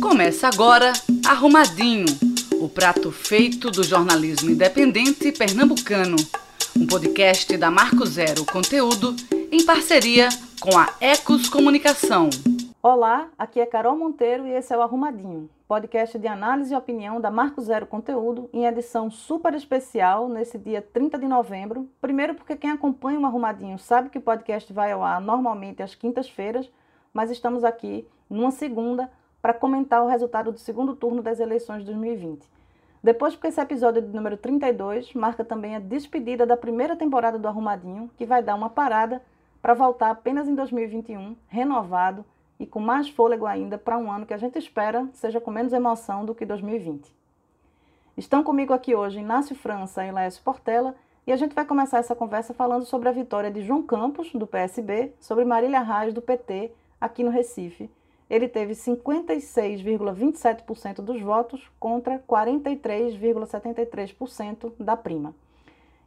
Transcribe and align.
Começa 0.00 0.48
agora 0.48 0.92
Arrumadinho, 1.28 2.06
o 2.58 2.68
prato 2.68 3.12
feito 3.12 3.70
do 3.70 3.82
jornalismo 3.82 4.50
independente 4.50 5.30
pernambucano. 5.30 6.16
Um 6.74 6.86
podcast 6.86 7.54
da 7.58 7.70
Marco 7.70 8.06
Zero 8.06 8.46
Conteúdo 8.46 9.14
em 9.52 9.64
parceria 9.64 10.30
com 10.58 10.78
a 10.78 10.88
Ecos 11.00 11.50
Comunicação. 11.50 12.30
Olá, 12.82 13.28
aqui 13.38 13.60
é 13.60 13.66
Carol 13.66 13.94
Monteiro 13.94 14.46
e 14.46 14.52
esse 14.52 14.72
é 14.72 14.76
o 14.76 14.80
Arrumadinho, 14.80 15.50
podcast 15.68 16.18
de 16.18 16.26
análise 16.26 16.72
e 16.72 16.76
opinião 16.76 17.20
da 17.20 17.30
Marco 17.30 17.60
Zero 17.60 17.86
Conteúdo 17.86 18.48
em 18.54 18.64
edição 18.64 19.10
super 19.10 19.52
especial 19.54 20.30
nesse 20.30 20.58
dia 20.58 20.80
30 20.80 21.18
de 21.18 21.28
novembro. 21.28 21.86
Primeiro 22.00 22.34
porque 22.34 22.56
quem 22.56 22.70
acompanha 22.70 23.20
o 23.20 23.26
Arrumadinho 23.26 23.78
sabe 23.78 24.08
que 24.08 24.18
o 24.18 24.22
podcast 24.22 24.72
vai 24.72 24.92
ao 24.92 25.04
ar 25.04 25.20
normalmente 25.20 25.82
às 25.82 25.94
quintas-feiras, 25.94 26.70
mas 27.12 27.30
estamos 27.30 27.64
aqui 27.64 28.06
numa 28.30 28.50
segunda 28.50 29.10
para 29.40 29.54
comentar 29.54 30.02
o 30.02 30.08
resultado 30.08 30.52
do 30.52 30.58
segundo 30.58 30.94
turno 30.94 31.22
das 31.22 31.40
eleições 31.40 31.80
de 31.80 31.86
2020. 31.86 32.48
Depois, 33.02 33.34
porque 33.34 33.48
esse 33.48 33.60
episódio 33.60 34.02
de 34.02 34.14
número 34.14 34.36
32 34.36 35.14
marca 35.14 35.44
também 35.44 35.74
a 35.74 35.78
despedida 35.78 36.44
da 36.44 36.56
primeira 36.56 36.94
temporada 36.94 37.38
do 37.38 37.48
Arrumadinho, 37.48 38.10
que 38.16 38.26
vai 38.26 38.42
dar 38.42 38.54
uma 38.54 38.68
parada 38.68 39.22
para 39.62 39.74
voltar 39.74 40.10
apenas 40.10 40.48
em 40.48 40.54
2021, 40.54 41.34
renovado 41.48 42.24
e 42.58 42.66
com 42.66 42.78
mais 42.78 43.08
fôlego 43.08 43.46
ainda 43.46 43.78
para 43.78 43.96
um 43.96 44.12
ano 44.12 44.26
que 44.26 44.34
a 44.34 44.38
gente 44.38 44.58
espera 44.58 45.08
seja 45.14 45.40
com 45.40 45.50
menos 45.50 45.72
emoção 45.72 46.26
do 46.26 46.34
que 46.34 46.44
2020. 46.44 47.10
Estão 48.16 48.42
comigo 48.42 48.74
aqui 48.74 48.94
hoje 48.94 49.20
Inácio 49.20 49.56
França 49.56 50.04
e 50.04 50.12
Laércio 50.12 50.42
Portela 50.42 50.94
e 51.26 51.32
a 51.32 51.36
gente 51.36 51.54
vai 51.54 51.64
começar 51.64 51.98
essa 51.98 52.14
conversa 52.14 52.52
falando 52.52 52.84
sobre 52.84 53.08
a 53.08 53.12
vitória 53.12 53.50
de 53.50 53.62
João 53.62 53.82
Campos, 53.82 54.30
do 54.34 54.46
PSB, 54.46 55.14
sobre 55.20 55.44
Marília 55.44 55.80
Reis, 55.80 56.12
do 56.12 56.20
PT, 56.20 56.70
aqui 57.00 57.22
no 57.22 57.30
Recife, 57.30 57.90
ele 58.30 58.48
teve 58.48 58.72
56,27% 58.74 61.02
dos 61.02 61.20
votos 61.20 61.68
contra 61.80 62.20
43,73% 62.20 64.72
da 64.78 64.96
prima. 64.96 65.34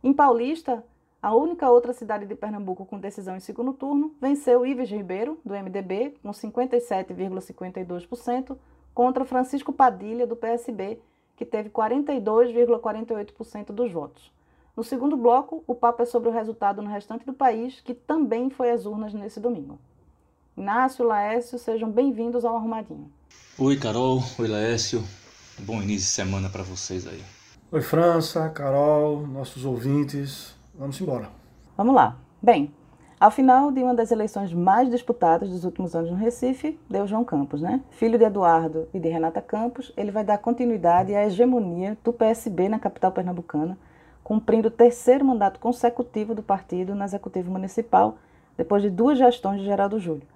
Em 0.02 0.14
Paulista, 0.14 0.82
a 1.22 1.36
única 1.36 1.70
outra 1.70 1.92
cidade 1.92 2.26
de 2.26 2.34
Pernambuco 2.34 2.86
com 2.86 2.98
decisão 2.98 3.36
em 3.36 3.42
segundo 3.42 3.74
turno 3.74 4.16
venceu 4.22 4.66
Ives 4.66 4.90
Ribeiro, 4.90 5.38
do 5.44 5.54
MDB, 5.54 6.16
com 6.24 6.32
57,52%, 6.32 8.56
contra 8.94 9.26
Francisco 9.26 9.74
Padilha, 9.74 10.26
do 10.26 10.38
PSB, 10.38 11.02
que 11.36 11.44
teve 11.46 11.70
42,48% 11.70 13.68
dos 13.68 13.92
votos. 13.92 14.32
No 14.76 14.84
segundo 14.84 15.16
bloco, 15.18 15.64
o 15.68 15.76
papo 15.76 16.02
é 16.04 16.06
sobre 16.06 16.30
o 16.30 16.32
resultado 16.32 16.82
no 16.82 16.90
restante 16.90 17.26
do 17.26 17.34
país, 17.34 17.82
que 17.82 17.94
também 17.94 18.50
foi 18.50 18.72
às 18.72 18.86
urnas 18.86 19.14
nesse 19.14 19.40
domingo. 19.40 19.78
Inácio, 20.56 21.04
Laércio, 21.04 21.58
sejam 21.58 21.90
bem-vindos 21.90 22.46
ao 22.46 22.56
Arrumadinho. 22.56 23.09
Oi, 23.58 23.76
Carol. 23.76 24.22
Oi, 24.38 24.48
Laércio. 24.48 25.04
Bom 25.59 25.82
início 25.82 26.08
de 26.08 26.14
semana 26.14 26.48
para 26.48 26.62
vocês 26.62 27.08
aí. 27.08 27.23
Oi, 27.72 27.82
França, 27.82 28.48
Carol, 28.50 29.26
nossos 29.26 29.66
ouvintes. 29.66 30.56
Vamos 30.76 31.02
embora. 31.02 31.28
Vamos 31.76 31.96
lá. 31.96 32.18
Bem, 32.40 32.72
ao 33.20 33.31
final 33.31 33.72
de 33.72 33.81
uma 33.81 33.96
das 33.96 34.12
eleições 34.12 34.54
mais 34.54 34.92
disputadas 34.92 35.50
dos 35.50 35.66
últimos 35.66 35.96
anos 35.96 36.12
no 36.12 36.18
Recife, 36.18 36.80
deu 36.88 37.08
João 37.08 37.26
Campos, 37.26 37.59
né? 37.59 37.81
Filho 37.90 38.20
de 38.20 38.24
Eduardo 38.24 38.88
e 38.94 39.00
de 39.00 39.09
Renata 39.09 39.42
Campos, 39.42 39.92
ele 39.98 40.12
vai 40.12 40.24
dar 40.24 40.38
continuidade 40.38 41.16
à 41.16 41.26
hegemonia 41.26 41.98
do 42.04 42.14
PSB 42.14 42.70
na 42.70 42.78
capital 42.78 43.12
pernambucana, 43.12 43.76
cumprindo 44.24 44.68
o 44.68 44.72
terceiro 44.72 45.26
mandato 45.26 45.59
consecutivo 45.59 46.36
do 46.36 46.44
partido 46.44 46.94
no 46.94 47.04
executivo 47.04 47.50
municipal, 47.50 48.20
depois 48.56 48.84
de 48.84 48.92
duas 48.92 49.18
gestões 49.18 49.59
de 49.59 49.66
Geraldo 49.66 50.00
Júlio. 50.00 50.31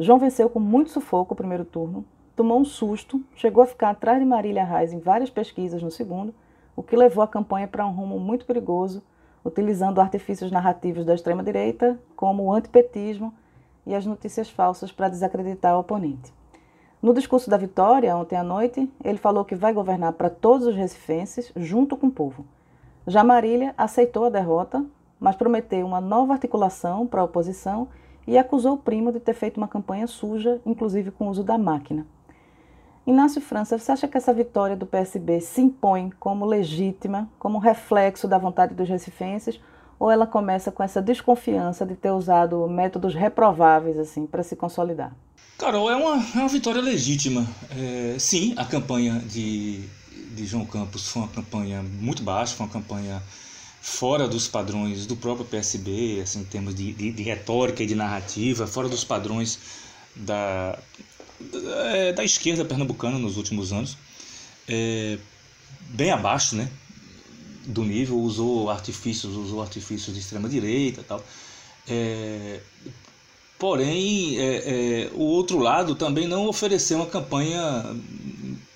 João 0.00 0.18
venceu 0.18 0.48
com 0.48 0.58
muito 0.58 0.90
sufoco 0.90 1.34
o 1.34 1.36
primeiro 1.36 1.62
turno, 1.62 2.06
tomou 2.34 2.58
um 2.58 2.64
susto, 2.64 3.22
chegou 3.36 3.62
a 3.62 3.66
ficar 3.66 3.90
atrás 3.90 4.18
de 4.18 4.24
Marília 4.24 4.64
Reis 4.64 4.94
em 4.94 4.98
várias 4.98 5.28
pesquisas 5.28 5.82
no 5.82 5.90
segundo, 5.90 6.34
o 6.74 6.82
que 6.82 6.96
levou 6.96 7.22
a 7.22 7.28
campanha 7.28 7.68
para 7.68 7.86
um 7.86 7.92
rumo 7.92 8.18
muito 8.18 8.46
perigoso, 8.46 9.02
utilizando 9.44 10.00
artifícios 10.00 10.50
narrativos 10.50 11.04
da 11.04 11.14
extrema-direita, 11.14 12.00
como 12.16 12.44
o 12.44 12.52
antipetismo 12.52 13.30
e 13.86 13.94
as 13.94 14.06
notícias 14.06 14.48
falsas 14.48 14.90
para 14.90 15.10
desacreditar 15.10 15.76
o 15.76 15.80
oponente. 15.80 16.32
No 17.02 17.12
discurso 17.12 17.50
da 17.50 17.58
vitória, 17.58 18.16
ontem 18.16 18.36
à 18.36 18.42
noite, 18.42 18.90
ele 19.04 19.18
falou 19.18 19.44
que 19.44 19.54
vai 19.54 19.74
governar 19.74 20.14
para 20.14 20.30
todos 20.30 20.66
os 20.66 20.76
recifenses, 20.76 21.52
junto 21.54 21.94
com 21.94 22.06
o 22.06 22.10
povo. 22.10 22.46
Já 23.06 23.22
Marília 23.22 23.74
aceitou 23.76 24.24
a 24.24 24.30
derrota, 24.30 24.82
mas 25.18 25.36
prometeu 25.36 25.86
uma 25.86 26.00
nova 26.00 26.32
articulação 26.32 27.06
para 27.06 27.20
a 27.20 27.24
oposição 27.24 27.86
e 28.30 28.38
acusou 28.38 28.74
o 28.74 28.78
primo 28.78 29.10
de 29.10 29.18
ter 29.18 29.34
feito 29.34 29.56
uma 29.56 29.66
campanha 29.66 30.06
suja, 30.06 30.60
inclusive 30.64 31.10
com 31.10 31.26
o 31.26 31.30
uso 31.30 31.42
da 31.42 31.58
máquina. 31.58 32.06
Inácio 33.04 33.40
França, 33.40 33.76
você 33.76 33.90
acha 33.90 34.06
que 34.06 34.16
essa 34.16 34.32
vitória 34.32 34.76
do 34.76 34.86
PSB 34.86 35.40
se 35.40 35.60
impõe 35.60 36.12
como 36.20 36.46
legítima, 36.46 37.28
como 37.40 37.58
reflexo 37.58 38.28
da 38.28 38.38
vontade 38.38 38.72
dos 38.72 38.88
recifenses, 38.88 39.60
ou 39.98 40.12
ela 40.12 40.28
começa 40.28 40.70
com 40.70 40.80
essa 40.80 41.02
desconfiança 41.02 41.84
de 41.84 41.96
ter 41.96 42.12
usado 42.12 42.68
métodos 42.68 43.16
reprováveis 43.16 43.98
assim 43.98 44.26
para 44.26 44.44
se 44.44 44.54
consolidar? 44.54 45.12
Carol, 45.58 45.90
é 45.90 45.96
uma, 45.96 46.14
é 46.16 46.38
uma 46.38 46.48
vitória 46.48 46.80
legítima. 46.80 47.44
É, 47.76 48.16
sim, 48.16 48.54
a 48.56 48.64
campanha 48.64 49.18
de, 49.18 49.80
de 50.36 50.46
João 50.46 50.64
Campos 50.64 51.08
foi 51.08 51.22
uma 51.22 51.28
campanha 51.28 51.82
muito 51.82 52.22
baixa, 52.22 52.54
foi 52.54 52.64
uma 52.64 52.72
campanha 52.72 53.20
fora 53.80 54.28
dos 54.28 54.46
padrões 54.46 55.06
do 55.06 55.16
próprio 55.16 55.46
PSB, 55.46 56.20
assim, 56.22 56.40
em 56.40 56.44
termos 56.44 56.74
de, 56.74 56.92
de, 56.92 57.12
de 57.12 57.22
retórica 57.22 57.82
e 57.82 57.86
de 57.86 57.94
narrativa, 57.94 58.66
fora 58.66 58.88
dos 58.88 59.04
padrões 59.04 59.58
da, 60.14 60.78
da, 61.40 61.86
é, 61.96 62.12
da 62.12 62.22
esquerda 62.22 62.64
pernambucana 62.64 63.18
nos 63.18 63.36
últimos 63.36 63.72
anos, 63.72 63.96
é, 64.68 65.18
bem 65.88 66.10
abaixo 66.10 66.54
né, 66.56 66.70
do 67.66 67.82
nível, 67.82 68.18
usou 68.18 68.70
artifícios, 68.70 69.34
usou 69.34 69.62
artifícios 69.62 70.14
de 70.14 70.20
extrema 70.20 70.48
direita 70.48 71.02
tal. 71.02 71.24
É, 71.88 72.60
porém, 73.58 74.38
é, 74.38 74.44
é, 75.04 75.10
o 75.14 75.22
outro 75.22 75.58
lado 75.58 75.94
também 75.94 76.28
não 76.28 76.46
ofereceu 76.46 76.98
uma 76.98 77.06
campanha 77.06 77.84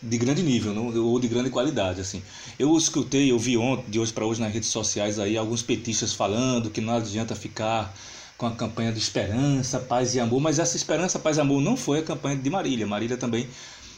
de 0.04 0.18
grande 0.18 0.42
nível 0.42 0.74
não, 0.74 0.86
ou 1.04 1.18
de 1.18 1.28
grande 1.28 1.50
qualidade 1.50 2.00
assim. 2.00 2.22
Eu 2.58 2.76
escutei 2.76 3.30
eu 3.30 3.38
vi 3.38 3.56
ontem 3.56 3.90
de 3.90 3.98
hoje 3.98 4.12
para 4.12 4.24
hoje 4.24 4.40
nas 4.40 4.52
redes 4.52 4.68
sociais 4.68 5.18
aí 5.18 5.36
alguns 5.36 5.62
petistas 5.62 6.12
falando 6.12 6.70
que 6.70 6.80
não 6.80 6.94
adianta 6.94 7.34
ficar 7.34 7.94
com 8.36 8.46
a 8.46 8.50
campanha 8.50 8.92
de 8.92 8.98
esperança 8.98 9.78
paz 9.78 10.14
e 10.14 10.20
amor. 10.20 10.40
Mas 10.40 10.58
essa 10.58 10.76
esperança 10.76 11.18
paz 11.18 11.36
e 11.36 11.40
amor 11.40 11.60
não 11.60 11.76
foi 11.76 12.00
a 12.00 12.02
campanha 12.02 12.36
de 12.36 12.50
Marília. 12.50 12.86
Marília 12.86 13.16
também 13.16 13.48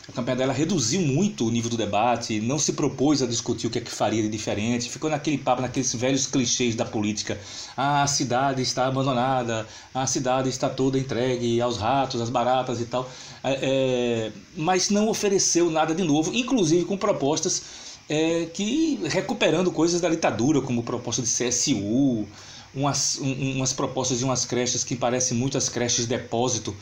a 0.09 0.13
campanha 0.13 0.37
dela 0.37 0.53
reduziu 0.53 1.01
muito 1.01 1.47
o 1.47 1.51
nível 1.51 1.69
do 1.69 1.77
debate, 1.77 2.41
não 2.41 2.59
se 2.59 2.75
propôs 2.75 3.23
a 3.23 3.27
discutir 3.27 3.67
o 3.67 3.71
que 3.71 3.79
é 3.79 3.81
que 3.81 3.91
faria 3.91 4.23
de 4.23 4.29
diferente, 4.29 4.89
ficou 4.89 5.11
naquele 5.11 5.37
papo, 5.37 5.63
naqueles 5.63 5.93
velhos 5.95 6.27
clichês 6.27 6.77
da 6.77 6.85
política. 6.85 7.39
Ah, 7.77 8.05
a 8.05 8.07
cidade 8.07 8.63
está 8.63 8.87
abandonada, 8.87 9.67
a 9.93 10.07
cidade 10.07 10.49
está 10.49 10.69
toda 10.69 10.97
entregue 10.97 11.61
aos 11.61 11.77
ratos, 11.77 12.21
às 12.21 12.31
baratas 12.31 12.81
e 12.81 12.85
tal. 12.85 13.11
É, 13.43 13.59
é, 13.61 14.33
mas 14.57 14.91
não 14.91 15.09
ofereceu 15.09 15.71
nada 15.71 15.93
de 15.93 16.05
novo, 16.05 16.33
inclusive 16.33 16.85
com 16.85 16.97
propostas 16.97 17.63
é, 18.09 18.47
que 18.47 19.01
recuperando 19.09 19.73
coisas 19.73 20.01
da 20.01 20.09
ditadura, 20.09 20.61
como 20.61 20.85
proposta 20.85 21.21
de 21.21 21.29
CSU, 21.29 22.27
umas, 22.73 23.19
um, 23.19 23.57
umas 23.57 23.73
propostas 23.73 24.19
de 24.19 24.25
umas 24.25 24.45
creches 24.45 24.85
que 24.85 24.95
parecem 24.95 25.37
muito 25.37 25.59
as 25.59 25.69
creches 25.69 26.07
depósito. 26.07 26.77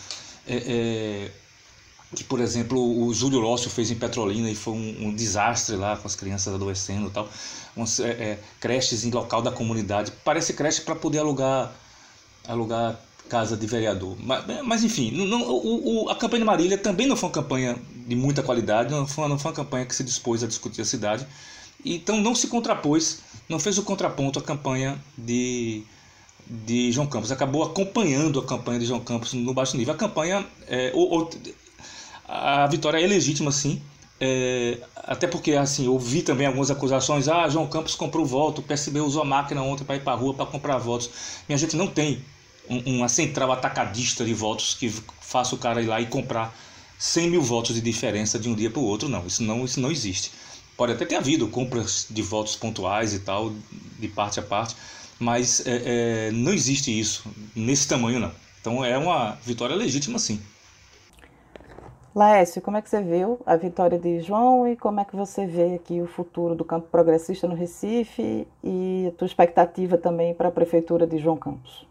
É, 0.46 1.30
é 1.30 1.43
que, 2.14 2.24
por 2.24 2.40
exemplo, 2.40 2.78
o 2.78 3.12
Júlio 3.12 3.40
Lócio 3.40 3.68
fez 3.70 3.90
em 3.90 3.96
Petrolina 3.96 4.50
e 4.50 4.54
foi 4.54 4.74
um, 4.74 5.08
um 5.08 5.14
desastre 5.14 5.76
lá 5.76 5.96
com 5.96 6.06
as 6.06 6.14
crianças 6.14 6.54
adoecendo 6.54 7.08
e 7.08 7.10
tal. 7.10 7.28
Umas, 7.76 7.98
é, 8.00 8.10
é, 8.10 8.38
creches 8.60 9.04
em 9.04 9.10
local 9.10 9.42
da 9.42 9.50
comunidade. 9.50 10.12
Parece 10.24 10.54
creche 10.54 10.82
para 10.82 10.94
poder 10.94 11.18
alugar, 11.18 11.72
alugar 12.46 12.98
casa 13.28 13.56
de 13.56 13.66
vereador. 13.66 14.16
Mas, 14.20 14.44
mas 14.64 14.84
enfim, 14.84 15.10
não, 15.10 15.42
o, 15.42 16.04
o, 16.04 16.08
a 16.10 16.16
campanha 16.16 16.40
de 16.40 16.46
Marília 16.46 16.78
também 16.78 17.06
não 17.06 17.16
foi 17.16 17.28
uma 17.28 17.34
campanha 17.34 17.76
de 18.06 18.14
muita 18.14 18.42
qualidade, 18.42 18.90
não 18.90 19.06
foi, 19.06 19.28
não 19.28 19.38
foi 19.38 19.50
uma 19.50 19.56
campanha 19.56 19.86
que 19.86 19.94
se 19.94 20.04
dispôs 20.04 20.42
a 20.42 20.46
discutir 20.46 20.82
a 20.82 20.84
cidade. 20.84 21.26
Então 21.84 22.20
não 22.20 22.34
se 22.34 22.46
contrapôs, 22.48 23.20
não 23.48 23.58
fez 23.58 23.76
o 23.78 23.82
contraponto 23.82 24.38
à 24.38 24.42
campanha 24.42 24.98
de, 25.16 25.82
de 26.48 26.92
João 26.92 27.06
Campos. 27.06 27.30
Acabou 27.30 27.62
acompanhando 27.62 28.38
a 28.40 28.44
campanha 28.44 28.78
de 28.78 28.86
João 28.86 29.00
Campos 29.00 29.32
no 29.32 29.52
baixo 29.52 29.76
nível. 29.76 29.94
A 29.94 29.96
campanha, 29.96 30.46
é, 30.66 30.92
ou, 30.94 31.10
ou, 31.10 31.30
a 32.26 32.66
vitória 32.66 32.98
é 32.98 33.06
legítima, 33.06 33.52
sim. 33.52 33.80
É, 34.20 34.78
até 34.96 35.26
porque 35.26 35.52
assim, 35.52 35.86
eu 35.86 35.98
vi 35.98 36.22
também 36.22 36.46
algumas 36.46 36.70
acusações. 36.70 37.28
Ah, 37.28 37.48
João 37.48 37.66
Campos 37.66 37.94
comprou 37.94 38.24
voto, 38.24 38.60
o 38.60 38.62
PSB 38.62 39.00
usou 39.00 39.22
a 39.22 39.24
máquina 39.24 39.62
ontem 39.62 39.84
para 39.84 39.96
ir 39.96 40.00
para 40.00 40.12
a 40.12 40.16
rua 40.16 40.34
para 40.34 40.46
comprar 40.46 40.78
votos. 40.78 41.10
Minha 41.48 41.58
gente 41.58 41.76
não 41.76 41.86
tem 41.86 42.22
um, 42.68 42.96
uma 42.96 43.08
central 43.08 43.52
atacadista 43.52 44.24
de 44.24 44.32
votos 44.34 44.74
que 44.74 44.88
faça 45.20 45.54
o 45.54 45.58
cara 45.58 45.82
ir 45.82 45.86
lá 45.86 46.00
e 46.00 46.06
comprar 46.06 46.56
100 46.98 47.30
mil 47.30 47.42
votos 47.42 47.74
de 47.74 47.80
diferença 47.80 48.38
de 48.38 48.48
um 48.48 48.54
dia 48.54 48.70
para 48.70 48.80
o 48.80 48.84
outro. 48.84 49.08
Não, 49.08 49.26
isso 49.26 49.42
não, 49.42 49.64
isso 49.64 49.80
não 49.80 49.90
existe. 49.90 50.30
Pode 50.76 50.92
até 50.92 51.04
ter 51.04 51.16
havido 51.16 51.46
compras 51.48 52.06
de 52.10 52.22
votos 52.22 52.56
pontuais 52.56 53.14
e 53.14 53.20
tal, 53.20 53.52
de 53.98 54.08
parte 54.08 54.40
a 54.40 54.42
parte, 54.42 54.74
mas 55.20 55.64
é, 55.66 56.28
é, 56.28 56.30
não 56.32 56.52
existe 56.52 56.98
isso 56.98 57.24
nesse 57.54 57.86
tamanho, 57.86 58.18
não. 58.18 58.32
Então 58.60 58.84
é 58.84 58.96
uma 58.98 59.38
vitória 59.44 59.76
legítima, 59.76 60.18
sim. 60.18 60.40
Laércio, 62.14 62.62
como 62.62 62.76
é 62.76 62.82
que 62.82 62.88
você 62.88 63.02
viu 63.02 63.40
a 63.44 63.56
vitória 63.56 63.98
de 63.98 64.20
João 64.20 64.68
e 64.68 64.76
como 64.76 65.00
é 65.00 65.04
que 65.04 65.16
você 65.16 65.46
vê 65.46 65.74
aqui 65.74 66.00
o 66.00 66.06
futuro 66.06 66.54
do 66.54 66.64
campo 66.64 66.86
progressista 66.88 67.48
no 67.48 67.56
Recife 67.56 68.46
e 68.62 69.06
a 69.08 69.18
tua 69.18 69.26
expectativa 69.26 69.98
também 69.98 70.32
para 70.32 70.48
a 70.48 70.52
prefeitura 70.52 71.08
de 71.08 71.18
João 71.18 71.36
Campos? 71.36 71.88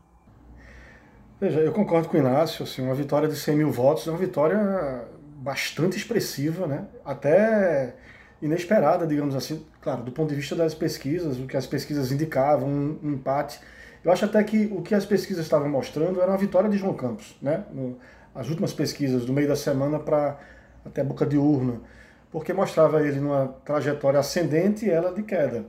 Veja, 1.42 1.60
eu 1.60 1.74
concordo 1.74 2.08
com 2.08 2.16
o 2.16 2.20
Inácio, 2.22 2.64
assim, 2.64 2.82
uma 2.82 2.96
vitória 2.96 3.28
de 3.28 3.36
100 3.36 3.58
mil 3.58 3.70
votos 3.70 4.08
é 4.08 4.12
uma 4.12 4.18
vitória 4.18 5.06
bastante 5.40 5.98
expressiva, 5.98 6.68
né? 6.68 6.86
até 7.04 7.94
inesperada, 8.42 9.06
digamos 9.06 9.36
assim, 9.36 9.66
claro, 9.82 10.04
do 10.04 10.12
ponto 10.12 10.30
de 10.30 10.36
vista 10.36 10.56
das 10.56 10.74
pesquisas, 10.74 11.38
o 11.38 11.48
que 11.48 11.58
as 11.58 11.68
pesquisas 11.68 12.14
indicavam, 12.14 12.70
um, 12.70 13.12
empate. 13.12 13.60
Eu 14.02 14.12
acho 14.12 14.24
até 14.24 14.42
que 14.42 14.70
o 14.72 14.82
que 14.82 14.96
as 14.96 15.06
pesquisas 15.06 15.44
estavam 15.44 15.68
mostrando 15.68 16.22
era 16.22 16.32
uma 16.32 16.38
vitória 16.38 16.70
de 16.70 16.78
João 16.78 16.94
Campos, 16.94 17.38
né? 17.42 17.66
As 18.34 18.50
últimas 18.50 18.74
pesquisas 18.74 19.26
do 19.26 19.34
meio 19.34 19.48
da 19.48 19.56
semana 19.56 20.00
para 20.00 20.40
até 20.86 21.02
a 21.02 21.04
boca 21.04 21.26
de 21.26 21.38
urna, 21.38 21.80
porque 22.32 22.52
mostrava 22.52 23.06
ele 23.06 23.20
numa 23.20 23.48
trajetória 23.64 24.20
ascendente 24.20 24.86
e 24.86 24.90
ela 24.90 25.14
de 25.14 25.24
queda. 25.24 25.66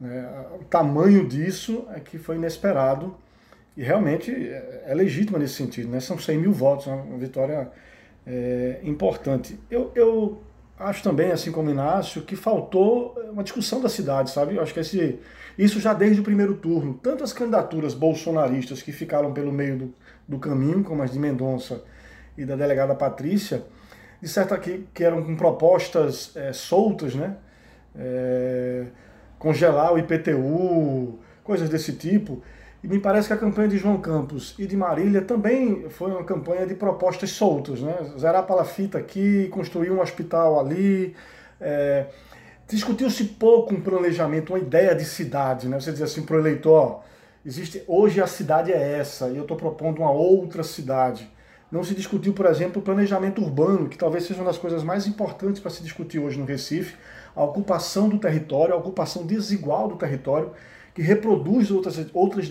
Né? 0.00 0.28
O 0.60 0.64
tamanho 0.64 1.26
disso 1.26 1.86
é 1.94 2.00
que 2.00 2.18
foi 2.18 2.36
inesperado 2.36 3.16
e 3.76 3.82
realmente 3.82 4.30
é, 4.30 4.84
é 4.86 4.94
legítima 4.94 5.38
nesse 5.38 5.54
sentido. 5.54 5.88
Né? 5.88 6.00
São 6.00 6.18
100 6.18 6.38
mil 6.38 6.52
votos, 6.52 6.86
uma 6.86 7.18
vitória 7.18 7.70
é, 8.26 8.80
importante. 8.82 9.58
Eu, 9.70 9.90
eu 9.94 10.42
acho 10.78 11.02
também, 11.02 11.30
assim 11.30 11.50
como 11.50 11.70
Inácio, 11.70 12.22
que 12.22 12.36
faltou 12.36 13.14
uma 13.30 13.42
discussão 13.42 13.80
da 13.80 13.88
cidade, 13.88 14.30
sabe? 14.30 14.56
Eu 14.56 14.62
acho 14.62 14.74
que 14.74 14.80
esse, 14.80 15.18
isso 15.58 15.80
já 15.80 15.94
desde 15.94 16.20
o 16.20 16.24
primeiro 16.24 16.54
turno. 16.54 16.98
Tanto 17.02 17.24
as 17.24 17.32
candidaturas 17.32 17.94
bolsonaristas 17.94 18.82
que 18.82 18.92
ficaram 18.92 19.32
pelo 19.32 19.52
meio 19.52 19.78
do, 19.78 19.94
do 20.28 20.38
caminho, 20.38 20.82
como 20.82 21.02
as 21.02 21.12
de 21.12 21.18
Mendonça 21.18 21.82
e 22.36 22.44
da 22.44 22.56
delegada 22.56 22.94
Patrícia, 22.94 23.64
de 24.20 24.28
certa 24.28 24.56
que, 24.58 24.86
que 24.92 25.04
eram 25.04 25.22
com 25.22 25.36
propostas 25.36 26.32
é, 26.36 26.52
soltas, 26.52 27.14
né? 27.14 27.36
É, 27.94 28.86
congelar 29.38 29.92
o 29.92 29.98
IPTU, 29.98 31.18
coisas 31.44 31.68
desse 31.68 31.92
tipo. 31.92 32.42
E 32.82 32.88
me 32.88 32.98
parece 32.98 33.28
que 33.28 33.34
a 33.34 33.36
campanha 33.36 33.68
de 33.68 33.78
João 33.78 34.00
Campos 34.00 34.54
e 34.58 34.66
de 34.66 34.76
Marília 34.76 35.22
também 35.22 35.88
foi 35.90 36.10
uma 36.10 36.24
campanha 36.24 36.66
de 36.66 36.74
propostas 36.74 37.30
soltas, 37.30 37.80
né? 37.80 37.94
Zerar 38.18 38.40
a 38.40 38.42
palafita 38.42 38.98
aqui, 38.98 39.48
construir 39.48 39.90
um 39.90 40.00
hospital 40.00 40.60
ali. 40.60 41.14
É, 41.60 42.06
Discutiu-se 42.68 43.22
pouco 43.24 43.72
um 43.72 43.80
planejamento, 43.80 44.52
uma 44.52 44.58
ideia 44.58 44.92
de 44.94 45.04
cidade, 45.04 45.68
né? 45.68 45.78
Você 45.78 45.92
diz 45.92 46.02
assim 46.02 46.22
para 46.22 46.36
o 46.36 46.40
eleitor, 46.40 47.00
existe 47.46 47.82
hoje 47.86 48.20
a 48.20 48.26
cidade 48.26 48.72
é 48.72 48.98
essa 48.98 49.28
e 49.28 49.36
eu 49.36 49.42
estou 49.42 49.56
propondo 49.56 50.00
uma 50.00 50.10
outra 50.10 50.64
cidade. 50.64 51.30
Não 51.70 51.84
se 51.84 51.94
discutiu, 51.94 52.32
por 52.32 52.46
exemplo, 52.46 52.80
o 52.80 52.84
planejamento 52.84 53.40
urbano, 53.40 53.88
que 53.88 53.96
talvez 53.96 54.24
seja 54.24 54.40
uma 54.40 54.46
das 54.46 54.58
coisas 54.58 54.82
mais 54.82 55.06
importantes 55.06 55.60
para 55.60 55.70
se 55.70 55.82
discutir 55.82 56.18
hoje 56.18 56.38
no 56.38 56.44
Recife, 56.44 56.96
a 57.34 57.44
ocupação 57.44 58.08
do 58.08 58.18
território, 58.18 58.74
a 58.74 58.76
ocupação 58.76 59.24
desigual 59.24 59.88
do 59.88 59.96
território, 59.96 60.52
que 60.94 61.02
reproduz 61.02 61.70
outras, 61.70 62.04
outras 62.12 62.50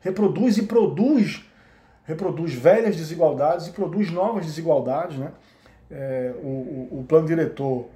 reproduz 0.00 0.58
e 0.58 0.62
produz 0.62 1.44
reproduz 2.04 2.54
velhas 2.54 2.96
desigualdades 2.96 3.66
e 3.66 3.72
produz 3.72 4.12
novas 4.12 4.46
desigualdades, 4.46 5.18
né? 5.18 5.32
É, 5.90 6.32
o, 6.42 6.46
o, 6.46 7.00
o 7.00 7.04
plano 7.04 7.26
diretor 7.26 7.88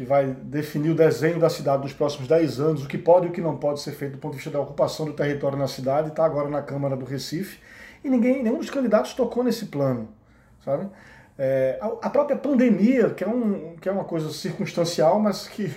que 0.00 0.04
vai 0.06 0.28
definir 0.28 0.88
o 0.88 0.94
desenho 0.94 1.38
da 1.38 1.50
cidade 1.50 1.82
dos 1.82 1.92
próximos 1.92 2.26
10 2.26 2.58
anos, 2.58 2.84
o 2.84 2.88
que 2.88 2.96
pode 2.96 3.26
e 3.26 3.28
o 3.28 3.32
que 3.32 3.40
não 3.42 3.58
pode 3.58 3.82
ser 3.82 3.92
feito 3.92 4.12
do 4.12 4.18
ponto 4.18 4.32
de 4.32 4.38
vista 4.38 4.50
da 4.50 4.58
ocupação 4.58 5.04
do 5.04 5.12
território 5.12 5.58
na 5.58 5.68
cidade, 5.68 6.08
está 6.08 6.24
agora 6.24 6.48
na 6.48 6.62
Câmara 6.62 6.96
do 6.96 7.04
Recife, 7.04 7.58
e 8.02 8.08
ninguém, 8.08 8.42
nenhum 8.42 8.56
dos 8.56 8.70
candidatos 8.70 9.12
tocou 9.12 9.44
nesse 9.44 9.66
plano, 9.66 10.08
sabe? 10.64 10.88
É, 11.36 11.78
a, 11.82 12.06
a, 12.06 12.08
própria 12.08 12.34
pandemia, 12.34 13.10
que 13.10 13.22
é, 13.22 13.28
um, 13.28 13.76
que 13.78 13.90
é 13.90 13.92
uma 13.92 14.04
coisa 14.04 14.30
circunstancial, 14.30 15.20
mas 15.20 15.46
que, 15.46 15.70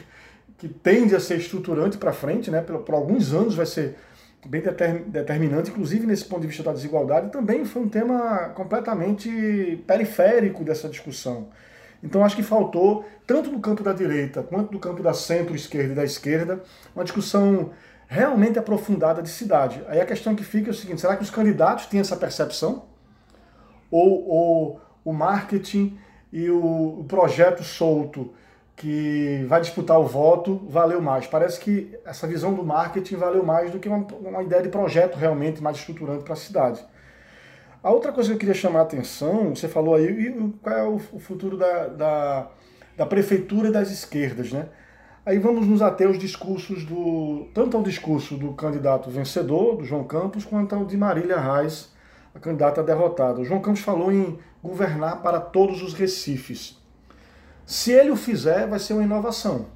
que 0.57 0.69
tende 0.69 1.13
a 1.13 1.19
ser 1.19 1.35
estruturante 1.35 1.97
para 1.97 2.13
frente, 2.13 2.49
né? 2.49 2.61
Por, 2.61 2.79
por, 2.79 2.95
alguns 2.95 3.33
anos 3.33 3.55
vai 3.55 3.65
ser 3.65 3.97
bem 4.45 4.63
determinante, 5.07 5.69
inclusive 5.69 6.07
nesse 6.07 6.23
ponto 6.23 6.43
de 6.43 6.47
vista 6.47 6.63
da 6.63 6.71
desigualdade, 6.71 7.29
também 7.29 7.65
foi 7.65 7.81
um 7.81 7.89
tema 7.89 8.53
completamente 8.55 9.83
periférico 9.85 10.63
dessa 10.63 10.87
discussão. 10.87 11.49
Então 12.03 12.23
acho 12.23 12.35
que 12.35 12.43
faltou, 12.43 13.05
tanto 13.25 13.49
no 13.49 13.59
campo 13.59 13.81
da 13.81 13.93
direita 13.93 14.43
quanto 14.43 14.73
no 14.73 14.79
campo 14.79 15.01
da 15.01 15.13
centro-esquerda 15.13 15.93
e 15.93 15.95
da 15.95 16.03
esquerda, 16.03 16.61
uma 16.93 17.05
discussão 17.05 17.71
realmente 18.07 18.59
aprofundada 18.59 19.21
de 19.23 19.29
cidade. 19.29 19.81
Aí 19.87 20.01
a 20.01 20.05
questão 20.05 20.35
que 20.35 20.43
fica 20.43 20.69
é 20.69 20.71
o 20.71 20.73
seguinte: 20.73 20.99
será 20.99 21.15
que 21.15 21.23
os 21.23 21.29
candidatos 21.29 21.85
têm 21.85 22.01
essa 22.01 22.17
percepção? 22.17 22.83
Ou, 23.89 24.27
ou 24.27 24.81
o 25.05 25.13
marketing 25.13 25.97
e 26.31 26.49
o, 26.49 26.99
o 26.99 27.05
projeto 27.07 27.63
solto 27.63 28.33
que 28.75 29.45
vai 29.47 29.61
disputar 29.61 29.99
o 29.99 30.05
voto 30.05 30.61
valeu 30.67 31.01
mais? 31.01 31.25
Parece 31.25 31.59
que 31.59 31.97
essa 32.03 32.27
visão 32.27 32.53
do 32.53 32.63
marketing 32.65 33.15
valeu 33.15 33.45
mais 33.45 33.71
do 33.71 33.79
que 33.79 33.87
uma, 33.87 34.05
uma 34.19 34.43
ideia 34.43 34.61
de 34.61 34.69
projeto 34.69 35.15
realmente 35.15 35.61
mais 35.61 35.77
estruturante 35.77 36.23
para 36.23 36.33
a 36.33 36.37
cidade. 36.37 36.83
A 37.83 37.91
outra 37.91 38.13
coisa 38.13 38.29
que 38.29 38.35
eu 38.35 38.39
queria 38.39 38.53
chamar 38.53 38.79
a 38.79 38.83
atenção, 38.83 39.53
você 39.53 39.67
falou 39.67 39.95
aí, 39.95 40.33
qual 40.61 40.75
é 40.75 40.83
o 40.87 40.97
futuro 41.19 41.57
da, 41.57 41.87
da, 41.87 42.51
da 42.95 43.05
prefeitura 43.05 43.67
e 43.67 43.71
das 43.73 43.91
esquerdas, 43.91 44.53
né? 44.53 44.69
Aí 45.25 45.37
vamos 45.37 45.67
nos 45.67 45.81
ater 45.81 46.07
aos 46.07 46.17
discursos 46.17 46.85
do. 46.85 47.49
tanto 47.53 47.75
ao 47.75 47.83
discurso 47.83 48.37
do 48.37 48.53
candidato 48.53 49.09
vencedor, 49.09 49.75
do 49.75 49.83
João 49.83 50.05
Campos, 50.05 50.45
quanto 50.45 50.73
ao 50.73 50.85
de 50.85 50.95
Marília 50.95 51.37
Reis, 51.37 51.93
a 52.33 52.39
candidata 52.39 52.81
derrotada. 52.81 53.41
O 53.41 53.45
João 53.45 53.61
Campos 53.61 53.81
falou 53.81 54.11
em 54.11 54.39
governar 54.61 55.21
para 55.21 55.41
todos 55.41 55.81
os 55.81 55.93
Recifes. 55.93 56.81
Se 57.65 57.91
ele 57.91 58.11
o 58.11 58.15
fizer, 58.15 58.65
vai 58.65 58.79
ser 58.79 58.93
uma 58.93 59.03
inovação, 59.03 59.67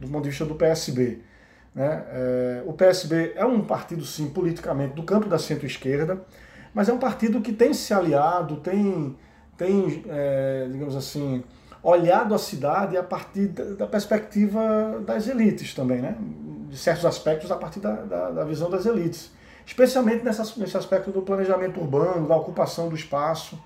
do 0.00 0.08
ponto 0.08 0.24
de 0.24 0.30
vista 0.30 0.44
do 0.44 0.56
PSB. 0.56 1.20
Né? 1.74 2.04
É, 2.08 2.62
o 2.66 2.72
PSB 2.72 3.34
é 3.36 3.44
um 3.44 3.64
partido, 3.64 4.04
sim, 4.04 4.30
politicamente, 4.30 4.94
do 4.94 5.04
campo 5.04 5.28
da 5.28 5.38
centro-esquerda 5.38 6.24
mas 6.74 6.88
é 6.88 6.92
um 6.92 6.98
partido 6.98 7.40
que 7.40 7.52
tem 7.52 7.74
se 7.74 7.92
aliado, 7.92 8.56
tem, 8.56 9.16
tem 9.56 10.04
é, 10.08 10.68
digamos 10.70 10.96
assim, 10.96 11.42
olhado 11.82 12.34
a 12.34 12.38
cidade 12.38 12.96
a 12.96 13.02
partir 13.02 13.48
da 13.48 13.86
perspectiva 13.86 15.02
das 15.04 15.26
elites 15.28 15.74
também, 15.74 16.00
né? 16.00 16.16
de 16.72 16.78
certos 16.78 17.04
aspectos 17.04 17.50
a 17.50 17.56
partir 17.56 17.80
da, 17.80 17.92
da, 17.96 18.30
da 18.30 18.44
visão 18.44 18.70
das 18.70 18.86
elites. 18.86 19.30
Especialmente 19.66 20.24
nessa, 20.24 20.42
nesse 20.58 20.76
aspecto 20.76 21.10
do 21.10 21.20
planejamento 21.20 21.78
urbano, 21.78 22.26
da 22.26 22.34
ocupação 22.34 22.88
do 22.88 22.94
espaço. 22.94 23.62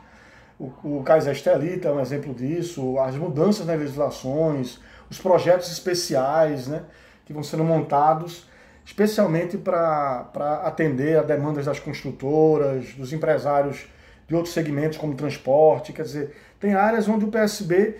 O, 0.58 0.72
o 0.82 1.02
Kaiser 1.04 1.32
Estelita 1.32 1.88
é 1.88 1.92
um 1.92 2.00
exemplo 2.00 2.34
disso, 2.34 2.98
as 2.98 3.14
mudanças 3.14 3.64
nas 3.64 3.78
legislações, 3.78 4.80
os 5.08 5.18
projetos 5.18 5.70
especiais 5.70 6.66
né, 6.66 6.82
que 7.24 7.32
vão 7.32 7.42
sendo 7.42 7.62
montados 7.62 8.46
especialmente 8.86 9.58
para 9.58 10.62
atender 10.64 11.18
a 11.18 11.22
demandas 11.22 11.64
das 11.64 11.80
construtoras, 11.80 12.94
dos 12.94 13.12
empresários 13.12 13.84
de 14.28 14.34
outros 14.34 14.54
segmentos 14.54 14.96
como 14.96 15.16
transporte. 15.16 15.92
Quer 15.92 16.02
dizer, 16.02 16.36
tem 16.60 16.72
áreas 16.72 17.08
onde 17.08 17.24
o 17.24 17.28
PSB 17.28 17.96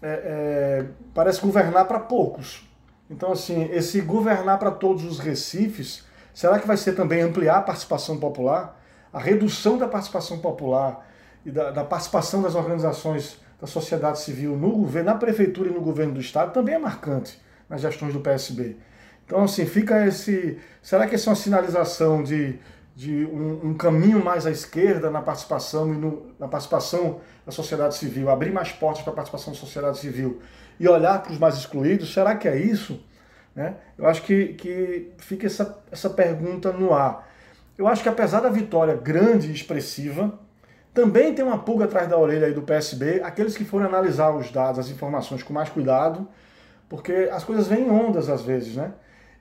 é, 0.00 0.06
é, 0.06 0.84
parece 1.12 1.40
governar 1.40 1.86
para 1.86 1.98
poucos. 1.98 2.66
Então, 3.10 3.32
assim, 3.32 3.68
esse 3.72 4.00
governar 4.00 4.60
para 4.60 4.70
todos 4.70 5.04
os 5.04 5.18
recifes, 5.18 6.04
será 6.32 6.60
que 6.60 6.68
vai 6.68 6.76
ser 6.76 6.92
também 6.92 7.20
ampliar 7.20 7.56
a 7.56 7.62
participação 7.62 8.18
popular? 8.18 8.80
A 9.12 9.18
redução 9.18 9.76
da 9.76 9.88
participação 9.88 10.38
popular 10.38 11.04
e 11.44 11.50
da, 11.50 11.72
da 11.72 11.84
participação 11.84 12.40
das 12.40 12.54
organizações 12.54 13.40
da 13.60 13.66
sociedade 13.66 14.20
civil 14.20 14.56
no 14.56 14.70
governo, 14.70 15.10
na 15.10 15.16
prefeitura 15.16 15.68
e 15.68 15.72
no 15.72 15.80
governo 15.80 16.14
do 16.14 16.20
estado 16.20 16.52
também 16.52 16.76
é 16.76 16.78
marcante 16.78 17.40
nas 17.68 17.80
gestões 17.80 18.12
do 18.12 18.20
PSB. 18.20 18.76
Então, 19.32 19.44
assim, 19.44 19.64
fica 19.64 20.06
esse. 20.06 20.58
Será 20.82 21.06
que 21.06 21.14
essa 21.14 21.30
é 21.30 21.30
uma 21.30 21.36
sinalização 21.36 22.22
de, 22.22 22.58
de 22.94 23.24
um, 23.24 23.70
um 23.70 23.74
caminho 23.74 24.22
mais 24.22 24.46
à 24.46 24.50
esquerda 24.50 25.10
na 25.10 25.22
participação 25.22 25.90
e 25.90 25.96
no, 25.96 26.34
na 26.38 26.46
participação 26.46 27.18
da 27.46 27.50
sociedade 27.50 27.94
civil, 27.94 28.28
abrir 28.28 28.52
mais 28.52 28.72
portas 28.72 29.02
para 29.02 29.10
a 29.10 29.16
participação 29.16 29.54
da 29.54 29.58
sociedade 29.58 29.96
civil 29.96 30.42
e 30.78 30.86
olhar 30.86 31.22
para 31.22 31.32
os 31.32 31.38
mais 31.38 31.56
excluídos? 31.56 32.12
Será 32.12 32.36
que 32.36 32.46
é 32.46 32.58
isso? 32.58 33.02
Né? 33.56 33.76
Eu 33.96 34.06
acho 34.06 34.20
que, 34.20 34.48
que 34.48 35.12
fica 35.16 35.46
essa, 35.46 35.82
essa 35.90 36.10
pergunta 36.10 36.70
no 36.70 36.92
ar. 36.92 37.26
Eu 37.78 37.88
acho 37.88 38.02
que 38.02 38.10
apesar 38.10 38.40
da 38.40 38.50
vitória 38.50 38.94
grande 38.94 39.48
e 39.48 39.54
expressiva, 39.54 40.38
também 40.92 41.34
tem 41.34 41.42
uma 41.42 41.56
pulga 41.56 41.86
atrás 41.86 42.06
da 42.06 42.18
orelha 42.18 42.48
aí 42.48 42.52
do 42.52 42.60
PSB, 42.60 43.22
aqueles 43.24 43.56
que 43.56 43.64
forem 43.64 43.86
analisar 43.86 44.30
os 44.36 44.50
dados, 44.50 44.78
as 44.78 44.90
informações 44.90 45.42
com 45.42 45.54
mais 45.54 45.70
cuidado, 45.70 46.28
porque 46.86 47.30
as 47.32 47.42
coisas 47.42 47.66
vêm 47.66 47.86
em 47.86 47.90
ondas 47.90 48.28
às 48.28 48.42
vezes, 48.42 48.76
né? 48.76 48.92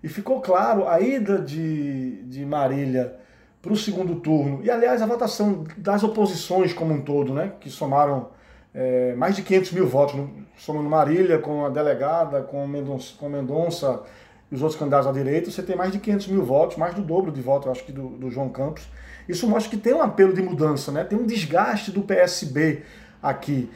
E 0.04 0.10
ficou 0.10 0.42
claro 0.42 0.88
a 0.88 1.00
ida 1.00 1.40
de, 1.40 2.24
de 2.24 2.46
Marília 2.46 3.16
para 3.62 3.72
o 3.72 3.78
segundo 3.78 4.16
turno, 4.16 4.62
e 4.64 4.72
aliás 4.72 5.02
a 5.02 5.06
votação 5.06 5.64
das 5.78 6.04
oposições 6.04 6.74
como 6.74 6.94
um 6.94 7.02
todo, 7.02 7.32
né, 7.32 7.54
que 7.60 7.70
somaram 7.70 8.30
é, 8.74 9.14
mais 9.16 9.36
de 9.36 9.44
500 9.44 9.72
mil 9.74 9.88
votos, 9.88 10.20
somando 10.58 10.90
Marília 10.90 11.38
com 11.38 11.66
a 11.66 11.70
delegada, 11.70 12.42
com 12.42 12.66
Mendonça, 12.66 13.14
com 13.20 13.30
Mendonça 13.30 14.02
e 14.52 14.56
os 14.56 14.62
outros 14.62 14.80
candidatos 14.80 15.08
à 15.08 15.12
direita, 15.12 15.52
você 15.52 15.62
tem 15.62 15.76
mais 15.76 15.92
de 15.92 16.00
500 16.00 16.28
mil 16.28 16.44
votos, 16.44 16.78
mais 16.78 16.96
do 16.96 17.02
dobro 17.02 17.32
de 17.32 17.42
votos, 17.42 17.68
eu 17.68 17.72
acho 17.72 17.84
que 17.84 17.92
do, 17.92 18.10
do 18.10 18.32
João 18.32 18.50
Campos. 18.50 18.90
Isso 19.30 19.48
mostra 19.48 19.70
que 19.70 19.78
tem 19.78 19.94
um 19.94 20.02
apelo 20.02 20.34
de 20.34 20.42
mudança, 20.42 20.92
né? 20.92 21.04
tem 21.04 21.18
um 21.18 21.26
desgaste 21.26 21.92
do 21.92 22.02
PSB 22.02 22.84
aqui. 23.22 23.70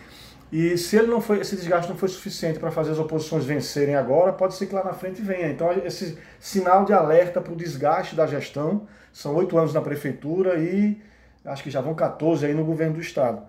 E 0.57 0.77
se 0.77 0.95
ele 0.95 1.07
não 1.07 1.19
foi, 1.19 1.41
esse 1.41 1.53
desgaste 1.53 1.89
não 1.89 1.97
foi 1.97 2.07
suficiente 2.07 2.59
para 2.59 2.71
fazer 2.71 2.93
as 2.93 2.97
oposições 2.97 3.43
vencerem 3.43 3.93
agora, 3.93 4.31
pode 4.31 4.55
ser 4.55 4.67
que 4.67 4.73
lá 4.73 4.85
na 4.85 4.93
frente 4.93 5.21
venha. 5.21 5.49
Então, 5.49 5.69
esse 5.83 6.17
sinal 6.39 6.85
de 6.85 6.93
alerta 6.93 7.41
para 7.41 7.51
o 7.51 7.57
desgaste 7.57 8.15
da 8.15 8.25
gestão, 8.25 8.87
são 9.11 9.35
oito 9.35 9.57
anos 9.57 9.73
na 9.73 9.81
prefeitura 9.81 10.57
e 10.57 10.97
acho 11.43 11.61
que 11.61 11.69
já 11.69 11.81
vão 11.81 11.93
14 11.93 12.45
aí 12.45 12.53
no 12.53 12.63
governo 12.63 12.93
do 12.93 13.01
Estado. 13.01 13.41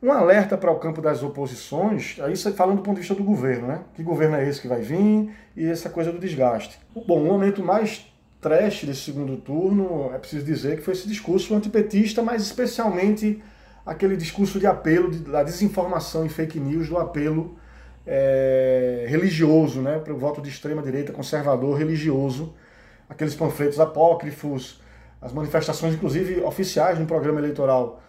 Um 0.00 0.12
alerta 0.12 0.56
para 0.56 0.70
o 0.70 0.78
campo 0.78 1.02
das 1.02 1.20
oposições, 1.20 2.16
aí 2.20 2.36
falando 2.52 2.76
do 2.76 2.82
ponto 2.82 2.94
de 2.94 3.00
vista 3.00 3.16
do 3.16 3.24
governo, 3.24 3.66
né? 3.66 3.80
Que 3.94 4.04
governo 4.04 4.36
é 4.36 4.48
esse 4.48 4.60
que 4.60 4.68
vai 4.68 4.82
vir 4.82 5.34
e 5.56 5.66
essa 5.66 5.90
coisa 5.90 6.12
do 6.12 6.18
desgaste. 6.20 6.78
Bom, 6.94 7.22
o 7.22 7.26
momento 7.26 7.60
mais 7.60 8.06
trash 8.40 8.84
desse 8.84 9.00
segundo 9.00 9.36
turno, 9.36 10.12
é 10.14 10.18
preciso 10.18 10.44
dizer 10.44 10.76
que 10.76 10.82
foi 10.82 10.94
esse 10.94 11.08
discurso 11.08 11.56
antipetista, 11.56 12.22
mas 12.22 12.42
especialmente 12.42 13.42
aquele 13.86 14.16
discurso 14.16 14.58
de 14.58 14.66
apelo, 14.66 15.10
de, 15.10 15.20
da 15.20 15.44
desinformação 15.44 16.26
e 16.26 16.28
fake 16.28 16.58
news, 16.58 16.88
do 16.88 16.98
apelo 16.98 17.56
é, 18.04 19.06
religioso, 19.08 19.80
né, 19.80 19.98
para 19.98 20.12
o 20.12 20.18
voto 20.18 20.42
de 20.42 20.48
extrema 20.48 20.82
direita, 20.82 21.12
conservador, 21.12 21.78
religioso, 21.78 22.52
aqueles 23.08 23.34
panfletos 23.34 23.78
apócrifos, 23.78 24.82
as 25.22 25.32
manifestações, 25.32 25.94
inclusive 25.94 26.40
oficiais 26.40 26.98
no 26.98 27.06
programa 27.06 27.38
eleitoral 27.38 28.02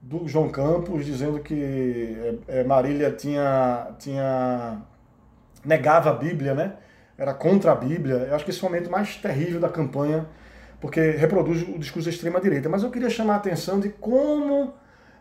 do 0.00 0.28
João 0.28 0.48
Campos, 0.48 1.04
dizendo 1.04 1.40
que 1.40 2.38
é, 2.48 2.60
é, 2.60 2.64
Marília 2.64 3.10
tinha, 3.10 3.88
tinha 3.98 4.80
negava 5.64 6.10
a 6.10 6.12
Bíblia, 6.12 6.54
né? 6.54 6.74
Era 7.18 7.34
contra 7.34 7.72
a 7.72 7.74
Bíblia. 7.74 8.14
Eu 8.28 8.34
acho 8.36 8.44
que 8.44 8.50
esse 8.50 8.62
é 8.62 8.66
o 8.66 8.70
momento 8.70 8.90
mais 8.90 9.16
terrível 9.16 9.58
da 9.58 9.68
campanha, 9.68 10.26
porque 10.80 11.00
reproduz 11.12 11.62
o 11.62 11.78
discurso 11.78 12.08
da 12.08 12.14
extrema 12.14 12.40
direita. 12.40 12.68
Mas 12.68 12.82
eu 12.82 12.90
queria 12.90 13.10
chamar 13.10 13.34
a 13.34 13.36
atenção 13.36 13.80
de 13.80 13.88
como 13.88 14.74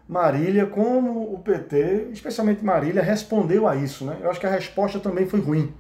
Marília, 0.08 0.68
como 0.68 1.34
o 1.34 1.40
PT, 1.40 2.10
especialmente 2.12 2.64
Marília, 2.64 3.02
respondeu 3.02 3.68
a 3.68 3.76
isso. 3.76 4.06
Né? 4.06 4.18
Eu 4.22 4.30
acho 4.30 4.40
que 4.40 4.46
a 4.46 4.52
resposta 4.52 5.00
também 5.00 5.28
foi 5.28 5.40
ruim. 5.40 5.74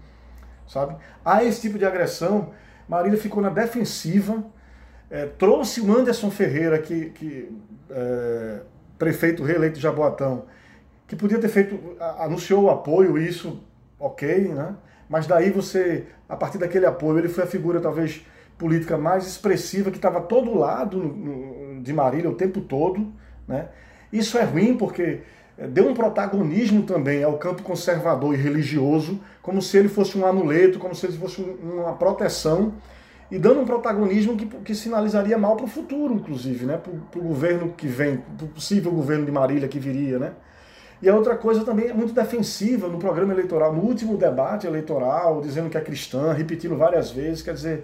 Sabe? 0.67 0.95
A 1.23 1.43
esse 1.43 1.61
tipo 1.61 1.77
de 1.77 1.85
agressão, 1.85 2.51
Marília 2.87 3.19
ficou 3.19 3.41
na 3.41 3.49
defensiva, 3.49 4.43
é, 5.11 5.27
trouxe 5.27 5.79
o 5.79 5.95
Anderson 5.95 6.31
Ferreira, 6.31 6.79
que, 6.79 7.11
que 7.11 7.55
é, 7.89 8.61
prefeito 8.97 9.43
reeleito 9.43 9.75
de 9.75 9.81
Jaboatão, 9.81 10.45
que 11.07 11.15
podia 11.15 11.39
ter 11.39 11.49
feito, 11.49 11.79
anunciou 12.17 12.63
o 12.63 12.69
apoio, 12.71 13.17
isso, 13.17 13.63
ok, 13.99 14.47
né? 14.49 14.75
Mas 15.07 15.27
daí 15.27 15.51
você, 15.51 16.07
a 16.27 16.35
partir 16.35 16.57
daquele 16.57 16.87
apoio, 16.87 17.19
ele 17.19 17.29
foi 17.29 17.43
a 17.43 17.47
figura 17.47 17.79
talvez 17.79 18.25
política 18.57 18.97
mais 18.97 19.27
expressiva 19.27 19.91
que 19.91 19.97
estava 19.97 20.19
todo 20.21 20.57
lado 20.57 21.79
de 21.83 21.93
Marília 21.93 22.29
o 22.29 22.35
tempo 22.35 22.61
todo, 22.61 23.13
né? 23.47 23.69
Isso 24.17 24.37
é 24.37 24.43
ruim 24.43 24.77
porque 24.77 25.19
eh, 25.57 25.67
deu 25.67 25.89
um 25.89 25.93
protagonismo 25.93 26.83
também 26.83 27.21
ao 27.21 27.37
campo 27.37 27.61
conservador 27.63 28.33
e 28.33 28.37
religioso, 28.37 29.19
como 29.41 29.61
se 29.61 29.77
ele 29.77 29.89
fosse 29.89 30.17
um 30.17 30.25
amuleto, 30.25 30.79
como 30.79 30.95
se 30.95 31.05
ele 31.05 31.17
fosse 31.17 31.41
uma 31.41 31.93
proteção, 31.93 32.73
e 33.29 33.37
dando 33.37 33.59
um 33.59 33.65
protagonismo 33.65 34.37
que, 34.37 34.45
que 34.45 34.73
sinalizaria 34.73 35.37
mal 35.37 35.57
para 35.57 35.65
o 35.65 35.67
futuro, 35.67 36.13
inclusive, 36.13 36.65
né? 36.65 36.77
para 36.77 37.19
o 37.19 37.23
governo 37.23 37.73
que 37.75 37.87
vem, 37.87 38.17
para 38.37 38.45
o 38.45 38.49
possível 38.49 38.91
governo 38.91 39.25
de 39.25 39.31
Marília 39.31 39.67
que 39.67 39.79
viria. 39.79 40.17
Né? 40.17 40.31
E 41.01 41.09
a 41.09 41.15
outra 41.15 41.35
coisa 41.35 41.65
também 41.65 41.89
é 41.89 41.93
muito 41.93 42.13
defensiva 42.13 42.87
no 42.87 42.97
programa 42.97 43.33
eleitoral, 43.33 43.73
no 43.73 43.81
último 43.81 44.15
debate 44.15 44.65
eleitoral, 44.65 45.41
dizendo 45.41 45.69
que 45.69 45.77
é 45.77 45.81
cristã, 45.81 46.31
repetindo 46.31 46.77
várias 46.77 47.11
vezes, 47.11 47.41
quer 47.41 47.53
dizer 47.53 47.73
é, 47.73 47.83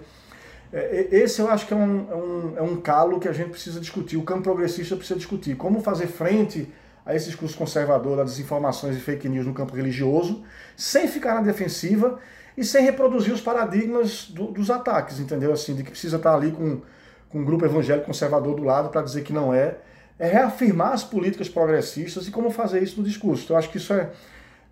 esse 0.72 1.40
eu 1.40 1.50
acho 1.50 1.66
que 1.66 1.74
é 1.74 1.76
um, 1.76 2.06
é, 2.10 2.14
um, 2.14 2.54
é 2.56 2.62
um 2.62 2.80
calo 2.80 3.20
que 3.20 3.28
a 3.28 3.32
gente 3.32 3.50
precisa 3.50 3.78
discutir, 3.78 4.16
o 4.16 4.22
campo 4.22 4.42
progressista 4.42 4.96
precisa 4.96 5.18
discutir. 5.18 5.54
Como 5.54 5.82
fazer 5.82 6.06
frente 6.06 6.72
a 7.04 7.14
esse 7.14 7.26
discurso 7.26 7.56
conservador 7.56 8.16
das 8.16 8.30
desinformações 8.30 8.96
e 8.96 9.00
fake 9.00 9.28
news 9.28 9.46
no 9.46 9.52
campo 9.52 9.74
religioso, 9.74 10.42
sem 10.76 11.06
ficar 11.08 11.34
na 11.34 11.42
defensiva 11.42 12.18
e 12.56 12.64
sem 12.64 12.84
reproduzir 12.84 13.32
os 13.32 13.40
paradigmas 13.40 14.28
do, 14.28 14.46
dos 14.46 14.70
ataques, 14.70 15.18
entendeu? 15.18 15.52
Assim, 15.52 15.74
de 15.74 15.82
que 15.82 15.90
precisa 15.90 16.16
estar 16.16 16.34
ali 16.34 16.52
com, 16.52 16.80
com 17.28 17.40
um 17.40 17.44
grupo 17.44 17.64
evangélico 17.64 18.06
conservador 18.06 18.54
do 18.54 18.62
lado 18.62 18.88
para 18.88 19.02
dizer 19.02 19.22
que 19.22 19.32
não 19.32 19.52
é. 19.52 19.76
É 20.18 20.28
reafirmar 20.28 20.92
as 20.92 21.02
políticas 21.02 21.48
progressistas 21.48 22.28
e 22.28 22.30
como 22.30 22.50
fazer 22.50 22.82
isso 22.82 23.00
no 23.00 23.06
discurso. 23.06 23.44
Então, 23.44 23.56
eu 23.56 23.58
acho 23.58 23.70
que 23.70 23.78
isso 23.78 23.92
é, 23.92 24.10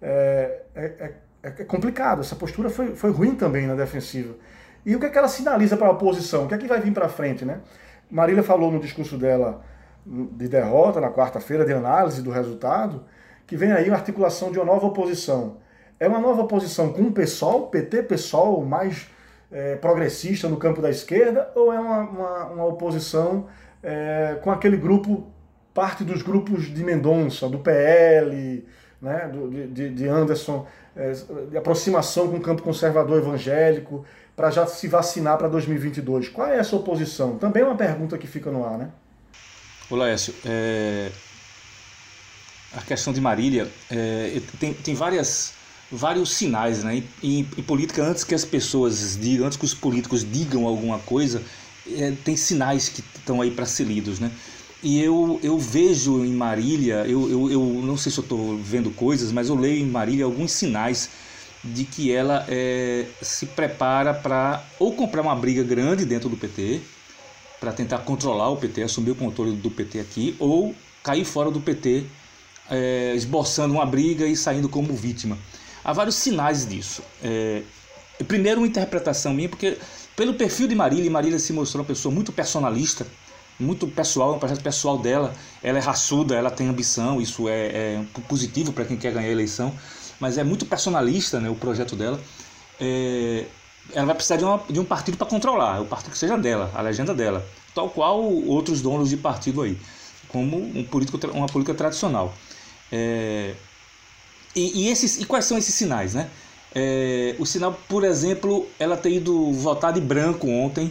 é, 0.00 0.62
é, 0.76 1.12
é 1.42 1.50
complicado. 1.64 2.20
Essa 2.20 2.36
postura 2.36 2.70
foi, 2.70 2.94
foi 2.94 3.10
ruim 3.10 3.34
também 3.34 3.66
na 3.66 3.74
defensiva. 3.74 4.34
E 4.84 4.96
o 4.96 5.00
que, 5.00 5.06
é 5.06 5.08
que 5.08 5.18
ela 5.18 5.28
sinaliza 5.28 5.76
para 5.76 5.88
a 5.88 5.90
oposição? 5.90 6.44
O 6.44 6.48
que 6.48 6.54
é 6.54 6.58
que 6.58 6.66
vai 6.66 6.80
vir 6.80 6.92
para 6.92 7.08
frente, 7.08 7.44
né? 7.44 7.60
Marília 8.10 8.42
falou 8.42 8.70
no 8.72 8.80
discurso 8.80 9.16
dela 9.16 9.62
de 10.04 10.48
derrota, 10.48 11.00
na 11.00 11.10
quarta-feira, 11.10 11.64
de 11.64 11.72
análise 11.72 12.22
do 12.22 12.30
resultado, 12.30 13.04
que 13.46 13.56
vem 13.56 13.72
aí 13.72 13.88
uma 13.88 13.96
articulação 13.96 14.50
de 14.50 14.58
uma 14.58 14.64
nova 14.64 14.86
oposição. 14.86 15.58
É 15.98 16.08
uma 16.08 16.18
nova 16.18 16.42
oposição 16.42 16.92
com 16.92 17.02
o 17.02 17.12
PSOL, 17.12 17.68
PT, 17.68 18.04
PSOL, 18.04 18.64
mais 18.64 19.08
é, 19.52 19.76
progressista 19.76 20.48
no 20.48 20.56
campo 20.56 20.80
da 20.80 20.88
esquerda, 20.88 21.50
ou 21.54 21.72
é 21.72 21.78
uma, 21.78 21.98
uma, 22.00 22.44
uma 22.46 22.66
oposição 22.66 23.46
é, 23.82 24.38
com 24.42 24.50
aquele 24.50 24.76
grupo, 24.76 25.26
parte 25.74 26.04
dos 26.04 26.22
grupos 26.22 26.64
de 26.64 26.82
Mendonça, 26.82 27.48
do 27.48 27.58
PL, 27.58 28.64
né, 29.00 29.28
do, 29.32 29.50
de, 29.50 29.90
de 29.90 30.08
Anderson, 30.08 30.66
é, 30.96 31.12
de 31.50 31.56
aproximação 31.56 32.28
com 32.28 32.36
o 32.36 32.40
campo 32.40 32.62
conservador 32.62 33.18
evangélico, 33.18 34.04
para 34.40 34.50
já 34.50 34.66
se 34.66 34.88
vacinar 34.88 35.36
para 35.36 35.48
2022. 35.48 36.30
Qual 36.30 36.48
é 36.48 36.56
essa 36.56 36.74
oposição? 36.74 37.36
Também 37.36 37.62
é 37.62 37.66
uma 37.66 37.76
pergunta 37.76 38.16
que 38.16 38.26
fica 38.26 38.50
no 38.50 38.64
ar, 38.64 38.78
né? 38.78 38.88
Olá, 39.90 40.08
Écio. 40.08 40.34
É... 40.46 41.10
A 42.72 42.80
questão 42.80 43.12
de 43.12 43.20
Marília 43.20 43.70
é... 43.90 44.40
tem, 44.58 44.72
tem 44.72 44.94
várias, 44.94 45.52
vários 45.92 46.32
sinais, 46.32 46.82
né? 46.82 47.02
Em, 47.22 47.44
política, 47.44 48.02
antes 48.02 48.24
que 48.24 48.34
as 48.34 48.42
pessoas 48.42 49.18
digam, 49.20 49.46
antes 49.46 49.58
que 49.58 49.64
os 49.66 49.74
políticos 49.74 50.24
digam 50.24 50.66
alguma 50.66 50.98
coisa, 51.00 51.42
é, 51.86 52.14
tem 52.24 52.34
sinais 52.34 52.88
que 52.88 53.04
estão 53.16 53.42
aí 53.42 53.50
para 53.50 53.66
ser 53.66 53.84
lidos, 53.84 54.20
né? 54.20 54.30
E 54.82 55.02
eu, 55.02 55.38
eu 55.42 55.58
vejo 55.58 56.24
em 56.24 56.32
Marília, 56.32 57.04
eu, 57.06 57.30
eu, 57.30 57.50
eu 57.50 57.60
não 57.82 57.98
sei 57.98 58.10
se 58.10 58.16
eu 58.16 58.22
estou 58.22 58.56
vendo 58.56 58.90
coisas, 58.90 59.32
mas 59.32 59.50
eu 59.50 59.54
leio 59.54 59.82
em 59.82 59.86
Marília 59.86 60.24
alguns 60.24 60.52
sinais 60.52 61.10
de 61.62 61.84
que 61.84 62.12
ela 62.12 62.44
é, 62.48 63.06
se 63.20 63.46
prepara 63.46 64.14
para 64.14 64.64
ou 64.78 64.94
comprar 64.94 65.22
uma 65.22 65.34
briga 65.34 65.62
grande 65.62 66.04
dentro 66.04 66.28
do 66.28 66.36
PT, 66.36 66.80
para 67.60 67.72
tentar 67.72 67.98
controlar 67.98 68.48
o 68.48 68.56
PT, 68.56 68.82
assumir 68.82 69.10
o 69.10 69.14
controle 69.14 69.52
do 69.52 69.70
PT 69.70 70.00
aqui, 70.00 70.34
ou 70.38 70.74
cair 71.02 71.24
fora 71.24 71.50
do 71.50 71.60
PT, 71.60 72.04
é, 72.70 73.12
esboçando 73.14 73.74
uma 73.74 73.84
briga 73.84 74.26
e 74.26 74.34
saindo 74.34 74.68
como 74.68 74.94
vítima. 74.94 75.36
Há 75.84 75.92
vários 75.92 76.14
sinais 76.14 76.66
disso. 76.66 77.02
É, 77.22 77.62
primeiro, 78.26 78.60
uma 78.60 78.66
interpretação 78.66 79.34
minha, 79.34 79.48
porque 79.48 79.76
pelo 80.16 80.34
perfil 80.34 80.66
de 80.66 80.74
Marília, 80.74 81.10
Marília 81.10 81.38
se 81.38 81.52
mostrou 81.52 81.82
uma 81.82 81.86
pessoa 81.86 82.14
muito 82.14 82.32
personalista, 82.32 83.06
muito 83.58 83.86
pessoal, 83.86 84.32
é 84.32 84.36
um 84.36 84.38
projeto 84.38 84.62
pessoal 84.62 84.96
dela. 84.96 85.34
Ela 85.62 85.78
é 85.78 85.82
raçuda, 85.82 86.34
ela 86.34 86.50
tem 86.50 86.66
ambição, 86.66 87.20
isso 87.20 87.46
é, 87.46 87.66
é 87.66 88.04
positivo 88.26 88.72
para 88.72 88.86
quem 88.86 88.96
quer 88.96 89.12
ganhar 89.12 89.28
a 89.28 89.32
eleição 89.32 89.74
mas 90.20 90.38
é 90.38 90.44
muito 90.44 90.66
personalista 90.66 91.40
né, 91.40 91.48
o 91.48 91.54
projeto 91.54 91.96
dela. 91.96 92.20
É, 92.78 93.46
ela 93.92 94.06
vai 94.06 94.14
precisar 94.14 94.36
de, 94.36 94.44
uma, 94.44 94.62
de 94.68 94.78
um 94.78 94.84
partido 94.84 95.16
para 95.16 95.26
controlar, 95.26 95.80
o 95.80 95.86
partido 95.86 96.12
que 96.12 96.18
seja 96.18 96.36
dela, 96.36 96.70
a 96.74 96.82
legenda 96.82 97.14
dela, 97.14 97.44
tal 97.74 97.88
qual 97.88 98.22
outros 98.22 98.80
donos 98.80 99.08
de 99.08 99.16
partido 99.16 99.62
aí, 99.62 99.76
como 100.28 100.56
um 100.56 100.84
político, 100.84 101.18
uma 101.32 101.46
política 101.46 101.74
tradicional. 101.74 102.34
É, 102.92 103.54
e, 104.54 104.82
e, 104.84 104.88
esses, 104.88 105.20
e 105.20 105.24
quais 105.24 105.44
são 105.44 105.56
esses 105.56 105.74
sinais? 105.74 106.14
Né? 106.14 106.28
É, 106.74 107.34
o 107.38 107.46
sinal, 107.46 107.78
por 107.88 108.04
exemplo, 108.04 108.68
ela 108.78 108.96
ter 108.96 109.10
ido 109.10 109.52
votar 109.52 109.92
de 109.92 110.00
branco 110.00 110.48
ontem, 110.48 110.90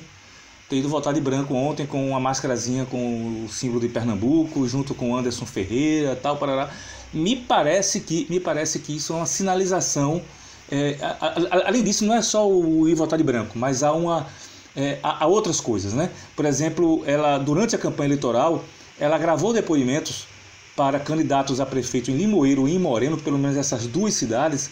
ter 0.69 0.77
ido 0.77 0.89
votar 0.89 1.13
de 1.13 1.21
branco 1.21 1.53
ontem 1.53 1.85
com 1.85 2.09
uma 2.09 2.19
máscarazinha 2.19 2.85
com 2.85 3.45
o 3.45 3.49
símbolo 3.49 3.79
de 3.79 3.87
Pernambuco, 3.87 4.67
junto 4.67 4.93
com 4.93 5.15
Anderson 5.15 5.45
Ferreira, 5.45 6.15
tal, 6.15 6.37
parará. 6.37 6.69
Me 7.13 7.35
parece 7.35 8.01
que, 8.01 8.27
me 8.29 8.39
parece 8.39 8.79
que 8.79 8.95
isso 8.95 9.13
é 9.13 9.15
uma 9.17 9.25
sinalização. 9.25 10.21
É, 10.71 10.97
a, 11.01 11.27
a, 11.27 11.67
além 11.67 11.83
disso, 11.83 12.05
não 12.05 12.13
é 12.13 12.21
só 12.21 12.47
o 12.47 12.87
ir 12.87 12.95
votar 12.95 13.17
de 13.17 13.23
branco, 13.23 13.57
mas 13.57 13.81
há, 13.81 13.91
uma, 13.91 14.27
é, 14.75 14.99
há, 15.01 15.23
há 15.23 15.27
outras 15.27 15.59
coisas. 15.59 15.93
Né? 15.93 16.09
Por 16.35 16.45
exemplo, 16.45 17.03
ela 17.05 17.37
durante 17.37 17.75
a 17.75 17.79
campanha 17.79 18.09
eleitoral, 18.09 18.63
ela 18.99 19.17
gravou 19.17 19.53
depoimentos 19.53 20.27
para 20.75 20.99
candidatos 20.99 21.59
a 21.59 21.65
prefeito 21.65 22.11
em 22.11 22.15
Limoeiro 22.15 22.67
e 22.67 22.75
em 22.75 22.79
Moreno, 22.79 23.17
pelo 23.17 23.37
menos 23.37 23.57
essas 23.57 23.85
duas 23.87 24.13
cidades, 24.13 24.69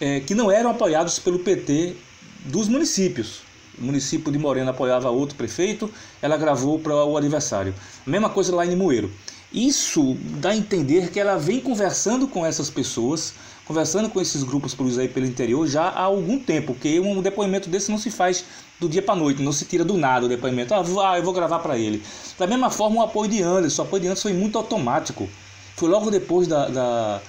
é, 0.00 0.20
que 0.20 0.34
não 0.34 0.50
eram 0.50 0.70
apoiados 0.70 1.18
pelo 1.18 1.38
PT 1.38 1.96
dos 2.44 2.68
municípios. 2.68 3.40
O 3.76 3.82
município 3.82 4.30
de 4.30 4.38
Moreno 4.38 4.70
apoiava 4.70 5.08
outro 5.10 5.36
prefeito, 5.36 5.90
ela 6.20 6.36
gravou 6.36 6.78
para 6.78 7.04
o 7.04 7.16
adversário. 7.16 7.74
Mesma 8.06 8.28
coisa 8.28 8.54
lá 8.54 8.66
em 8.66 8.70
Limoeiro. 8.70 9.10
Isso 9.52 10.16
dá 10.40 10.50
a 10.50 10.56
entender 10.56 11.10
que 11.10 11.18
ela 11.18 11.38
vem 11.38 11.60
conversando 11.60 12.28
com 12.28 12.44
essas 12.44 12.68
pessoas, 12.68 13.32
conversando 13.64 14.10
com 14.10 14.20
esses 14.20 14.42
grupos 14.42 14.74
por 14.74 14.86
aí 14.98 15.08
pelo 15.08 15.26
interior 15.26 15.66
já 15.66 15.84
há 15.84 16.02
algum 16.02 16.38
tempo, 16.38 16.74
porque 16.74 17.00
um 17.00 17.22
depoimento 17.22 17.70
desse 17.70 17.90
não 17.90 17.98
se 17.98 18.10
faz 18.10 18.44
do 18.78 18.88
dia 18.88 19.02
para 19.02 19.16
noite, 19.16 19.42
não 19.42 19.52
se 19.52 19.64
tira 19.64 19.84
do 19.84 19.96
nada 19.96 20.26
o 20.26 20.28
depoimento. 20.28 20.74
Ah, 20.74 21.16
eu 21.16 21.22
vou 21.22 21.32
gravar 21.32 21.60
para 21.60 21.78
ele. 21.78 22.02
Da 22.38 22.46
mesma 22.46 22.70
forma, 22.70 23.00
o 23.00 23.02
apoio 23.02 23.30
de 23.30 23.42
Anderson, 23.42 23.82
o 23.82 23.84
apoio 23.86 24.02
de 24.02 24.08
Anderson 24.08 24.28
foi 24.28 24.32
muito 24.34 24.58
automático. 24.58 25.28
Foi 25.76 25.88
logo 25.88 26.10
depois 26.10 26.46
da, 26.46 26.68
da, 26.68 27.22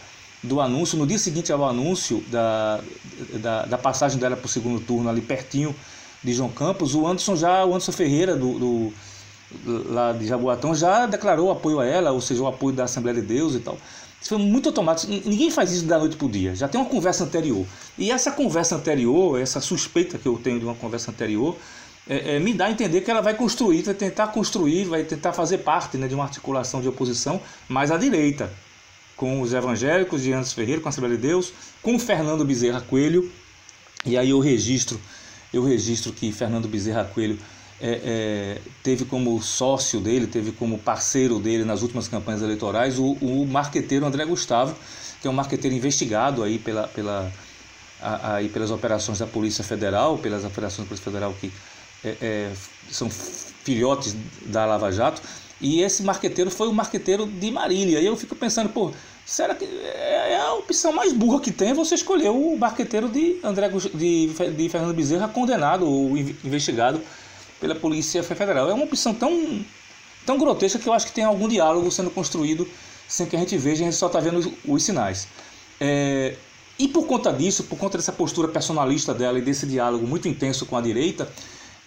do 0.43 0.59
anúncio, 0.59 0.97
no 0.97 1.07
dia 1.07 1.17
seguinte 1.17 1.51
ao 1.53 1.63
anúncio 1.65 2.23
da, 2.29 2.81
da, 3.41 3.65
da 3.65 3.77
passagem 3.77 4.19
dela 4.19 4.35
para 4.35 4.45
o 4.45 4.49
segundo 4.49 4.79
turno, 4.79 5.09
ali 5.09 5.21
pertinho 5.21 5.73
de 6.23 6.33
João 6.33 6.49
Campos, 6.49 6.95
o 6.95 7.07
Anderson 7.07 7.35
já, 7.35 7.63
o 7.63 7.69
Anderson 7.69 7.93
Ferreira 7.93 8.35
do, 8.35 8.59
do 8.59 8.93
lá 9.65 10.13
de 10.13 10.27
Jaboatão 10.27 10.75
já 10.75 11.05
declarou 11.05 11.51
apoio 11.51 11.79
a 11.79 11.85
ela, 11.85 12.11
ou 12.11 12.21
seja, 12.21 12.41
o 12.41 12.47
apoio 12.47 12.75
da 12.75 12.83
Assembleia 12.83 13.19
de 13.19 13.25
Deus 13.25 13.55
e 13.55 13.59
tal. 13.59 13.77
Isso 14.21 14.29
foi 14.29 14.37
muito 14.37 14.67
automático. 14.69 15.11
Ninguém 15.11 15.49
faz 15.49 15.71
isso 15.71 15.85
da 15.85 15.97
noite 15.97 16.17
para 16.17 16.27
o 16.27 16.29
dia. 16.29 16.53
Já 16.53 16.67
tem 16.67 16.79
uma 16.79 16.89
conversa 16.89 17.23
anterior. 17.23 17.65
E 17.97 18.11
essa 18.11 18.31
conversa 18.31 18.75
anterior, 18.75 19.39
essa 19.39 19.61
suspeita 19.61 20.17
que 20.17 20.27
eu 20.27 20.37
tenho 20.37 20.59
de 20.59 20.65
uma 20.65 20.75
conversa 20.75 21.09
anterior, 21.09 21.55
é, 22.07 22.35
é, 22.35 22.39
me 22.39 22.53
dá 22.53 22.65
a 22.65 22.71
entender 22.71 23.01
que 23.01 23.09
ela 23.11 23.21
vai 23.21 23.33
construir, 23.33 23.83
vai 23.83 23.93
tentar 23.93 24.27
construir, 24.27 24.85
vai 24.85 25.03
tentar 25.03 25.31
fazer 25.31 25.59
parte 25.59 25.97
né, 25.97 26.07
de 26.07 26.15
uma 26.15 26.23
articulação 26.23 26.81
de 26.81 26.87
oposição 26.87 27.39
mais 27.67 27.91
à 27.91 27.97
direita, 27.97 28.51
com 29.15 29.41
os 29.41 29.53
evangélicos 29.53 30.23
de 30.23 30.33
Anderson 30.33 30.55
Ferreira, 30.55 30.81
com 30.81 30.87
a 30.87 30.89
Assembleia 30.89 31.15
de 31.15 31.21
Deus, 31.21 31.53
com 31.81 31.97
Fernando 31.99 32.43
Bezerra 32.43 32.81
Coelho. 32.81 33.31
E 34.05 34.17
aí 34.17 34.31
eu 34.31 34.39
registro, 34.39 34.99
eu 35.53 35.63
registro 35.63 36.11
que 36.11 36.31
Fernando 36.31 36.67
Bezerra 36.67 37.05
Coelho 37.05 37.37
é, 37.81 38.01
é, 38.03 38.61
teve 38.83 39.05
como 39.05 39.41
sócio 39.41 39.99
dele, 39.99 40.27
teve 40.27 40.51
como 40.51 40.77
parceiro 40.77 41.39
dele 41.39 41.63
nas 41.63 41.81
últimas 41.81 42.07
campanhas 42.07 42.41
eleitorais 42.41 42.99
o, 42.99 43.13
o 43.21 43.47
marqueteiro 43.47 44.05
André 44.05 44.25
Gustavo, 44.25 44.75
que 45.21 45.27
é 45.27 45.29
um 45.31 45.33
marqueteiro 45.33 45.75
investigado 45.75 46.43
aí, 46.43 46.59
pela, 46.59 46.87
pela, 46.87 47.31
a, 48.01 48.35
aí 48.35 48.49
pelas 48.49 48.69
operações 48.71 49.19
da 49.19 49.27
Polícia 49.27 49.63
Federal, 49.63 50.17
pelas 50.17 50.43
operações 50.43 50.85
da 50.85 50.89
Polícia 50.89 51.05
Federal 51.05 51.33
que 51.39 51.51
é, 52.03 52.15
é, 52.21 52.51
são 52.89 53.09
filhotes 53.09 54.15
da 54.45 54.65
Lava 54.65 54.91
Jato, 54.91 55.21
e 55.61 55.81
esse 55.81 56.03
marqueteiro 56.03 56.49
foi 56.49 56.67
o 56.67 56.73
marqueteiro 56.73 57.25
de 57.25 57.51
Marília. 57.51 57.99
E 57.99 58.05
eu 58.05 58.15
fico 58.15 58.33
pensando, 58.33 58.69
pô, 58.69 58.91
será 59.25 59.53
que 59.53 59.65
é, 59.65 60.33
é 60.33 60.39
a 60.39 60.53
opção 60.53 60.93
mais 60.93 61.11
burra 61.11 61.41
que 61.41 61.51
tem 61.51 61.73
você 61.73 61.95
escolher 61.95 62.29
o 62.29 62.57
marqueteiro 62.57 63.09
de 63.09 63.37
André 63.43 63.69
de, 63.93 64.27
de 64.27 64.69
Fernando 64.69 64.95
Bezerra 64.95 65.27
condenado 65.27 65.85
ou 65.85 66.17
investigado 66.17 67.01
pela 67.59 67.75
Polícia 67.75 68.23
Federal. 68.23 68.69
É 68.69 68.73
uma 68.73 68.85
opção 68.85 69.13
tão, 69.13 69.63
tão 70.25 70.37
grotesca 70.37 70.79
que 70.79 70.87
eu 70.87 70.93
acho 70.93 71.07
que 71.07 71.13
tem 71.13 71.23
algum 71.23 71.47
diálogo 71.47 71.91
sendo 71.91 72.09
construído 72.09 72.67
sem 73.07 73.25
que 73.25 73.35
a 73.35 73.39
gente 73.39 73.57
veja, 73.57 73.81
a 73.81 73.85
gente 73.85 73.97
só 73.97 74.07
está 74.07 74.19
vendo 74.19 74.53
os, 74.67 74.83
sinais. 74.83 75.27
É, 75.81 76.35
e 76.77 76.87
por 76.87 77.07
conta 77.07 77.33
disso, 77.33 77.63
por 77.63 77.77
conta 77.77 77.97
dessa 77.97 78.11
postura 78.11 78.47
personalista 78.47 79.13
dela 79.13 79.39
e 79.39 79.41
desse 79.41 79.65
diálogo 79.65 80.05
muito 80.05 80.27
intenso 80.27 80.65
com 80.65 80.77
a 80.77 80.81
direita, 80.81 81.27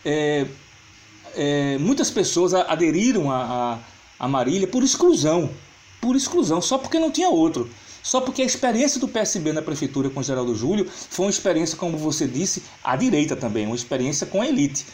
é, 0.04 0.46
é, 1.34 1.78
muitas 1.78 2.10
pessoas 2.10 2.52
aderiram 2.52 3.30
a, 3.30 3.78
a, 4.18 4.24
a 4.24 4.28
Marília 4.28 4.66
por 4.66 4.82
exclusão, 4.82 5.48
por 6.00 6.16
exclusão, 6.16 6.60
só 6.60 6.76
porque 6.76 6.98
não 6.98 7.10
tinha 7.10 7.28
outro. 7.28 7.70
Só 8.02 8.20
porque 8.20 8.42
a 8.42 8.44
experiência 8.44 8.98
do 8.98 9.06
PSB 9.06 9.52
na 9.52 9.62
prefeitura 9.62 10.10
com 10.10 10.20
Geraldo 10.22 10.56
Júlio 10.56 10.90
foi 10.90 11.26
uma 11.26 11.30
experiência, 11.30 11.76
como 11.76 11.96
você 11.96 12.26
disse, 12.26 12.64
à 12.82 12.96
direita 12.96 13.36
também, 13.36 13.64
uma 13.64 13.76
experiência 13.76 14.26
com 14.26 14.42
a 14.42 14.46
elite. 14.46 14.84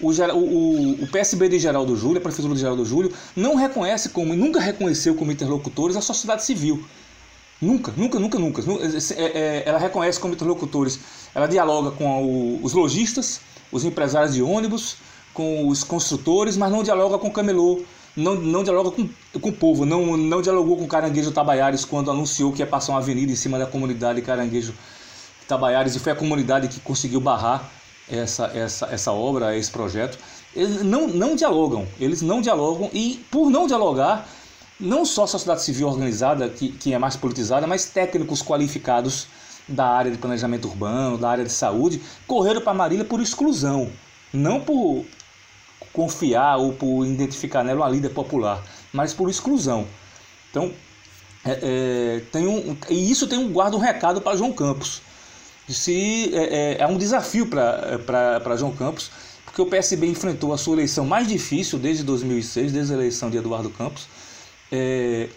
O, 0.00 0.10
o, 0.10 0.92
o 1.04 1.06
PSB 1.06 1.48
de 1.48 1.58
Geraldo 1.58 1.96
Júlio, 1.96 2.18
a 2.18 2.20
Prefeitura 2.20 2.54
de 2.54 2.60
Geraldo 2.60 2.84
Júlio, 2.84 3.12
não 3.34 3.56
reconhece 3.56 4.10
como, 4.10 4.34
nunca 4.34 4.60
reconheceu 4.60 5.14
como 5.14 5.32
interlocutores 5.32 5.96
a 5.96 6.00
sociedade 6.00 6.44
civil. 6.44 6.84
Nunca, 7.60 7.92
nunca, 7.96 8.18
nunca, 8.18 8.38
nunca. 8.38 8.62
É, 9.16 9.22
é, 9.22 9.62
ela 9.66 9.78
reconhece 9.78 10.20
como 10.20 10.34
interlocutores. 10.34 11.00
Ela 11.34 11.46
dialoga 11.46 11.90
com 11.92 12.60
os 12.62 12.74
lojistas, 12.74 13.40
os 13.72 13.84
empresários 13.84 14.34
de 14.34 14.42
ônibus, 14.42 14.96
com 15.32 15.68
os 15.68 15.82
construtores, 15.82 16.56
mas 16.56 16.70
não 16.70 16.82
dialoga 16.82 17.18
com 17.18 17.28
o 17.28 17.32
camelô, 17.32 17.82
não, 18.16 18.34
não 18.34 18.62
dialoga 18.64 18.90
com, 18.90 19.08
com 19.38 19.48
o 19.50 19.52
povo, 19.52 19.84
não, 19.84 20.16
não 20.16 20.40
dialogou 20.40 20.76
com 20.76 20.84
o 20.84 20.88
Caranguejo 20.88 21.30
Tabaiares 21.30 21.84
quando 21.84 22.10
anunciou 22.10 22.52
que 22.52 22.60
ia 22.60 22.66
passar 22.66 22.92
uma 22.92 23.00
avenida 23.00 23.30
em 23.30 23.36
cima 23.36 23.58
da 23.58 23.66
comunidade 23.66 24.22
Caranguejo 24.22 24.74
Tabaiares 25.46 25.94
e 25.94 25.98
foi 25.98 26.12
a 26.12 26.16
comunidade 26.16 26.68
que 26.68 26.80
conseguiu 26.80 27.20
barrar 27.20 27.70
essa, 28.10 28.46
essa, 28.54 28.86
essa 28.86 29.12
obra, 29.12 29.56
esse 29.56 29.70
projeto, 29.70 30.18
eles 30.54 30.82
não, 30.82 31.08
não 31.08 31.36
dialogam. 31.36 31.86
Eles 32.00 32.22
não 32.22 32.40
dialogam 32.40 32.90
e, 32.92 33.24
por 33.30 33.50
não 33.50 33.66
dialogar, 33.66 34.28
não 34.78 35.04
só 35.04 35.24
a 35.24 35.26
sociedade 35.26 35.62
civil 35.62 35.88
organizada, 35.88 36.48
que, 36.48 36.70
que 36.70 36.94
é 36.94 36.98
mais 36.98 37.16
politizada, 37.16 37.66
mas 37.66 37.86
técnicos 37.86 38.42
qualificados 38.42 39.26
da 39.68 39.86
área 39.86 40.10
de 40.10 40.18
planejamento 40.18 40.68
urbano, 40.68 41.18
da 41.18 41.28
área 41.28 41.44
de 41.44 41.52
saúde, 41.52 42.00
correram 42.26 42.60
para 42.60 42.72
Marília 42.72 43.04
por 43.04 43.20
exclusão, 43.20 43.90
não 44.32 44.60
por 44.60 45.04
confiar 45.92 46.58
ou 46.58 46.72
por 46.72 47.04
identificar 47.04 47.64
nela 47.64 47.80
uma 47.80 47.88
líder 47.88 48.10
popular, 48.10 48.62
mas 48.92 49.12
por 49.12 49.28
exclusão. 49.28 49.86
Então, 50.50 50.72
é, 51.44 51.58
é, 51.62 52.20
tem 52.30 52.46
um, 52.46 52.76
e 52.88 53.10
isso 53.10 53.26
tem 53.26 53.38
um 53.38 53.52
guarda 53.52 53.76
um 53.76 53.80
recado 53.80 54.20
para 54.20 54.36
João 54.36 54.52
Campos 54.52 55.02
se 55.68 56.30
é, 56.34 56.74
é, 56.74 56.76
é 56.80 56.86
um 56.86 56.96
desafio 56.96 57.46
para 57.46 58.56
João 58.56 58.72
Campos, 58.72 59.10
porque 59.44 59.60
o 59.60 59.66
PSB 59.66 60.06
enfrentou 60.06 60.52
a 60.52 60.58
sua 60.58 60.74
eleição 60.74 61.04
mais 61.06 61.26
difícil 61.26 61.78
desde 61.78 62.04
2006, 62.04 62.72
desde 62.72 62.92
a 62.92 62.96
eleição 62.96 63.30
de 63.30 63.38
Eduardo 63.38 63.70
Campos. 63.70 64.06
É, 64.70 65.28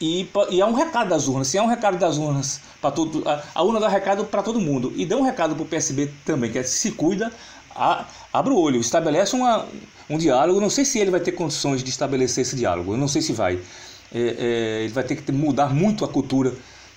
e, 0.00 0.28
e 0.50 0.60
é 0.60 0.66
um 0.66 0.72
recado 0.72 1.10
das 1.10 1.28
urnas. 1.28 1.48
Se 1.48 1.58
é 1.58 1.62
um 1.62 1.66
recado 1.66 1.98
das 1.98 2.16
urnas 2.16 2.60
para 2.80 2.90
todo, 2.90 3.22
a, 3.28 3.42
a, 3.54 3.62
urna 3.62 3.78
dá 3.78 3.88
recado 3.88 4.24
para 4.24 4.42
todo 4.42 4.58
mundo 4.58 4.92
e 4.96 5.04
dá 5.04 5.16
um 5.16 5.22
recado 5.22 5.54
para 5.54 5.62
o 5.62 5.66
PSB 5.66 6.10
também, 6.24 6.50
que 6.50 6.58
é 6.58 6.62
se 6.62 6.92
cuida, 6.92 7.30
a, 7.74 8.06
abre 8.32 8.52
o 8.52 8.58
olho, 8.58 8.80
estabelece 8.80 9.36
uma, 9.36 9.66
um 10.08 10.16
diálogo. 10.16 10.60
Não 10.60 10.70
sei 10.70 10.84
se 10.84 10.98
ele 10.98 11.10
vai 11.10 11.20
ter 11.20 11.32
condições 11.32 11.84
de 11.84 11.90
estabelecer 11.90 12.42
esse 12.42 12.56
diálogo. 12.56 12.94
Eu 12.94 12.98
não 12.98 13.08
sei 13.08 13.20
se 13.20 13.32
vai. 13.32 13.60
É, 14.12 14.18
é, 14.18 14.84
ele 14.84 14.92
vai 14.92 15.04
ter 15.04 15.16
que 15.16 15.30
mudar 15.30 15.72
muito 15.72 16.04
a 16.04 16.08
cultura 16.08 16.52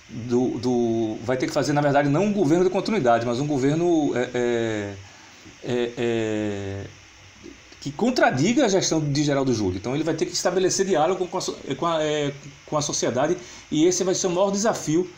do, 0.08 0.58
do, 0.58 1.18
vai 1.24 1.36
ter 1.36 1.46
que 1.46 1.52
fazer, 1.52 1.72
na 1.72 1.80
verdade, 1.80 2.08
não 2.08 2.24
um 2.24 2.32
governo 2.32 2.64
de 2.64 2.70
continuidade, 2.70 3.24
mas 3.24 3.40
um 3.40 3.46
governo 3.46 4.12
é, 4.14 4.30
é, 4.34 4.94
é, 5.64 5.92
é, 5.96 6.86
que 7.80 7.90
contradiga 7.90 8.64
a 8.64 8.68
gestão 8.68 9.00
de 9.00 9.22
Geraldo 9.22 9.52
Júlio. 9.52 9.78
Então 9.78 9.94
ele 9.94 10.04
vai 10.04 10.14
ter 10.14 10.26
que 10.26 10.32
estabelecer 10.32 10.86
diálogo 10.86 11.26
com 11.26 11.38
a, 11.38 11.42
com 11.76 11.86
a, 11.86 12.02
é, 12.02 12.32
com 12.66 12.76
a 12.76 12.82
sociedade 12.82 13.36
e 13.70 13.86
esse 13.86 14.04
vai 14.04 14.14
ser 14.14 14.26
o 14.26 14.30
maior 14.30 14.50
desafio 14.50 15.10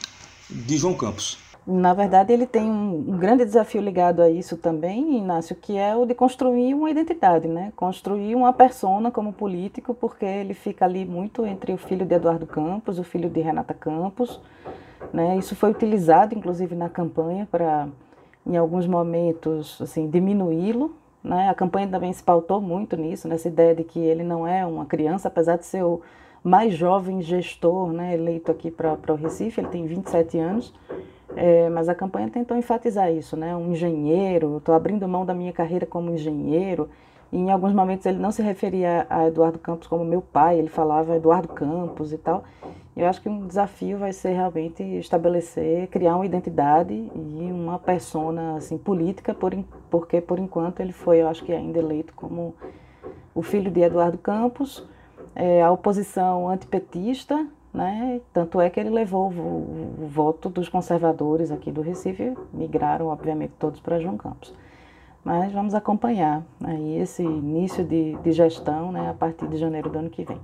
de 0.48 0.76
João 0.76 0.94
Campos. 0.94 1.38
Na 1.66 1.92
verdade, 1.92 2.32
ele 2.32 2.46
tem 2.46 2.70
um, 2.70 2.94
um, 2.94 3.18
grande 3.18 3.44
desafio 3.44 3.80
ligado 3.80 4.22
a 4.22 4.30
isso 4.30 4.56
também, 4.56 5.18
Inácio, 5.18 5.56
que 5.56 5.76
é 5.76 5.96
o 5.96 6.06
de 6.06 6.14
construir 6.14 6.72
uma 6.74 6.88
identidade, 6.88 7.48
né? 7.48 7.72
Construir 7.74 8.36
uma 8.36 8.52
persona 8.52 9.10
como 9.10 9.32
político, 9.32 9.92
porque 9.92 10.24
ele 10.24 10.54
fica 10.54 10.84
ali 10.84 11.04
muito 11.04 11.44
entre 11.44 11.72
o 11.72 11.76
filho 11.76 12.06
de 12.06 12.14
Eduardo 12.14 12.46
Campos, 12.46 13.00
o 13.00 13.02
filho 13.02 13.28
de 13.28 13.40
Renata 13.40 13.74
Campos, 13.74 14.40
né? 15.12 15.36
Isso 15.36 15.56
foi 15.56 15.72
utilizado, 15.72 16.36
inclusive, 16.36 16.76
na 16.76 16.88
campanha 16.88 17.48
para, 17.50 17.88
em 18.46 18.56
alguns 18.56 18.86
momentos, 18.86 19.82
assim, 19.82 20.08
diminuí-lo. 20.08 20.94
Né? 21.22 21.48
A 21.48 21.54
campanha 21.54 21.88
também 21.88 22.12
se 22.12 22.22
pautou 22.22 22.60
muito 22.60 22.96
nisso, 22.96 23.26
nessa 23.26 23.48
ideia 23.48 23.74
de 23.74 23.82
que 23.82 23.98
ele 23.98 24.22
não 24.22 24.46
é 24.46 24.64
uma 24.64 24.86
criança, 24.86 25.26
apesar 25.26 25.56
de 25.56 25.66
ser 25.66 25.82
o 25.82 26.00
mais 26.44 26.74
jovem 26.74 27.20
gestor 27.20 27.92
né, 27.92 28.14
eleito 28.14 28.52
aqui 28.52 28.70
para 28.70 28.96
o 29.08 29.16
Recife, 29.16 29.60
ele 29.60 29.68
tem 29.68 29.84
27 29.84 30.38
anos. 30.38 30.72
É, 31.34 31.68
mas 31.70 31.88
a 31.88 31.94
campanha 31.94 32.30
tentou 32.30 32.56
enfatizar 32.56 33.10
isso, 33.12 33.36
né? 33.36 33.56
Um 33.56 33.72
engenheiro, 33.72 34.58
estou 34.58 34.74
abrindo 34.74 35.08
mão 35.08 35.26
da 35.26 35.34
minha 35.34 35.52
carreira 35.52 35.84
como 35.86 36.10
engenheiro. 36.10 36.88
E 37.32 37.38
em 37.38 37.50
alguns 37.50 37.72
momentos 37.72 38.06
ele 38.06 38.18
não 38.18 38.30
se 38.30 38.40
referia 38.42 39.06
a 39.10 39.26
Eduardo 39.26 39.58
Campos 39.58 39.88
como 39.88 40.04
meu 40.04 40.22
pai, 40.22 40.58
ele 40.58 40.68
falava 40.68 41.16
Eduardo 41.16 41.48
Campos 41.48 42.12
e 42.12 42.18
tal. 42.18 42.44
Eu 42.96 43.06
acho 43.06 43.20
que 43.20 43.28
um 43.28 43.46
desafio 43.46 43.98
vai 43.98 44.12
ser 44.12 44.30
realmente 44.30 44.82
estabelecer, 44.82 45.88
criar 45.88 46.16
uma 46.16 46.24
identidade 46.24 46.94
e 46.94 47.50
uma 47.52 47.78
persona 47.78 48.56
assim 48.56 48.78
política, 48.78 49.34
por, 49.34 49.52
porque 49.90 50.20
por 50.20 50.38
enquanto 50.38 50.80
ele 50.80 50.92
foi, 50.92 51.20
eu 51.20 51.28
acho 51.28 51.44
que 51.44 51.52
ainda 51.52 51.78
eleito 51.78 52.14
como 52.14 52.54
o 53.34 53.42
filho 53.42 53.70
de 53.70 53.82
Eduardo 53.82 54.16
Campos, 54.16 54.88
é, 55.34 55.62
a 55.62 55.70
oposição 55.70 56.48
antipetista, 56.48 57.46
né? 57.76 58.22
Tanto 58.32 58.58
é 58.58 58.70
que 58.70 58.80
ele 58.80 58.88
levou 58.88 59.30
o, 59.30 60.04
o, 60.04 60.08
voto 60.08 60.48
dos 60.48 60.66
conservadores 60.66 61.50
aqui 61.50 61.70
do 61.70 61.82
Recife, 61.82 62.32
migraram, 62.52 63.08
obviamente, 63.08 63.52
todos 63.58 63.80
para 63.80 64.00
João 64.00 64.16
Campos. 64.16 64.52
Mas 65.22 65.52
vamos 65.52 65.74
acompanhar 65.74 66.42
aí 66.64 66.98
esse 66.98 67.22
início 67.22 67.84
de, 67.84 68.16
de 68.22 68.32
gestão 68.32 68.90
né, 68.90 69.10
a 69.10 69.12
partir 69.12 69.46
de 69.48 69.58
janeiro 69.58 69.90
do 69.90 69.98
ano 69.98 70.08
que 70.08 70.24
vem. 70.24 70.40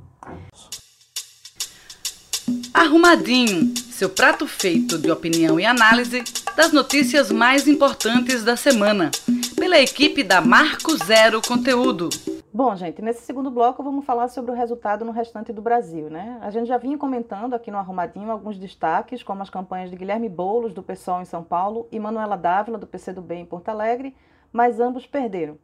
Arrumadinho, 2.75 3.75
seu 3.77 4.11
prato 4.11 4.47
feito 4.47 4.99
de 4.99 5.11
opinião 5.11 5.59
e 5.59 5.65
análise 5.65 6.23
das 6.55 6.71
notícias 6.71 7.31
mais 7.31 7.67
importantes 7.67 8.45
da 8.45 8.57
semana, 8.57 9.11
pela 9.57 9.79
equipe 9.81 10.23
da 10.23 10.41
Marco 10.43 10.95
Zero 11.03 11.41
Conteúdo. 11.41 12.11
Bom, 12.55 12.77
gente, 12.77 13.01
nesse 13.01 13.23
segundo 13.23 13.51
bloco 13.51 13.83
vamos 13.83 14.05
falar 14.05 14.29
sobre 14.29 14.51
o 14.51 14.55
resultado 14.55 15.07
no 15.07 15.11
restante 15.11 15.55
do 15.55 15.63
Brasil, 15.63 16.11
né? 16.11 16.39
A 16.43 16.51
gente 16.51 16.69
já 16.69 16.77
vinha 16.77 16.99
comentando 16.99 17.55
aqui 17.55 17.71
no 17.71 17.79
Arrumadinho 17.79 18.31
alguns 18.31 18.59
destaques, 18.59 19.23
como 19.23 19.41
as 19.41 19.49
campanhas 19.49 19.89
de 19.89 19.97
Guilherme 19.97 20.29
Boulos, 20.29 20.75
do 20.75 20.83
PSOL 20.83 21.23
em 21.23 21.25
São 21.25 21.43
Paulo, 21.43 21.89
e 21.91 21.99
Manuela 21.99 22.37
Dávila, 22.37 22.77
do 22.77 22.87
PCdoB 22.87 23.37
em 23.37 23.47
Porto 23.47 23.71
Alegre, 23.71 24.15
mas 24.53 24.81
ambos 24.81 25.07
perderam. 25.07 25.57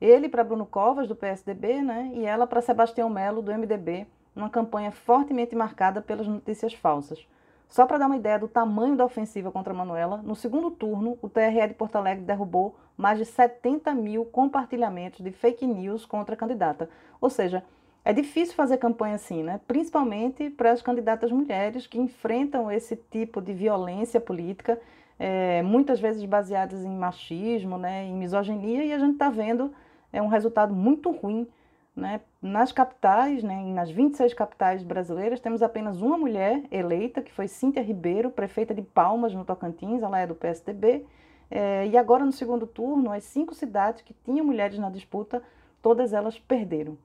Ele 0.00 0.28
para 0.28 0.44
Bruno 0.44 0.64
Covas, 0.64 1.08
do 1.08 1.16
PSDB, 1.16 1.82
né? 1.82 2.12
E 2.14 2.24
ela 2.24 2.46
para 2.46 2.62
Sebastião 2.62 3.10
Melo, 3.10 3.42
do 3.42 3.52
MDB, 3.52 4.06
numa 4.32 4.48
campanha 4.48 4.92
fortemente 4.92 5.56
marcada 5.56 6.00
pelas 6.00 6.28
notícias 6.28 6.72
falsas. 6.72 7.26
Só 7.68 7.84
para 7.86 7.98
dar 7.98 8.06
uma 8.06 8.16
ideia 8.16 8.38
do 8.38 8.48
tamanho 8.48 8.96
da 8.96 9.04
ofensiva 9.04 9.52
contra 9.52 9.74
Manuela, 9.74 10.22
no 10.24 10.34
segundo 10.34 10.70
turno, 10.70 11.18
o 11.20 11.28
TRE 11.28 11.68
de 11.68 11.74
Porto 11.74 11.96
Alegre 11.96 12.24
derrubou 12.24 12.76
mais 12.96 13.18
de 13.18 13.26
70 13.26 13.94
mil 13.94 14.24
compartilhamentos 14.24 15.20
de 15.20 15.30
fake 15.30 15.66
news 15.66 16.06
contra 16.06 16.34
a 16.34 16.38
candidata. 16.38 16.88
Ou 17.20 17.28
seja, 17.28 17.62
é 18.04 18.12
difícil 18.12 18.54
fazer 18.54 18.78
campanha 18.78 19.16
assim, 19.16 19.42
né? 19.42 19.60
principalmente 19.68 20.48
para 20.48 20.72
as 20.72 20.80
candidatas 20.80 21.30
mulheres 21.30 21.86
que 21.86 21.98
enfrentam 21.98 22.72
esse 22.72 22.96
tipo 22.96 23.40
de 23.42 23.52
violência 23.52 24.18
política, 24.18 24.80
é, 25.18 25.62
muitas 25.62 26.00
vezes 26.00 26.24
baseadas 26.24 26.84
em 26.84 26.96
machismo, 26.96 27.76
né, 27.76 28.04
em 28.04 28.14
misoginia, 28.14 28.84
e 28.84 28.92
a 28.92 28.98
gente 28.98 29.14
está 29.14 29.28
vendo 29.28 29.72
é, 30.12 30.22
um 30.22 30.28
resultado 30.28 30.74
muito 30.74 31.10
ruim 31.10 31.46
né? 31.98 32.20
Nas 32.40 32.70
capitais, 32.70 33.42
né, 33.42 33.60
nas 33.74 33.90
26 33.90 34.32
capitais 34.32 34.82
brasileiras, 34.84 35.40
temos 35.40 35.62
apenas 35.62 36.00
uma 36.00 36.16
mulher 36.16 36.62
eleita, 36.70 37.20
que 37.20 37.32
foi 37.32 37.48
Cíntia 37.48 37.82
Ribeiro, 37.82 38.30
prefeita 38.30 38.72
de 38.72 38.82
Palmas, 38.82 39.34
no 39.34 39.44
Tocantins, 39.44 40.02
ela 40.02 40.18
é 40.18 40.26
do 40.26 40.34
PSDB. 40.34 41.04
É, 41.50 41.86
e 41.88 41.96
agora, 41.96 42.24
no 42.24 42.32
segundo 42.32 42.66
turno, 42.66 43.10
as 43.10 43.24
cinco 43.24 43.54
cidades 43.54 44.02
que 44.02 44.14
tinham 44.24 44.46
mulheres 44.46 44.78
na 44.78 44.88
disputa, 44.88 45.42
todas 45.82 46.12
elas 46.12 46.38
perderam. 46.38 46.96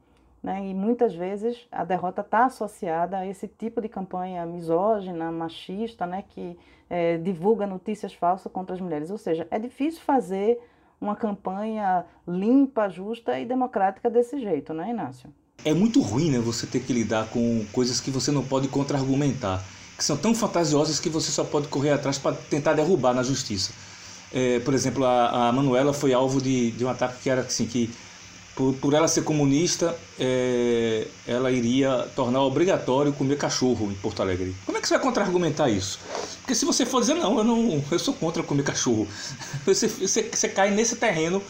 Né? 0.42 0.68
E 0.68 0.74
muitas 0.74 1.16
vezes 1.16 1.68
a 1.72 1.84
derrota 1.84 2.22
está 2.22 2.46
associada 2.46 3.18
a 3.18 3.26
esse 3.26 3.48
tipo 3.48 3.82
de 3.82 3.90
campanha 3.90 4.46
misógina, 4.46 5.32
machista, 5.32 6.06
né? 6.06 6.24
que 6.28 6.58
é, 6.90 7.18
divulga 7.18 7.66
notícias 7.66 8.14
falsas 8.14 8.52
contra 8.52 8.76
as 8.76 8.82
mulheres. 8.82 9.10
Ou 9.10 9.18
seja, 9.18 9.48
é 9.50 9.58
difícil 9.58 10.02
fazer 10.02 10.60
uma 11.04 11.16
campanha 11.16 12.06
limpa, 12.28 12.90
justa 12.90 13.38
e 13.38 13.46
democrática 13.46 14.10
desse 14.10 14.40
jeito, 14.40 14.74
né, 14.74 14.90
Inácio? 14.90 15.30
É 15.66 15.74
muito 15.74 16.02
ruim, 16.02 16.32
né, 16.32 16.40
você 16.40 16.66
ter 16.66 16.80
que 16.80 16.94
lidar 16.94 17.28
com 17.28 17.66
coisas 17.72 18.00
que 18.00 18.10
você 18.10 18.32
não 18.32 18.44
pode 18.44 18.68
contra-argumentar, 18.70 19.64
que 19.98 20.04
são 20.04 20.18
tão 20.18 20.34
fantasiosas 20.34 21.00
que 21.00 21.10
você 21.10 21.30
só 21.32 21.44
pode 21.44 21.68
correr 21.68 21.92
atrás 21.92 22.18
para 22.18 22.36
tentar 22.36 22.74
derrubar 22.74 23.14
na 23.14 23.22
justiça. 23.22 23.72
É, 24.34 24.60
por 24.62 24.74
exemplo, 24.74 25.06
a, 25.06 25.50
a 25.50 25.52
Manuela 25.52 25.94
foi 25.94 26.14
alvo 26.14 26.42
de, 26.42 26.72
de 26.72 26.84
um 26.84 26.90
ataque 26.90 27.22
que 27.22 27.30
era 27.30 27.42
assim, 27.42 27.68
que 27.68 27.94
por, 28.56 28.74
por 28.76 28.94
ela 28.94 29.08
ser 29.08 29.24
comunista, 29.24 29.98
é, 30.20 31.08
ela 31.28 31.52
iria 31.52 32.08
tornar 32.16 32.42
obrigatório 32.42 33.12
comer 33.12 33.38
cachorro 33.38 33.92
em 33.92 33.96
Porto 33.96 34.22
Alegre. 34.22 34.56
Como 34.66 34.78
é 34.78 34.82
que 34.82 34.88
você 34.88 34.94
vai 34.94 35.04
contra-argumentar 35.04 35.70
isso? 35.70 36.00
Porque 36.42 36.54
se 36.54 36.64
você 36.64 36.86
for 36.86 37.02
dizer, 37.02 37.16
não, 37.16 37.38
eu, 37.38 37.44
não, 37.44 37.84
eu 37.90 38.00
sou 38.00 38.14
contra 38.14 38.44
comer 38.44 38.64
cachorro, 38.64 39.08
você, 39.66 39.88
você, 39.88 40.30
você 40.32 40.50
cai 40.50 40.70
nesse 40.70 40.98
terreno, 40.98 41.42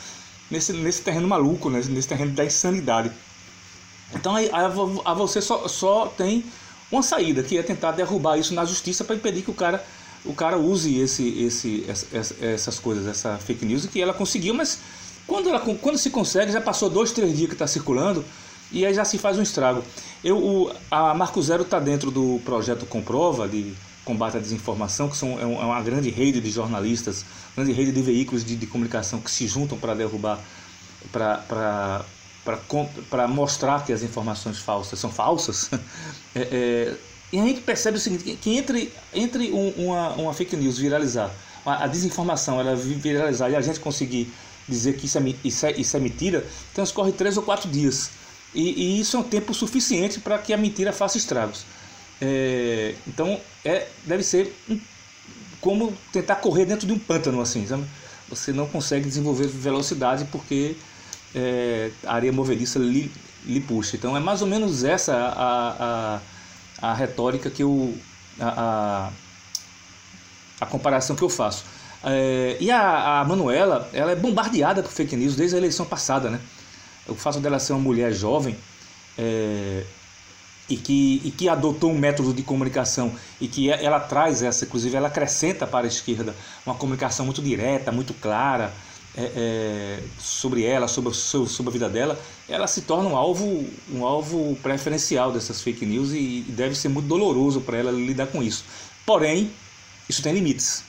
nesse, 0.49 0.71
nesse 0.71 1.01
terreno 1.01 1.27
maluco, 1.27 1.69
nesse, 1.69 1.89
nesse 1.89 2.07
terreno 2.07 2.31
da 2.31 2.45
insanidade. 2.45 3.11
Então 4.13 4.35
aí, 4.35 4.49
a, 4.53 5.13
você 5.13 5.41
só, 5.41 5.67
só 5.67 6.07
tem 6.07 6.45
uma 6.89 7.03
saída, 7.03 7.43
que 7.43 7.57
é 7.57 7.63
tentar 7.63 7.91
derrubar 7.91 8.37
isso 8.37 8.53
na 8.53 8.63
justiça 8.63 9.03
para 9.03 9.15
impedir 9.15 9.41
que 9.41 9.51
o 9.51 9.53
cara, 9.53 9.83
o 10.23 10.33
cara 10.33 10.57
use 10.57 10.97
esse, 10.99 11.27
esse, 11.43 11.85
essas 12.39 12.79
coisas, 12.79 13.07
essa 13.07 13.37
fake 13.39 13.65
news, 13.65 13.85
que 13.87 14.01
ela 14.01 14.13
conseguiu, 14.13 14.53
mas 14.53 14.79
quando, 15.27 15.49
ela, 15.49 15.59
quando 15.59 15.97
se 15.97 16.09
consegue, 16.09 16.51
já 16.51 16.61
passou 16.61 16.89
dois, 16.89 17.11
três 17.11 17.35
dias 17.35 17.47
que 17.47 17.55
está 17.55 17.67
circulando 17.67 18.23
e 18.71 18.85
aí 18.85 18.93
já 18.93 19.05
se 19.05 19.17
faz 19.17 19.37
um 19.37 19.41
estrago. 19.41 19.83
Eu, 20.23 20.37
o, 20.37 20.71
a 20.89 21.13
Marco 21.13 21.41
Zero 21.41 21.63
está 21.63 21.79
dentro 21.79 22.09
do 22.09 22.41
projeto 22.43 22.85
Comprova, 22.85 23.47
de 23.47 23.73
combate 24.03 24.37
à 24.37 24.39
desinformação, 24.39 25.09
que 25.09 25.15
são, 25.15 25.39
é, 25.39 25.43
é 25.43 25.45
uma 25.45 25.81
grande 25.81 26.09
rede 26.09 26.41
de 26.41 26.49
jornalistas, 26.49 27.23
grande 27.55 27.71
rede 27.71 27.91
de 27.91 28.01
veículos 28.01 28.43
de, 28.43 28.55
de 28.55 28.67
comunicação 28.67 29.21
que 29.21 29.31
se 29.31 29.47
juntam 29.47 29.77
para 29.77 29.93
derrubar, 29.93 30.39
para 31.11 32.05
mostrar 33.27 33.85
que 33.85 33.93
as 33.93 34.01
informações 34.01 34.57
falsas 34.57 34.99
são 34.99 35.11
falsas. 35.11 35.69
é, 36.35 36.41
é, 36.41 36.95
e 37.31 37.39
a 37.39 37.43
gente 37.43 37.61
percebe 37.61 37.97
o 37.97 37.99
seguinte, 37.99 38.37
que 38.41 38.57
entre, 38.57 38.91
entre 39.13 39.51
um, 39.51 39.69
uma, 39.77 40.09
uma 40.13 40.33
fake 40.33 40.55
news 40.55 40.77
viralizar, 40.77 41.31
a, 41.65 41.85
a 41.85 41.87
desinformação 41.87 42.59
ela 42.59 42.75
viralizar 42.75 43.49
e 43.49 43.55
a 43.55 43.61
gente 43.61 43.79
conseguir 43.79 44.31
dizer 44.67 44.97
que 44.97 45.05
isso 45.05 45.17
é, 45.17 45.23
isso 45.43 45.65
é, 45.65 45.71
isso 45.73 45.97
é 45.97 45.99
mentira, 45.99 46.45
transcorre 46.73 47.11
três 47.11 47.37
ou 47.37 47.43
quatro 47.43 47.69
dias. 47.69 48.11
E, 48.53 48.61
e 48.61 48.99
isso 48.99 49.17
é 49.17 49.19
um 49.19 49.23
tempo 49.23 49.53
suficiente 49.53 50.19
para 50.19 50.37
que 50.37 50.53
a 50.53 50.57
mentira 50.57 50.93
faça 50.93 51.17
estragos. 51.17 51.65
É, 52.21 52.95
então, 53.07 53.39
é, 53.65 53.87
deve 54.05 54.23
ser 54.23 54.55
como 55.59 55.93
tentar 56.11 56.35
correr 56.37 56.65
dentro 56.65 56.85
de 56.85 56.93
um 56.93 56.99
pântano, 56.99 57.41
assim, 57.41 57.65
sabe? 57.65 57.85
Você 58.29 58.51
não 58.51 58.67
consegue 58.67 59.05
desenvolver 59.05 59.47
velocidade 59.47 60.25
porque 60.25 60.75
é, 61.33 61.91
a 62.05 62.15
areia 62.15 62.31
movediça 62.31 62.79
lhe, 62.79 63.11
lhe 63.45 63.59
puxa. 63.59 63.95
Então, 63.95 64.15
é 64.15 64.19
mais 64.19 64.41
ou 64.41 64.47
menos 64.47 64.83
essa 64.83 65.15
a, 65.15 66.19
a, 66.81 66.89
a 66.91 66.93
retórica 66.93 67.49
que 67.49 67.63
eu. 67.63 67.97
A, 68.39 69.09
a, 69.09 69.11
a 70.61 70.65
comparação 70.65 71.15
que 71.15 71.23
eu 71.23 71.29
faço. 71.29 71.65
É, 72.03 72.57
e 72.59 72.69
a, 72.69 73.21
a 73.21 73.25
Manuela, 73.25 73.89
ela 73.93 74.11
é 74.11 74.15
bombardeada 74.15 74.83
por 74.83 74.91
fake 74.91 75.15
news 75.15 75.35
desde 75.35 75.55
a 75.55 75.59
eleição 75.59 75.85
passada, 75.85 76.29
né? 76.29 76.39
O 77.07 77.15
fato 77.15 77.39
dela 77.39 77.59
ser 77.59 77.73
uma 77.73 77.81
mulher 77.81 78.13
jovem 78.13 78.55
é, 79.17 79.83
e, 80.69 80.75
que, 80.75 81.21
e 81.23 81.31
que 81.31 81.47
adotou 81.47 81.91
um 81.91 81.97
método 81.97 82.33
de 82.33 82.43
comunicação 82.43 83.13
e 83.39 83.47
que 83.47 83.69
ela 83.69 83.99
traz 83.99 84.41
essa, 84.41 84.65
inclusive 84.65 84.95
ela 84.95 85.07
acrescenta 85.07 85.65
para 85.65 85.85
a 85.85 85.87
esquerda 85.87 86.35
uma 86.65 86.75
comunicação 86.75 87.25
muito 87.25 87.41
direta, 87.41 87.91
muito 87.91 88.13
clara 88.13 88.73
é, 89.15 89.31
é 89.35 90.03
sobre 90.19 90.63
ela, 90.65 90.87
sobre, 90.87 91.13
sobre 91.13 91.69
a 91.69 91.71
vida 91.71 91.89
dela, 91.89 92.19
ela 92.49 92.67
se 92.67 92.81
torna 92.81 93.09
um 93.09 93.15
alvo, 93.15 93.65
um 93.91 94.05
alvo 94.05 94.57
preferencial 94.61 95.31
dessas 95.31 95.61
fake 95.61 95.85
news 95.85 96.11
e, 96.11 96.43
deve 96.49 96.75
ser 96.75 96.89
muito 96.89 97.07
doloroso 97.07 97.61
para 97.61 97.77
ela 97.77 97.91
lidar 97.91 98.27
com 98.27 98.41
isso. 98.41 98.65
Porém, 99.05 99.51
isso 100.09 100.21
tem 100.21 100.33
limites 100.33 100.83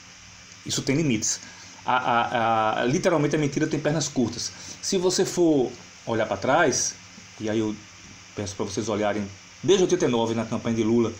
isso 0.64 0.83
tem 0.83 0.96
limites. 0.96 1.40
A, 1.85 1.96
a, 1.96 2.81
a, 2.81 2.85
literalmente 2.85 3.37
a 3.37 3.38
mentira 3.38 3.66
tem 3.66 3.79
pernas 3.79 4.09
curtas. 4.09 4.50
Se 4.81 4.96
você 4.96 5.24
for 5.24 5.70
olhar 6.07 6.27
para 6.27 6.37
trás, 6.37 6.94
e 7.40 7.48
aí 7.50 7.59
eu 7.59 7.74
peço 8.35 8.55
para 8.57 8.64
vocês 8.64 8.88
olharem 8.88 9.27
desde 9.62 9.85
89 9.85 10.35
na 10.35 10.44
campanha 10.44 10.77
de 10.77 10.83
Lula 10.83 11.12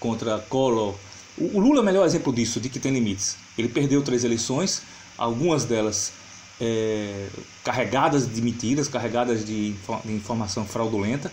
contra 0.00 0.38
Collor, 0.38 0.94
o, 1.36 1.56
o 1.56 1.60
Lula 1.60 1.78
é 1.78 1.82
o 1.82 1.84
melhor 1.84 2.06
exemplo 2.06 2.32
disso, 2.32 2.60
de 2.60 2.68
que 2.68 2.80
tem 2.80 2.92
limites. 2.92 3.36
Ele 3.56 3.68
perdeu 3.68 4.02
três 4.02 4.24
eleições, 4.24 4.82
algumas 5.16 5.64
delas 5.64 6.12
é, 6.60 7.28
carregadas 7.64 8.32
de 8.32 8.42
mentiras, 8.42 8.88
carregadas 8.88 9.44
de, 9.44 9.72
de 10.04 10.12
informação 10.12 10.66
fraudulenta, 10.66 11.32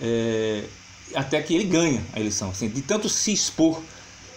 é, 0.00 0.64
até 1.14 1.42
que 1.42 1.54
ele 1.54 1.64
ganha 1.64 2.02
a 2.12 2.20
eleição. 2.20 2.50
Assim, 2.50 2.68
de 2.68 2.82
tanto 2.82 3.08
se 3.08 3.32
expor 3.32 3.82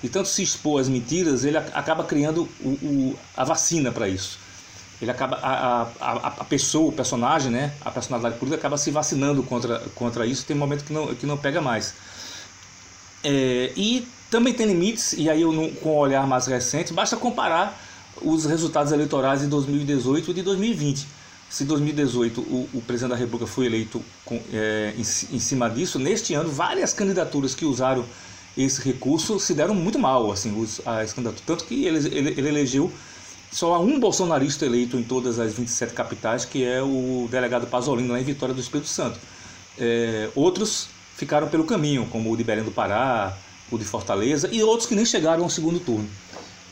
de 0.02 0.10
tanto 0.10 0.28
se 0.28 0.42
expor 0.42 0.82
às 0.82 0.90
mentiras, 0.90 1.46
ele 1.46 1.58
acaba 1.58 2.04
criando 2.04 2.48
o, 2.60 2.70
o 2.70 3.20
a 3.36 3.44
vacina 3.44 3.92
para 3.92 4.08
isso. 4.08 4.40
Ele 5.02 5.10
acaba 5.10 5.38
a, 5.38 5.82
a, 6.00 6.28
a, 6.28 6.44
pessoa, 6.44 6.90
o 6.90 6.92
personagem, 6.92 7.52
né, 7.52 7.74
a 7.82 7.90
personalidade 7.90 8.38
política 8.38 8.60
acaba 8.60 8.78
se 8.78 8.92
vacinando 8.92 9.42
contra, 9.42 9.80
contra 9.96 10.26
isso. 10.26 10.46
Tem 10.46 10.56
um 10.56 10.60
momento 10.60 10.84
que 10.84 10.94
não, 10.94 11.16
que 11.16 11.26
não 11.26 11.38
pega 11.38 11.60
mais. 11.60 11.94
É, 13.24 13.72
e 13.76 14.08
também 14.30 14.54
tem 14.54 14.68
limites, 14.68 15.14
e 15.14 15.30
aí 15.30 15.42
eu, 15.42 15.52
com 15.82 15.90
o 15.90 15.94
um 15.94 15.98
olhar 15.98 16.26
mais 16.28 16.46
recente, 16.46 16.94
basta 16.94 17.18
comparar 17.18 17.80
os 18.22 18.46
resultados 18.46 18.92
eleitorais 18.92 19.42
de 19.42 19.48
2018 19.48 20.32
e 20.32 20.34
de 20.36 20.42
2020. 20.44 21.08
Se 21.50 21.66
2018 21.66 22.40
o, 22.40 22.70
o 22.74 22.82
presidente 22.82 23.12
da 23.12 23.18
República 23.18 23.46
foi 23.46 23.66
eleito 23.66 24.02
com, 24.24 24.40
é, 24.54 24.94
em, 24.96 25.02
em 25.02 25.40
cima 25.40 25.70
disso, 25.70 26.00
neste 26.00 26.34
ano 26.34 26.50
várias 26.50 26.94
candidaturas 26.94 27.54
que 27.54 27.66
usaram 27.66 28.06
esse 28.58 28.82
recurso 28.82 29.40
se 29.40 29.54
deram 29.54 29.74
muito 29.74 29.98
mal, 29.98 30.32
assim, 30.32 30.60
os, 30.60 30.82
as. 30.86 31.14
Tanto 31.46 31.66
que 31.66 31.86
ele, 31.86 31.98
ele, 32.08 32.30
ele 32.30 32.48
elegeu 32.50 32.92
só 33.52 33.82
um 33.82 34.00
bolsonarista 34.00 34.66
eleito 34.66 34.98
em 34.98 35.04
todas 35.04 35.40
as 35.40 35.54
27 35.54 35.94
capitais, 35.94 36.46
que 36.46 36.64
é 36.64 36.82
o 36.82 37.28
delegado 37.30 37.68
Pasolini, 37.68 38.08
lá 38.08 38.20
em 38.20 38.24
Vitória 38.24 38.56
do 38.56 38.62
Espírito 38.62 38.88
Santo. 38.88 39.20
É, 39.78 40.30
outros 40.36 40.88
ficaram 41.18 41.48
pelo 41.50 41.66
caminho, 41.66 42.08
como 42.08 42.32
o 42.32 42.38
de 42.38 42.44
Belém 42.44 42.64
do 42.64 42.72
Pará, 42.72 43.38
o 43.70 43.78
de 43.78 43.86
Fortaleza, 43.86 44.50
e 44.52 44.64
outros 44.64 44.88
que 44.88 44.96
nem 44.96 45.06
chegaram 45.06 45.44
ao 45.44 45.50
segundo 45.50 45.80
turno. 45.80 46.10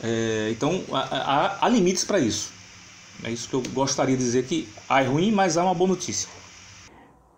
É, 0.02 0.48
então, 0.50 0.82
há, 0.92 1.58
há 1.60 1.68
limites 1.68 2.04
para 2.04 2.18
isso. 2.18 2.50
É 3.22 3.30
isso 3.30 3.48
que 3.48 3.54
eu 3.54 3.62
gostaria 3.72 4.16
de 4.16 4.22
dizer 4.22 4.44
que 4.44 4.66
há 4.88 5.02
ruim, 5.02 5.30
mas 5.30 5.58
há 5.58 5.64
uma 5.64 5.74
boa 5.74 5.88
notícia. 5.88 6.28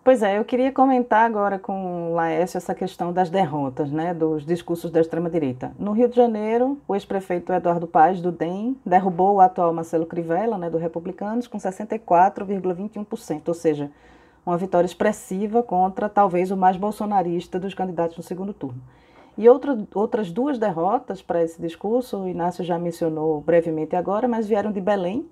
Pois 0.04 0.20
é, 0.20 0.36
eu 0.36 0.44
queria 0.44 0.72
comentar 0.72 1.24
agora 1.24 1.60
com 1.60 2.10
o 2.10 2.14
Laércio 2.14 2.58
essa 2.58 2.74
questão 2.74 3.12
das 3.12 3.30
derrotas, 3.30 3.92
né, 3.92 4.12
dos 4.12 4.44
discursos 4.44 4.90
da 4.90 5.00
extrema-direita. 5.00 5.70
No 5.78 5.92
Rio 5.92 6.08
de 6.08 6.16
Janeiro, 6.16 6.76
o 6.88 6.96
ex-prefeito 6.96 7.52
Eduardo 7.52 7.86
Paz, 7.86 8.20
do 8.20 8.32
DEM, 8.32 8.76
derrubou 8.84 9.36
o 9.36 9.40
atual 9.40 9.72
Marcelo 9.72 10.04
Crivella, 10.04 10.58
né, 10.58 10.68
do 10.68 10.76
Republicanos, 10.76 11.46
com 11.46 11.56
64,21%, 11.56 13.46
ou 13.46 13.54
seja, 13.54 13.92
uma 14.44 14.58
vitória 14.58 14.86
expressiva 14.86 15.62
contra 15.62 16.08
talvez 16.08 16.50
o 16.50 16.56
mais 16.56 16.76
bolsonarista 16.76 17.60
dos 17.60 17.72
candidatos 17.72 18.16
no 18.16 18.24
segundo 18.24 18.52
turno. 18.52 18.82
E 19.38 19.48
outra, 19.48 19.78
outras 19.94 20.32
duas 20.32 20.58
derrotas 20.58 21.22
para 21.22 21.44
esse 21.44 21.62
discurso, 21.62 22.24
o 22.24 22.28
Inácio 22.28 22.64
já 22.64 22.76
mencionou 22.76 23.40
brevemente 23.40 23.94
agora, 23.94 24.26
mas 24.26 24.48
vieram 24.48 24.72
de 24.72 24.80
Belém, 24.80 25.24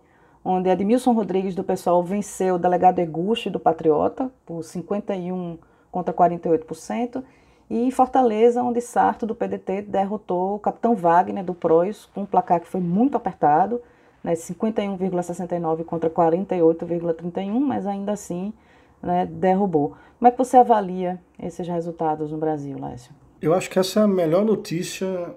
onde 0.44 0.70
Admilson 0.70 1.12
Rodrigues 1.12 1.55
do 1.55 1.64
pessoal 1.64 2.03
venceu 2.03 2.55
o 2.55 2.59
delegado 2.59 2.98
Eguchi 2.98 3.50
do 3.50 3.61
Patriota 3.61 4.31
por 4.46 4.62
51 4.62 5.59
contra 5.90 6.14
48%, 6.14 7.22
E 7.68 7.79
em 7.79 7.90
Fortaleza, 7.90 8.62
onde 8.62 8.81
Sarto, 8.81 9.24
do 9.24 9.35
PDT, 9.35 9.83
derrotou 9.83 10.57
o 10.57 10.59
capitão 10.59 10.96
Wagner, 10.96 11.44
do 11.44 11.55
PROIS, 11.55 12.07
com 12.07 12.22
um 12.22 12.26
placar 12.26 12.61
que 12.61 12.66
foi 12.66 12.81
muito 12.81 13.16
apertado, 13.16 13.81
né, 14.24 14.35
51,69 14.35 15.85
contra 15.85 16.11
48,31, 16.11 17.61
mas 17.61 17.87
ainda 17.87 18.11
assim 18.11 18.53
né, 19.00 19.24
derrubou. 19.24 19.94
Como 20.18 20.29
é 20.29 20.31
que 20.33 20.38
você 20.38 20.57
avalia 20.57 21.20
esses 21.40 21.66
resultados 21.66 22.33
no 22.33 22.38
Brasil, 22.38 22.76
Lécio? 22.79 23.12
Eu 23.40 23.55
acho 23.55 23.70
que 23.70 23.79
essa 23.79 24.00
é 24.00 24.03
a 24.03 24.09
melhor 24.09 24.44
notícia 24.44 25.33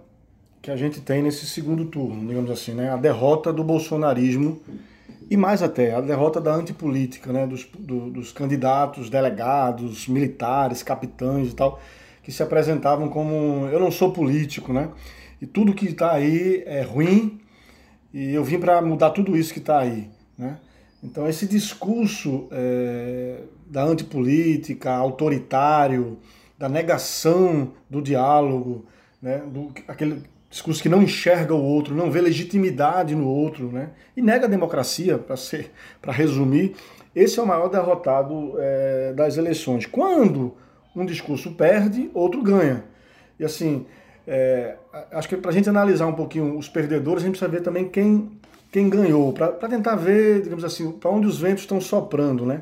que 0.62 0.72
a 0.72 0.76
gente 0.76 1.02
tem 1.02 1.22
nesse 1.22 1.46
segundo 1.46 1.86
turno, 1.86 2.28
digamos 2.28 2.50
assim, 2.50 2.74
né? 2.74 2.90
A 2.90 2.98
derrota 2.98 3.54
do 3.54 3.64
bolsonarismo 3.64 4.60
e 5.30 5.38
mais 5.38 5.62
até, 5.62 5.94
a 5.94 6.02
derrota 6.02 6.40
da 6.40 6.54
antipolítica, 6.54 7.32
né? 7.32 7.46
Dos, 7.48 7.66
do, 7.78 8.10
dos 8.10 8.32
candidatos, 8.32 9.10
delegados, 9.10 10.08
militares, 10.08 10.84
capitães 10.84 11.52
e 11.52 11.56
tal, 11.56 11.80
que 12.22 12.32
se 12.32 12.42
apresentavam 12.42 13.10
como 13.10 13.68
eu 13.68 13.80
não 13.80 13.92
sou 13.92 14.12
político, 14.12 14.74
né? 14.74 14.90
E 15.42 15.46
tudo 15.46 15.74
que 15.74 15.88
está 15.88 16.14
aí 16.14 16.64
é 16.66 16.82
ruim 16.82 17.40
e 18.14 18.34
eu 18.34 18.44
vim 18.44 18.60
para 18.60 18.82
mudar 18.82 19.10
tudo 19.10 19.36
isso 19.36 19.54
que 19.54 19.60
está 19.60 19.80
aí, 19.80 20.10
né? 20.38 20.58
Então 21.04 21.28
esse 21.28 21.46
discurso 21.46 22.48
é, 22.52 23.42
da 23.66 23.84
antipolítica, 23.84 24.94
autoritário, 24.94 26.18
da 26.58 26.70
negação 26.70 27.74
do 27.90 28.02
diálogo, 28.02 28.86
né, 29.22 29.40
do, 29.40 29.74
aquele 29.88 30.24
discurso 30.54 30.84
que 30.84 30.88
não 30.88 31.02
enxerga 31.02 31.54
o 31.54 31.62
outro, 31.62 31.96
não 31.96 32.12
vê 32.12 32.22
legitimidade 32.22 33.16
no 33.16 33.28
outro, 33.28 33.72
né, 33.72 33.90
e 34.16 34.22
nega 34.22 34.46
a 34.46 34.50
democracia, 34.50 35.18
para 35.18 35.36
ser, 35.36 35.72
para 36.00 36.14
resumir, 36.14 36.76
esse 37.16 37.40
é 37.40 37.44
o 37.44 37.46
maior 37.46 37.70
derrotado 37.70 38.54
é, 38.60 39.14
das 39.14 39.36
eleições. 39.36 39.88
Quando 39.88 40.54
um 40.96 41.06
discurso 41.06 41.52
perde, 41.54 42.10
outro 42.14 42.42
ganha. 42.44 42.84
E 43.40 43.44
assim, 43.44 43.88
é, 44.28 44.76
acho 45.12 45.28
que 45.28 45.38
para 45.38 45.50
a 45.50 45.54
gente 45.54 45.68
analisar 45.68 46.06
um 46.06 46.14
pouquinho 46.14 46.56
os 46.56 46.70
perdedores, 46.70 47.24
a 47.24 47.26
gente 47.26 47.38
precisa 47.38 47.52
ver 47.52 47.62
também 47.62 47.90
quem, 47.90 48.32
quem 48.72 48.90
ganhou, 48.90 49.34
para 49.34 49.68
tentar 49.68 49.96
ver, 49.96 50.44
digamos 50.44 50.64
assim, 50.64 50.92
para 50.92 51.10
onde 51.10 51.26
os 51.26 51.40
ventos 51.40 51.64
estão 51.64 51.82
soprando, 51.82 52.46
né? 52.46 52.62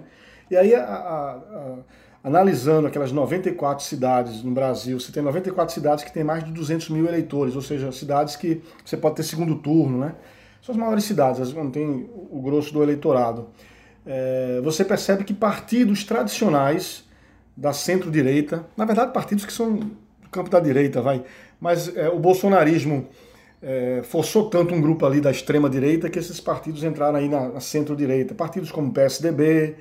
E 0.50 0.56
aí 0.56 0.74
a, 0.74 0.84
a, 0.84 1.32
a 1.32 1.78
analisando 2.24 2.88
aquelas 2.88 3.12
94 3.12 3.84
cidades 3.84 4.44
no 4.44 4.52
Brasil, 4.52 5.00
você 5.00 5.12
tem 5.12 5.24
94 5.24 5.74
cidades 5.74 6.04
que 6.04 6.14
têm 6.14 6.24
mais 6.24 6.44
de 6.44 6.52
200 6.52 6.90
mil 6.90 7.08
eleitores, 7.08 7.56
ou 7.56 7.62
seja, 7.62 7.92
cidades 7.92 8.36
que 8.36 8.62
você 8.86 8.96
pode 8.96 9.16
ter 9.16 9.24
segundo 9.24 9.56
turno, 9.56 10.00
né? 10.00 10.16
São 10.62 10.74
as 10.74 10.80
maiores 10.80 11.04
cidades, 11.04 11.54
não 11.54 11.72
tem 11.72 12.08
o 12.30 12.40
grosso 12.40 12.72
do 12.72 12.84
eleitorado. 12.84 13.48
É, 14.06 14.62
você 14.64 14.86
percebe 14.86 15.24
que 15.24 15.34
partidos 15.34 16.04
tradicionais 16.04 17.04
da 17.58 17.74
centro-direita, 17.74 18.66
na 18.78 18.86
verdade 18.86 19.12
partidos 19.12 19.46
que 19.46 19.54
são 19.54 19.76
do 19.76 20.30
campo 20.32 20.50
da 20.50 20.60
direita, 20.60 21.02
vai, 21.02 21.24
mas 21.60 21.96
é, 21.96 22.10
o 22.10 22.20
bolsonarismo 22.20 23.08
é, 23.62 24.02
forçou 24.04 24.50
tanto 24.50 24.74
um 24.74 24.82
grupo 24.82 25.06
ali 25.06 25.22
da 25.22 25.32
extrema-direita 25.32 26.10
que 26.10 26.18
esses 26.18 26.40
partidos 26.40 26.84
entraram 26.84 27.18
aí 27.18 27.30
na, 27.30 27.50
na 27.50 27.60
centro-direita. 27.60 28.34
Partidos 28.34 28.72
como 28.72 28.92
PSDB, 28.92 29.76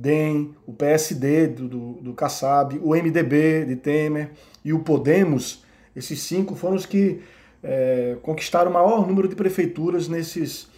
DEM, 0.00 0.54
o 0.66 0.72
PSD 0.72 1.48
do, 1.48 1.68
do, 1.68 1.92
do 2.02 2.12
Kassab, 2.12 2.78
o 2.82 2.90
MDB 2.90 3.64
de 3.64 3.76
Temer 3.76 4.30
e 4.64 4.72
o 4.72 4.80
Podemos, 4.80 5.64
esses 5.94 6.20
cinco 6.20 6.54
foram 6.54 6.76
os 6.76 6.84
que 6.84 7.20
é, 7.62 8.16
conquistaram 8.22 8.70
o 8.70 8.74
maior 8.74 9.06
número 9.06 9.28
de 9.28 9.34
prefeituras 9.34 10.08
nesses, 10.08 10.68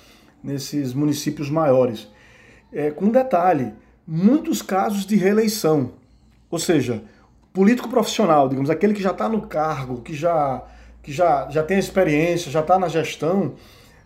nesses 0.42 0.94
municípios 0.94 1.50
maiores. 1.50 2.08
É, 2.72 2.90
com 2.90 3.06
um 3.06 3.10
detalhe, 3.10 3.72
muitos 4.06 4.62
casos 4.62 5.04
de 5.04 5.16
reeleição. 5.16 5.92
Ou 6.50 6.58
seja, 6.58 7.02
político 7.52 7.88
profissional, 7.88 8.48
digamos, 8.48 8.70
aquele 8.70 8.94
que 8.94 9.02
já 9.02 9.10
está 9.10 9.28
no 9.28 9.42
cargo, 9.42 10.00
que 10.00 10.14
já, 10.14 10.64
que 11.02 11.12
já, 11.12 11.48
já 11.50 11.62
tem 11.62 11.78
experiência, 11.78 12.50
já 12.50 12.60
está 12.60 12.78
na 12.78 12.88
gestão, 12.88 13.54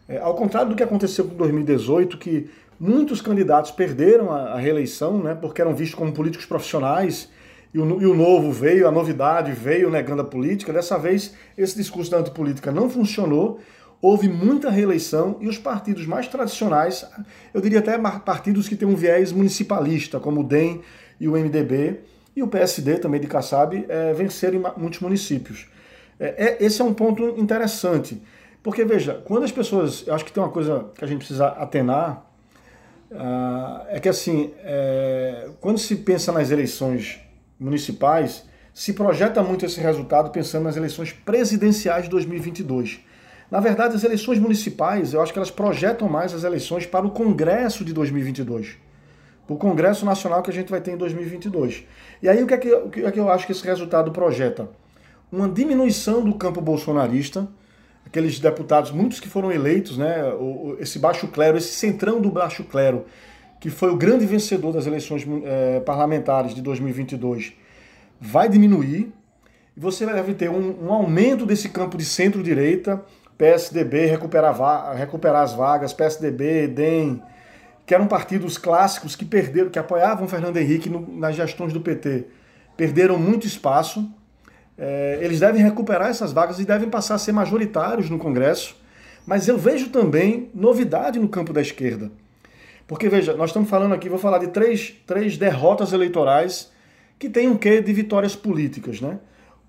é, 0.09 0.19
ao 0.19 0.35
contrário 0.35 0.71
do 0.71 0.77
que 0.77 0.83
aconteceu 0.83 1.27
com 1.27 1.35
2018, 1.35 2.19
que 2.19 2.51
Muitos 2.79 3.21
candidatos 3.21 3.71
perderam 3.71 4.33
a, 4.33 4.55
a 4.55 4.59
reeleição, 4.59 5.23
né, 5.23 5.35
porque 5.35 5.61
eram 5.61 5.75
vistos 5.75 5.99
como 5.99 6.13
políticos 6.13 6.47
profissionais, 6.47 7.29
e 7.75 7.79
o, 7.79 8.03
e 8.03 8.07
o, 8.07 8.15
novo 8.15 8.53
veio, 8.53 8.87
a 8.87 8.91
novidade 8.91 9.53
veio 9.53 9.91
negando 9.91 10.23
a 10.23 10.25
política. 10.25 10.73
Dessa 10.73 10.99
vez, 10.99 11.35
esse 11.57 11.77
discurso 11.77 12.11
da 12.11 12.19
antipolítica 12.19 12.71
não 12.71 12.91
funcionou, 12.91 13.61
houve 14.01 14.29
muita 14.29 14.69
reeleição 14.69 15.39
e 15.41 15.49
os 15.49 15.57
partidos 15.57 16.07
mais 16.07 16.27
tradicionais, 16.27 17.09
eu 17.55 17.61
diria 17.61 17.79
até 17.79 17.97
partidos 17.97 18.69
que 18.69 18.77
têm 18.77 18.89
um 18.89 18.97
viés 18.97 19.33
municipalista, 19.33 20.19
como 20.19 20.41
o 20.41 20.45
DEM 20.45 20.83
e 21.21 21.29
o 21.29 21.33
MDB, 21.33 22.01
e 22.35 22.43
o 22.43 22.49
PSD 22.49 22.99
também 22.99 23.21
de 23.21 23.27
Kassab, 23.27 23.87
é, 23.89 24.13
venceram 24.13 24.59
em 24.59 24.81
muitos 24.81 25.01
municípios. 25.01 25.69
É, 26.19 26.57
é, 26.59 26.65
esse 26.65 26.81
é 26.81 26.85
um 26.85 26.93
ponto 26.93 27.23
interessante, 27.39 28.21
porque 28.63 28.85
veja, 28.85 29.23
quando 29.25 29.45
as 29.45 29.53
pessoas, 29.53 30.05
eu 30.07 30.15
acho 30.15 30.25
que 30.25 30.33
tem 30.33 30.43
uma 30.43 30.51
coisa 30.51 30.87
que 30.95 31.05
a 31.05 31.09
gente 31.09 31.19
precisa 31.19 31.47
atenar, 31.49 32.32
ah, 33.15 33.87
é 33.89 34.01
que 34.01 34.09
assim, 34.09 34.53
é, 34.59 35.49
quando 35.61 35.79
se 35.79 35.97
pensa 35.97 36.33
nas 36.33 36.51
eleições 36.51 37.21
municipais, 37.59 38.45
se 38.75 38.93
projeta 38.93 39.43
muito 39.43 39.67
esse 39.67 39.81
resultado 39.81 40.31
pensando 40.31 40.65
nas 40.65 40.77
eleições 40.77 41.13
presidenciais 41.13 42.05
de 42.05 42.11
2022. 42.11 43.01
Na 43.51 43.61
verdade, 43.61 43.95
as 43.95 44.03
eleições 44.03 44.39
municipais, 44.39 45.13
eu 45.13 45.21
acho 45.21 45.33
que 45.33 45.39
elas 45.39 45.51
projetam 45.51 46.09
mais 46.09 46.33
as 46.33 46.43
eleições 46.43 46.87
para 46.87 47.07
o 47.07 47.11
Congresso 47.11 47.85
de 47.85 47.93
2022. 47.93 48.79
O 49.47 49.57
Congresso 49.57 50.07
Nacional 50.07 50.43
que 50.43 50.51
a 50.51 50.55
gente 50.55 50.71
vai 50.71 50.81
ter 50.81 50.93
em 50.93 50.97
2022. 50.97 51.85
E 52.23 52.29
aí 52.29 52.43
o 52.43 52.47
que 52.47 52.55
é 52.55 52.57
que, 52.57 52.73
o 52.73 52.89
que, 52.89 53.05
é 53.05 53.13
que 53.13 53.21
eu 53.21 53.29
acho 53.29 53.45
que 53.45 53.53
esse 53.53 53.65
resultado 53.65 54.11
projeta? 54.11 54.71
Uma 55.31 55.49
diminuição 55.49 56.25
do 56.25 56.35
campo 56.35 56.63
bolsonarista, 56.63 57.47
aqueles 58.13 58.39
deputados, 58.39 58.91
muitos 58.91 59.19
que 59.19 59.29
foram 59.29 59.51
eleitos, 59.51 59.97
né, 59.97 60.17
esse 60.79 60.99
baixo 60.99 61.29
clero, 61.29 61.57
esse 61.57 61.73
centrão 61.73 62.21
do 62.21 62.31
baixo 62.31 62.63
clero, 62.63 63.07
que 63.59 63.71
foi 63.71 63.91
o 63.91 63.97
grande 63.97 64.27
vencedor 64.27 64.71
das 64.71 64.87
eleições 64.87 65.27
é, 65.45 65.81
parlamentares 65.81 66.55
de 66.55 66.61
2022, 66.61 67.55
vai 68.21 68.51
diminuir. 68.51 69.11
E 69.75 69.81
você 69.81 70.05
deve 70.05 70.35
ter 70.35 70.51
um, 70.51 70.85
um 70.85 70.93
aumento 70.93 71.47
desse 71.47 71.71
campo 71.71 71.97
de 71.97 72.05
centro-direita, 72.05 73.03
PSDB 73.39 74.05
recuperar, 74.05 74.95
recuperar 74.95 75.43
as 75.43 75.55
vagas, 75.55 75.95
PSDB, 75.95 76.69
DEM, 76.69 77.23
que 77.87 77.95
eram 77.95 78.07
partidos 78.07 78.59
clássicos 78.59 79.17
que 79.17 79.25
perderam, 79.25 79.71
que 79.71 79.79
apoiavam 79.79 80.29
Fernando 80.29 80.59
Henrique 80.59 80.91
no, 80.91 81.01
nas 81.17 81.35
gestões 81.35 81.73
do 81.73 81.81
PT, 81.81 82.27
perderam 82.77 83.19
muito 83.19 83.47
espaço 83.47 84.07
é, 84.77 85.19
eles 85.21 85.41
devem 85.41 85.63
recuperar 85.63 86.09
essas 86.09 86.33
vagas 86.33 86.59
e 86.59 86.65
devem 86.65 86.89
passar 86.89 87.15
a 87.15 87.19
ser 87.19 87.33
majoritários 87.33 88.09
no 88.09 88.19
Congresso. 88.19 88.77
Mas 89.27 89.47
eu 89.47 89.57
vejo 89.57 89.91
também 89.91 90.51
novidade 90.55 91.19
no 91.19 91.29
campo 91.29 91.53
da 91.53 91.61
esquerda. 91.61 92.11
Porque, 92.87 93.09
veja, 93.09 93.35
nós 93.35 93.51
estamos 93.51 93.71
falando 93.71 93.95
aqui, 93.95 94.09
vou 94.09 94.19
falar 94.19 94.39
de 94.39 94.49
três, 94.49 94.95
três 95.07 95.37
derrotas 95.37 95.93
eleitorais 95.93 96.71
que 97.19 97.29
têm 97.29 97.49
um 97.49 97.57
quê 97.57 97.81
de 97.81 97.93
vitórias 97.93 98.35
políticas, 98.35 99.01
né? 99.01 99.19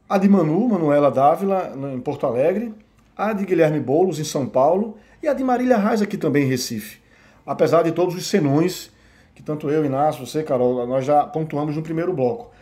A 0.09 0.17
de 0.17 0.27
Manu, 0.27 0.67
Manuela 0.67 1.11
Dávila, 1.11 1.73
em 1.93 1.99
Porto 1.99 2.25
Alegre, 2.25 2.73
a 3.15 3.31
de 3.31 3.45
Guilherme 3.45 3.79
Boulos, 3.79 4.19
em 4.19 4.23
São 4.23 4.47
Paulo, 4.47 4.97
e 5.21 5.27
a 5.27 5.33
de 5.33 5.43
Marília 5.43 5.77
Reis, 5.77 6.01
aqui 6.01 6.17
também 6.17 6.43
em 6.43 6.47
Recife. 6.47 6.99
Apesar 7.45 7.83
de 7.83 7.91
todos 7.91 8.15
os 8.15 8.27
senões 8.27 8.91
que 9.35 9.43
tanto 9.43 9.69
eu, 9.69 9.85
Inácio, 9.85 10.25
você, 10.25 10.43
Carol, 10.43 10.85
nós 10.87 11.05
já 11.05 11.23
pontuamos 11.23 11.75
no 11.75 11.81
primeiro 11.81 12.13
bloco 12.13 12.52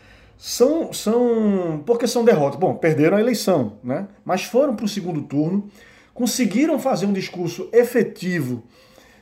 são, 0.44 0.92
são 0.92 1.84
porque 1.86 2.08
são 2.08 2.26
derrotas. 2.26 2.60
Bom, 2.60 2.74
perderam 2.74 3.16
a 3.16 3.22
eleição, 3.22 3.74
né? 3.84 4.08
mas 4.26 4.44
foram 4.44 4.76
para 4.76 4.86
o 4.86 4.90
segundo 4.90 5.22
turno, 5.22 5.70
conseguiram 6.16 6.80
fazer 6.80 7.06
um 7.06 7.14
discurso 7.14 7.70
efetivo 7.72 8.64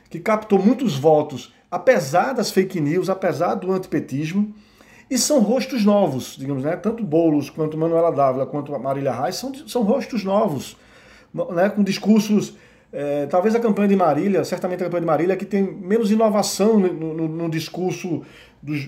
que 0.08 0.18
captou 0.18 0.58
muitos 0.58 0.96
votos, 0.96 1.52
apesar 1.70 2.32
das 2.32 2.50
fake 2.50 2.80
news, 2.80 3.10
apesar 3.10 3.54
do 3.54 3.70
antipetismo, 3.70 4.54
e 5.10 5.18
são 5.18 5.40
rostos 5.40 5.84
novos, 5.84 6.36
digamos, 6.38 6.64
né? 6.64 6.74
Tanto 6.74 7.04
Boulos 7.04 7.50
quanto 7.50 7.76
Manuela 7.76 8.10
Dávila 8.10 8.46
quanto 8.46 8.72
Marília 8.78 9.12
Reis 9.12 9.36
são, 9.36 9.52
são 9.68 9.82
rostos 9.82 10.24
novos, 10.24 10.74
né? 11.52 11.68
com 11.68 11.82
discursos 11.82 12.54
é, 12.92 13.26
talvez 13.26 13.54
a 13.54 13.60
campanha 13.60 13.88
de 13.88 13.96
Marília, 13.96 14.44
certamente 14.44 14.80
a 14.80 14.84
campanha 14.84 15.00
de 15.00 15.06
Marília, 15.06 15.36
que 15.36 15.44
tem 15.44 15.62
menos 15.62 16.10
inovação 16.10 16.78
no, 16.78 17.14
no, 17.14 17.28
no 17.28 17.50
discurso 17.50 18.22
dos, 18.60 18.86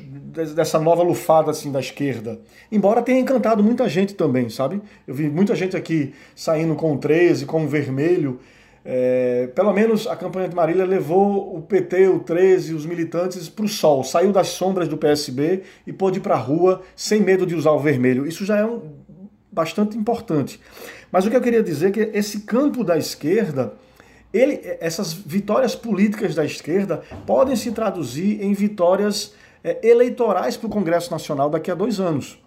dessa 0.55 0.79
nova 0.79 1.03
lufada 1.03 1.51
assim 1.51 1.71
da 1.71 1.81
esquerda. 1.81 2.41
Embora 2.71 3.01
tenha 3.01 3.21
encantado 3.21 3.62
muita 3.62 3.88
gente 3.88 4.15
também, 4.15 4.49
sabe? 4.49 4.83
Eu 5.07 5.15
vi 5.15 5.29
muita 5.29 5.55
gente 5.55 5.77
aqui 5.77 6.12
saindo 6.35 6.75
com 6.75 6.93
o 6.93 6.99
13, 6.99 7.47
com 7.47 7.65
o 7.65 7.69
vermelho. 7.69 8.41
É, 8.85 9.49
pelo 9.55 9.73
menos 9.73 10.09
a 10.09 10.17
campanha 10.17 10.49
de 10.49 10.57
Marília 10.57 10.85
levou 10.85 11.57
o 11.57 11.62
PT, 11.62 12.09
o 12.09 12.19
13, 12.19 12.75
os 12.75 12.85
militantes 12.85 13.49
para 13.49 13.65
o 13.65 13.69
sol, 13.69 14.03
saiu 14.03 14.33
das 14.33 14.49
sombras 14.49 14.88
do 14.88 14.97
PSB 14.97 15.62
e 15.87 15.93
pôde 15.93 16.19
ir 16.19 16.21
para 16.21 16.35
a 16.35 16.38
rua 16.38 16.83
sem 16.97 17.21
medo 17.21 17.47
de 17.47 17.55
usar 17.55 17.71
o 17.71 17.79
vermelho. 17.79 18.27
Isso 18.27 18.45
já 18.45 18.59
é 18.59 18.67
um, 18.67 18.83
bastante 19.53 19.97
importante. 19.97 20.59
Mas 21.12 21.25
o 21.25 21.31
que 21.31 21.37
eu 21.37 21.41
queria 21.41 21.62
dizer 21.62 21.88
é 21.88 21.91
que 21.93 22.11
esse 22.12 22.41
campo 22.41 22.83
da 22.83 22.99
esquerda 22.99 23.75
ele, 24.33 24.61
essas 24.81 25.12
vitórias 25.12 25.75
políticas 25.75 26.35
da 26.35 26.45
esquerda 26.45 27.03
podem 27.27 27.55
se 27.55 27.71
traduzir 27.73 28.42
em 28.42 28.53
vitórias 28.55 29.35
é, 29.62 29.79
eleitorais 29.87 30.57
para 30.57 30.66
o 30.66 30.71
Congresso 30.71 31.11
Nacional 31.11 31.51
daqui 31.51 31.71
a 31.71 31.75
dois 31.75 32.01
anos. 32.01 32.42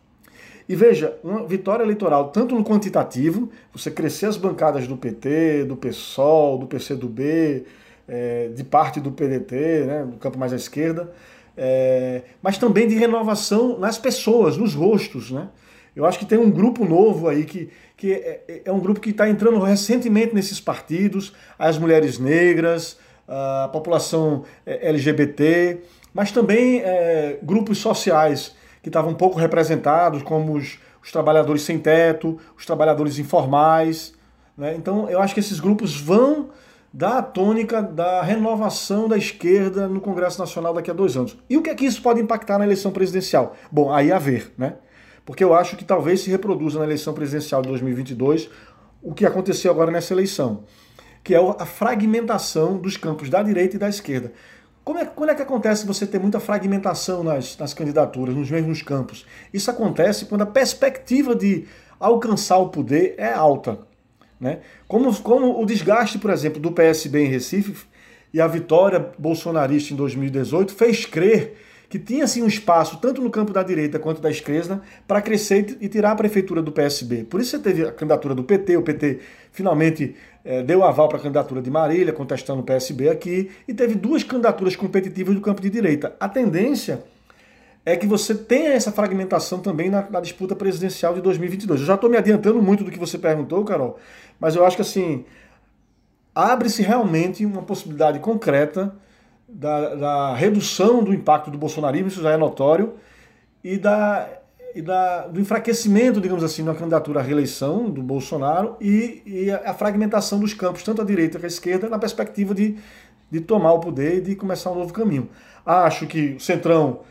E 0.67 0.75
veja, 0.75 1.17
uma 1.23 1.45
vitória 1.45 1.83
eleitoral, 1.83 2.29
tanto 2.29 2.55
no 2.55 2.63
quantitativo, 2.63 3.51
você 3.71 3.91
crescer 3.91 4.25
as 4.25 4.35
bancadas 4.35 4.87
do 4.87 4.97
PT, 4.97 5.65
do 5.65 5.75
PSOL, 5.75 6.57
do 6.57 6.65
PCdoB, 6.65 7.65
é, 8.07 8.49
de 8.49 8.63
parte 8.63 8.99
do 8.99 9.11
PDT, 9.11 9.85
né, 9.85 10.05
do 10.05 10.17
campo 10.17 10.39
mais 10.39 10.51
à 10.53 10.55
esquerda, 10.55 11.11
é, 11.55 12.23
mas 12.41 12.57
também 12.57 12.87
de 12.87 12.95
renovação 12.95 13.77
nas 13.77 13.99
pessoas, 13.99 14.57
nos 14.57 14.73
rostos. 14.73 15.29
Né? 15.29 15.47
Eu 15.95 16.05
acho 16.05 16.19
que 16.19 16.25
tem 16.25 16.37
um 16.37 16.51
grupo 16.51 16.83
novo 16.83 17.27
aí 17.27 17.45
que, 17.45 17.69
que 17.95 18.11
é, 18.11 18.61
é 18.65 18.71
um 18.71 18.79
grupo 18.79 18.99
que 18.99 19.11
está 19.11 19.29
entrando 19.29 19.59
recentemente 19.59 20.35
nesses 20.35 20.59
partidos, 20.59 21.33
as 21.57 21.77
mulheres 21.77 22.19
negras, 22.19 22.97
a 23.27 23.69
população 23.71 24.43
é, 24.65 24.89
LGBT, 24.89 25.79
mas 26.13 26.31
também 26.31 26.81
é, 26.81 27.39
grupos 27.41 27.77
sociais 27.77 28.55
que 28.81 28.89
estavam 28.89 29.13
pouco 29.13 29.39
representados, 29.39 30.21
como 30.21 30.53
os, 30.53 30.77
os 31.01 31.11
trabalhadores 31.11 31.63
sem 31.63 31.79
teto, 31.79 32.37
os 32.57 32.65
trabalhadores 32.65 33.17
informais. 33.17 34.13
Né? 34.57 34.75
Então, 34.75 35.09
eu 35.09 35.19
acho 35.19 35.33
que 35.33 35.39
esses 35.39 35.59
grupos 35.59 35.99
vão 35.99 36.49
dar 36.93 37.17
a 37.17 37.21
tônica 37.21 37.81
da 37.81 38.21
renovação 38.21 39.09
da 39.09 39.17
esquerda 39.17 39.87
no 39.87 39.99
Congresso 39.99 40.39
Nacional 40.39 40.73
daqui 40.73 40.89
a 40.89 40.93
dois 40.93 41.17
anos. 41.17 41.37
E 41.49 41.57
o 41.57 41.61
que 41.61 41.69
é 41.69 41.75
que 41.75 41.85
isso 41.85 42.01
pode 42.01 42.21
impactar 42.21 42.57
na 42.57 42.63
eleição 42.63 42.91
presidencial? 42.91 43.55
Bom, 43.71 43.91
aí 43.91 44.11
a 44.11 44.19
ver, 44.19 44.53
né? 44.57 44.75
Porque 45.25 45.43
eu 45.43 45.53
acho 45.53 45.75
que 45.75 45.83
talvez 45.83 46.21
se 46.21 46.29
reproduza 46.29 46.79
na 46.79 46.85
eleição 46.85 47.13
presidencial 47.13 47.61
de 47.61 47.69
2022 47.69 48.49
o 49.01 49.13
que 49.13 49.25
aconteceu 49.25 49.71
agora 49.71 49.91
nessa 49.91 50.13
eleição, 50.13 50.63
que 51.23 51.33
é 51.33 51.39
a 51.59 51.65
fragmentação 51.65 52.77
dos 52.77 52.95
campos 52.95 53.29
da 53.29 53.41
direita 53.41 53.75
e 53.75 53.79
da 53.79 53.89
esquerda. 53.89 54.31
Como 54.83 54.99
é, 54.99 55.05
quando 55.05 55.31
é 55.31 55.35
que 55.35 55.41
acontece 55.41 55.85
você 55.85 56.05
ter 56.05 56.19
muita 56.19 56.39
fragmentação 56.39 57.23
nas, 57.23 57.57
nas 57.57 57.73
candidaturas, 57.73 58.35
nos 58.35 58.51
mesmos 58.51 58.83
campos? 58.83 59.25
Isso 59.51 59.71
acontece 59.71 60.25
quando 60.25 60.43
a 60.43 60.45
perspectiva 60.45 61.35
de 61.35 61.65
alcançar 61.99 62.57
o 62.57 62.69
poder 62.69 63.15
é 63.17 63.33
alta. 63.33 63.79
Né? 64.39 64.59
Como, 64.87 65.13
como 65.21 65.59
o 65.59 65.65
desgaste, 65.65 66.19
por 66.19 66.29
exemplo, 66.29 66.61
do 66.61 66.71
PSB 66.71 67.25
em 67.25 67.29
Recife 67.29 67.87
e 68.31 68.39
a 68.39 68.45
vitória 68.45 69.11
bolsonarista 69.17 69.91
em 69.93 69.95
2018 69.95 70.73
fez 70.73 71.05
crer 71.05 71.57
que 71.89 71.99
tinha 71.99 72.23
assim 72.23 72.41
um 72.41 72.47
espaço, 72.47 72.97
tanto 72.97 73.21
no 73.21 73.29
campo 73.29 73.53
da 73.53 73.63
direita 73.63 73.99
quanto 73.99 74.21
da 74.21 74.29
esquerda, 74.29 74.81
para 75.07 75.21
crescer 75.21 75.77
e 75.79 75.87
tirar 75.87 76.11
a 76.11 76.15
prefeitura 76.15 76.61
do 76.61 76.71
PSB. 76.71 77.23
Por 77.25 77.39
isso 77.39 77.51
você 77.51 77.59
teve 77.59 77.83
a 77.83 77.91
candidatura 77.91 78.33
do 78.33 78.43
PT, 78.43 78.77
o 78.77 78.81
PT 78.81 79.19
finalmente 79.51 80.15
é, 80.43 80.63
deu 80.63 80.83
aval 80.83 81.07
para 81.07 81.17
a 81.17 81.21
candidatura 81.21 81.61
de 81.61 81.69
Marília, 81.69 82.13
contestando 82.13 82.61
o 82.61 82.63
PSB 82.63 83.09
aqui, 83.09 83.51
e 83.67 83.73
teve 83.73 83.95
duas 83.95 84.23
candidaturas 84.23 84.75
competitivas 84.75 85.35
do 85.35 85.41
campo 85.41 85.61
de 85.61 85.69
direita. 85.69 86.15
A 86.19 86.27
tendência 86.27 87.03
é 87.85 87.95
que 87.95 88.07
você 88.07 88.33
tenha 88.33 88.73
essa 88.73 88.91
fragmentação 88.91 89.59
também 89.59 89.89
na, 89.89 90.09
na 90.09 90.19
disputa 90.19 90.55
presidencial 90.55 91.13
de 91.13 91.21
2022. 91.21 91.81
Eu 91.81 91.85
já 91.85 91.95
estou 91.95 92.09
me 92.09 92.17
adiantando 92.17 92.61
muito 92.61 92.83
do 92.83 92.89
que 92.89 92.97
você 92.97 93.17
perguntou, 93.17 93.63
Carol, 93.63 93.99
mas 94.39 94.55
eu 94.55 94.65
acho 94.65 94.75
que 94.75 94.81
assim 94.81 95.23
abre-se 96.33 96.81
realmente 96.81 97.45
uma 97.45 97.61
possibilidade 97.61 98.19
concreta 98.19 98.93
da, 99.47 99.95
da, 99.95 100.35
redução 100.35 101.03
do 101.03 101.13
impacto 101.13 101.51
do 101.51 101.57
bolsonarismo, 101.57 102.07
isso 102.07 102.21
já 102.21 102.31
é 102.31 102.37
notório, 102.37 102.95
e, 103.63 103.77
da, 103.77 104.27
e 104.73 104.81
da, 104.81 105.27
do 105.27 105.39
enfraquecimento, 105.39 106.19
digamos 106.19 106.43
assim, 106.43 106.63
na 106.63 106.73
candidatura 106.73 107.19
à 107.19 107.23
reeleição 107.23 107.89
do 107.89 108.01
Bolsonaro 108.01 108.75
e, 108.81 109.21
e 109.25 109.51
a, 109.51 109.73
fragmentação 109.73 110.39
dos 110.39 110.53
campos, 110.53 110.83
tanto 110.83 111.01
à 111.01 111.05
direita 111.05 111.37
quanto 111.37 111.45
à 111.45 111.47
esquerda, 111.47 111.89
na 111.89 111.99
perspectiva 111.99 112.53
de, 112.53 112.77
de 113.29 113.41
tomar 113.41 113.73
o 113.73 113.79
poder 113.79 114.17
e 114.17 114.21
de 114.21 114.35
começar 114.35 114.71
um 114.71 114.75
novo 114.75 114.93
caminho. 114.93 115.29
Acho 115.65 116.05
que 116.05 116.35
o 116.35 116.39
Centrão 116.39 117.01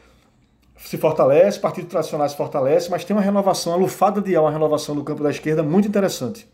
se 0.77 0.99
fortalece, 0.99 1.59
partidos 1.59 1.91
tradicionais 1.91 2.33
se 2.33 2.37
fortalece, 2.37 2.91
mas 2.91 3.05
tem 3.05 3.17
uma 3.17 3.23
renovação, 3.23 3.73
a 3.73 3.77
lufada 3.77 4.21
de 4.21 4.37
ar, 4.37 4.43
uma 4.43 4.51
renovação 4.51 4.95
do 4.95 5.03
campo 5.03 5.23
da 5.23 5.31
esquerda 5.31 5.63
muito 5.63 5.89
interessante. 5.89 6.47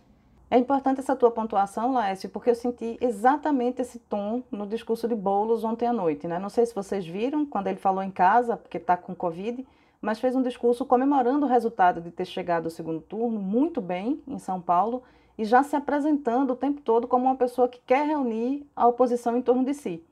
É 0.51 0.59
importante 0.59 0.99
essa 0.99 1.15
tua 1.15 1.31
pontuação, 1.31 1.93
Laércio, 1.93 2.29
porque 2.29 2.51
eu 2.51 2.57
senti 2.57 2.99
exatamente 3.01 3.81
esse 3.81 4.01
tom 4.01 4.43
no 4.51 4.67
discurso 4.67 5.07
de 5.07 5.15
Boulos 5.15 5.63
ontem 5.63 5.87
à 5.87 5.93
noite. 5.93 6.27
Né? 6.27 6.41
Não 6.41 6.49
sei 6.49 6.67
se 6.67 6.75
vocês 6.75 7.07
viram, 7.07 7.47
quando 7.47 7.69
ele 7.69 7.79
falou 7.79 8.03
em 8.03 8.11
casa, 8.11 8.57
porque 8.57 8.79
está 8.79 8.97
com 8.97 9.15
Covid, 9.15 9.65
mas 10.03 10.19
fez 10.19 10.35
um 10.35 10.43
discurso 10.43 10.85
comemorando 10.85 11.47
o 11.47 11.49
resultado 11.49 12.01
de 12.01 12.11
ter 12.11 12.25
chegado 12.25 12.65
ao 12.65 12.71
segundo 12.71 13.01
turno 13.01 13.41
muito 13.41 13.81
bem 13.81 14.21
em 14.27 14.41
São 14.41 14.61
Paulo 14.61 15.05
e 15.39 15.45
já 15.45 15.63
se 15.63 15.77
apresentando 15.77 16.51
o 16.53 16.57
tempo 16.57 16.81
todo 16.81 17.07
como 17.07 17.27
uma 17.27 17.37
pessoa 17.37 17.69
que 17.69 17.81
quer 17.87 18.05
reunir 18.05 18.67
a 18.75 18.89
oposição 18.89 19.37
em 19.37 19.43
torno 19.43 19.65
de 19.65 19.73
si. 19.73 20.03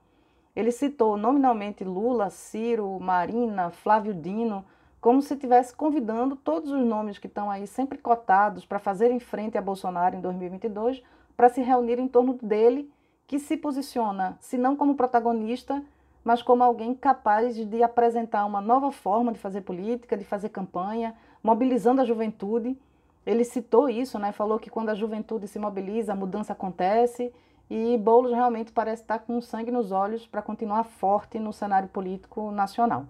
Ele 0.54 0.70
citou 0.70 1.16
nominalmente 1.16 1.82
Lula, 1.82 2.30
Ciro, 2.30 2.96
Marina, 3.00 3.70
Flávio 3.70 4.14
Dino, 4.14 4.64
como 5.00 5.22
se 5.22 5.34
estivesse 5.34 5.74
convidando 5.74 6.34
todos 6.36 6.70
os 6.70 6.84
nomes 6.84 7.18
que 7.18 7.26
estão 7.26 7.50
aí 7.50 7.66
sempre 7.66 7.98
cotados 7.98 8.66
para 8.66 8.78
fazerem 8.78 9.20
frente 9.20 9.56
a 9.56 9.62
Bolsonaro 9.62 10.16
em 10.16 10.20
2022 10.20 11.02
para 11.36 11.48
se 11.48 11.60
reunir 11.60 12.00
em 12.00 12.08
torno 12.08 12.34
dele, 12.42 12.90
que 13.26 13.38
se 13.38 13.56
posiciona, 13.56 14.36
se 14.40 14.58
não 14.58 14.74
como 14.74 14.96
protagonista, 14.96 15.82
mas 16.24 16.42
como 16.42 16.64
alguém 16.64 16.94
capaz 16.94 17.54
de 17.54 17.82
apresentar 17.82 18.44
uma 18.44 18.60
nova 18.60 18.90
forma 18.90 19.32
de 19.32 19.38
fazer 19.38 19.60
política, 19.60 20.16
de 20.16 20.24
fazer 20.24 20.48
campanha, 20.48 21.14
mobilizando 21.42 22.00
a 22.00 22.04
juventude. 22.04 22.76
Ele 23.24 23.44
citou 23.44 23.88
isso, 23.88 24.18
né? 24.18 24.32
falou 24.32 24.58
que 24.58 24.70
quando 24.70 24.88
a 24.88 24.94
juventude 24.94 25.46
se 25.46 25.58
mobiliza, 25.58 26.12
a 26.12 26.16
mudança 26.16 26.52
acontece 26.52 27.32
e 27.70 27.96
Boulos 27.98 28.32
realmente 28.32 28.72
parece 28.72 29.02
estar 29.02 29.20
com 29.20 29.40
sangue 29.40 29.70
nos 29.70 29.92
olhos 29.92 30.26
para 30.26 30.42
continuar 30.42 30.84
forte 30.84 31.38
no 31.38 31.52
cenário 31.52 31.88
político 31.88 32.50
nacional. 32.50 33.06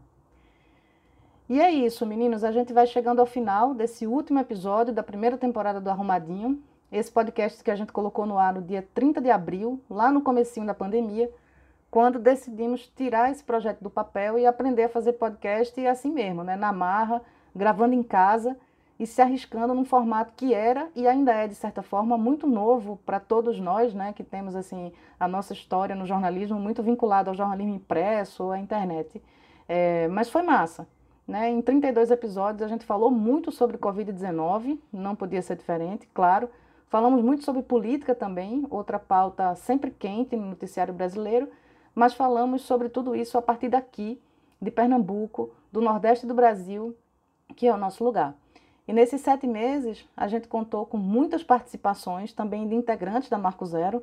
E 1.49 1.63
é 1.63 1.71
isso, 1.71 2.05
meninos. 2.05 2.45
A 2.45 2.53
gente 2.53 2.75
vai 2.75 2.87
chegando 2.87 3.21
ao 3.21 3.27
final 3.27 3.73
desse 3.73 4.07
último 4.07 4.39
episódio 4.39 4.93
da 4.93 5.03
primeira 5.03 5.39
temporada 5.39 5.81
do 5.81 5.89
Arrumadinho. 5.89 6.63
Esse 6.93 7.11
podcast 7.11 7.65
que 7.65 7.71
a 7.71 7.75
gente 7.75 7.91
colocou 7.91 8.27
no 8.27 8.37
ar 8.37 8.53
no 8.53 8.61
dia 8.61 8.87
30 8.93 9.19
de 9.23 9.31
abril, 9.31 9.81
lá 9.89 10.11
no 10.11 10.21
comecinho 10.21 10.67
da 10.67 10.75
pandemia, 10.75 11.31
quando 11.91 12.19
decidimos 12.19 12.87
tirar 12.95 13.31
esse 13.31 13.43
projeto 13.43 13.81
do 13.81 13.89
papel 13.89 14.39
e 14.39 14.45
aprender 14.45 14.85
a 14.85 14.89
fazer 14.91 15.15
podcast 15.15 15.87
assim 15.87 16.13
mesmo, 16.13 16.45
né? 16.45 16.55
na 16.55 16.71
marra, 16.71 17.23
gravando 17.57 17.95
em 17.95 18.03
casa 18.03 18.55
e 19.01 19.07
se 19.07 19.23
arriscando 19.23 19.73
num 19.73 19.87
formato 19.87 20.35
que 20.37 20.53
era 20.53 20.91
e 20.95 21.07
ainda 21.09 21.33
é 21.33 21.49
de 21.49 21.55
certa 21.55 21.81
forma 21.83 22.19
muito 22.19 22.47
novo 22.47 23.01
para 23.07 23.19
todos 23.19 23.59
nós, 23.59 23.95
né, 23.95 24.13
que 24.13 24.25
temos 24.25 24.55
assim 24.57 24.93
a 25.19 25.27
nossa 25.27 25.55
história 25.55 25.95
no 25.95 26.05
jornalismo 26.05 26.59
muito 26.59 26.83
vinculada 26.83 27.31
ao 27.31 27.35
jornalismo 27.35 27.77
impresso 27.77 28.45
ou 28.45 28.53
à 28.53 28.59
internet. 28.59 29.23
É, 29.67 30.09
mas 30.09 30.29
foi 30.29 30.43
massa. 30.43 30.87
Né? 31.29 31.51
Em 31.51 31.61
32 31.61 32.11
episódios 32.11 32.62
a 32.62 32.69
gente 32.69 32.87
falou 32.87 33.11
muito 33.11 33.53
sobre 33.53 33.77
Covid-19, 33.77 34.79
não 34.91 35.14
podia 35.14 35.43
ser 35.43 35.57
diferente, 35.57 36.09
claro. 36.14 36.49
Falamos 36.88 37.23
muito 37.23 37.45
sobre 37.45 37.61
política 37.61 38.14
também, 38.14 38.67
outra 38.71 38.99
pauta 38.99 39.55
sempre 39.55 39.91
quente 39.91 40.35
no 40.35 40.47
noticiário 40.47 40.95
brasileiro, 40.95 41.51
mas 41.95 42.14
falamos 42.14 42.62
sobre 42.62 42.88
tudo 42.88 43.14
isso 43.14 43.37
a 43.37 43.43
partir 43.43 43.69
daqui, 43.69 44.19
de 44.61 44.71
Pernambuco, 44.71 45.51
do 45.71 45.83
Nordeste 45.83 46.27
do 46.27 46.33
Brasil, 46.33 46.97
que 47.55 47.67
é 47.67 47.75
o 47.75 47.77
nosso 47.77 48.03
lugar. 48.03 48.35
E 48.87 48.93
nesses 48.95 49.21
sete 49.21 49.47
meses, 49.47 50.09
a 50.17 50.27
gente 50.29 50.49
contou 50.49 50.87
com 50.87 50.97
muitas 50.97 51.43
participações 51.43 52.33
também 52.33 52.67
de 52.67 52.75
integrantes 52.75 53.29
da 53.29 53.37
Marco 53.37 53.67
Zero, 53.67 54.03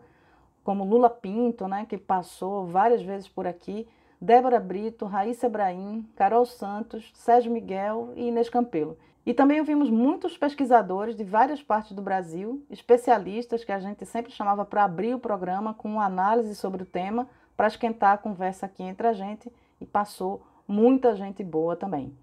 como 0.63 0.83
Lula 0.83 1.09
Pinto, 1.09 1.67
né, 1.67 1.87
que 1.89 1.97
passou 1.97 2.67
várias 2.67 3.01
vezes 3.01 3.27
por 3.27 3.47
aqui, 3.47 3.87
Débora 4.19 4.59
Brito, 4.59 5.05
Raíssa 5.05 5.47
Ebrahim, 5.47 6.05
Carol 6.15 6.45
Santos, 6.45 7.11
Sérgio 7.13 7.51
Miguel 7.51 8.13
e 8.15 8.27
Inês 8.27 8.49
Campelo. 8.49 8.97
E 9.25 9.33
também 9.33 9.59
ouvimos 9.59 9.89
muitos 9.89 10.37
pesquisadores 10.37 11.15
de 11.15 11.23
várias 11.23 11.61
partes 11.61 11.93
do 11.93 12.01
Brasil, 12.01 12.63
especialistas 12.69 13.63
que 13.63 13.71
a 13.71 13.79
gente 13.79 14.05
sempre 14.05 14.31
chamava 14.31 14.63
para 14.63 14.83
abrir 14.83 15.15
o 15.15 15.19
programa 15.19 15.73
com 15.73 15.89
uma 15.89 16.05
análise 16.05 16.53
sobre 16.55 16.83
o 16.83 16.85
tema, 16.85 17.27
para 17.57 17.67
esquentar 17.67 18.13
a 18.13 18.17
conversa 18.17 18.67
aqui 18.67 18.83
entre 18.83 19.07
a 19.07 19.13
gente, 19.13 19.51
e 19.81 19.85
passou 19.85 20.43
muita 20.67 21.15
gente 21.15 21.43
boa 21.43 21.75
também. 21.75 22.13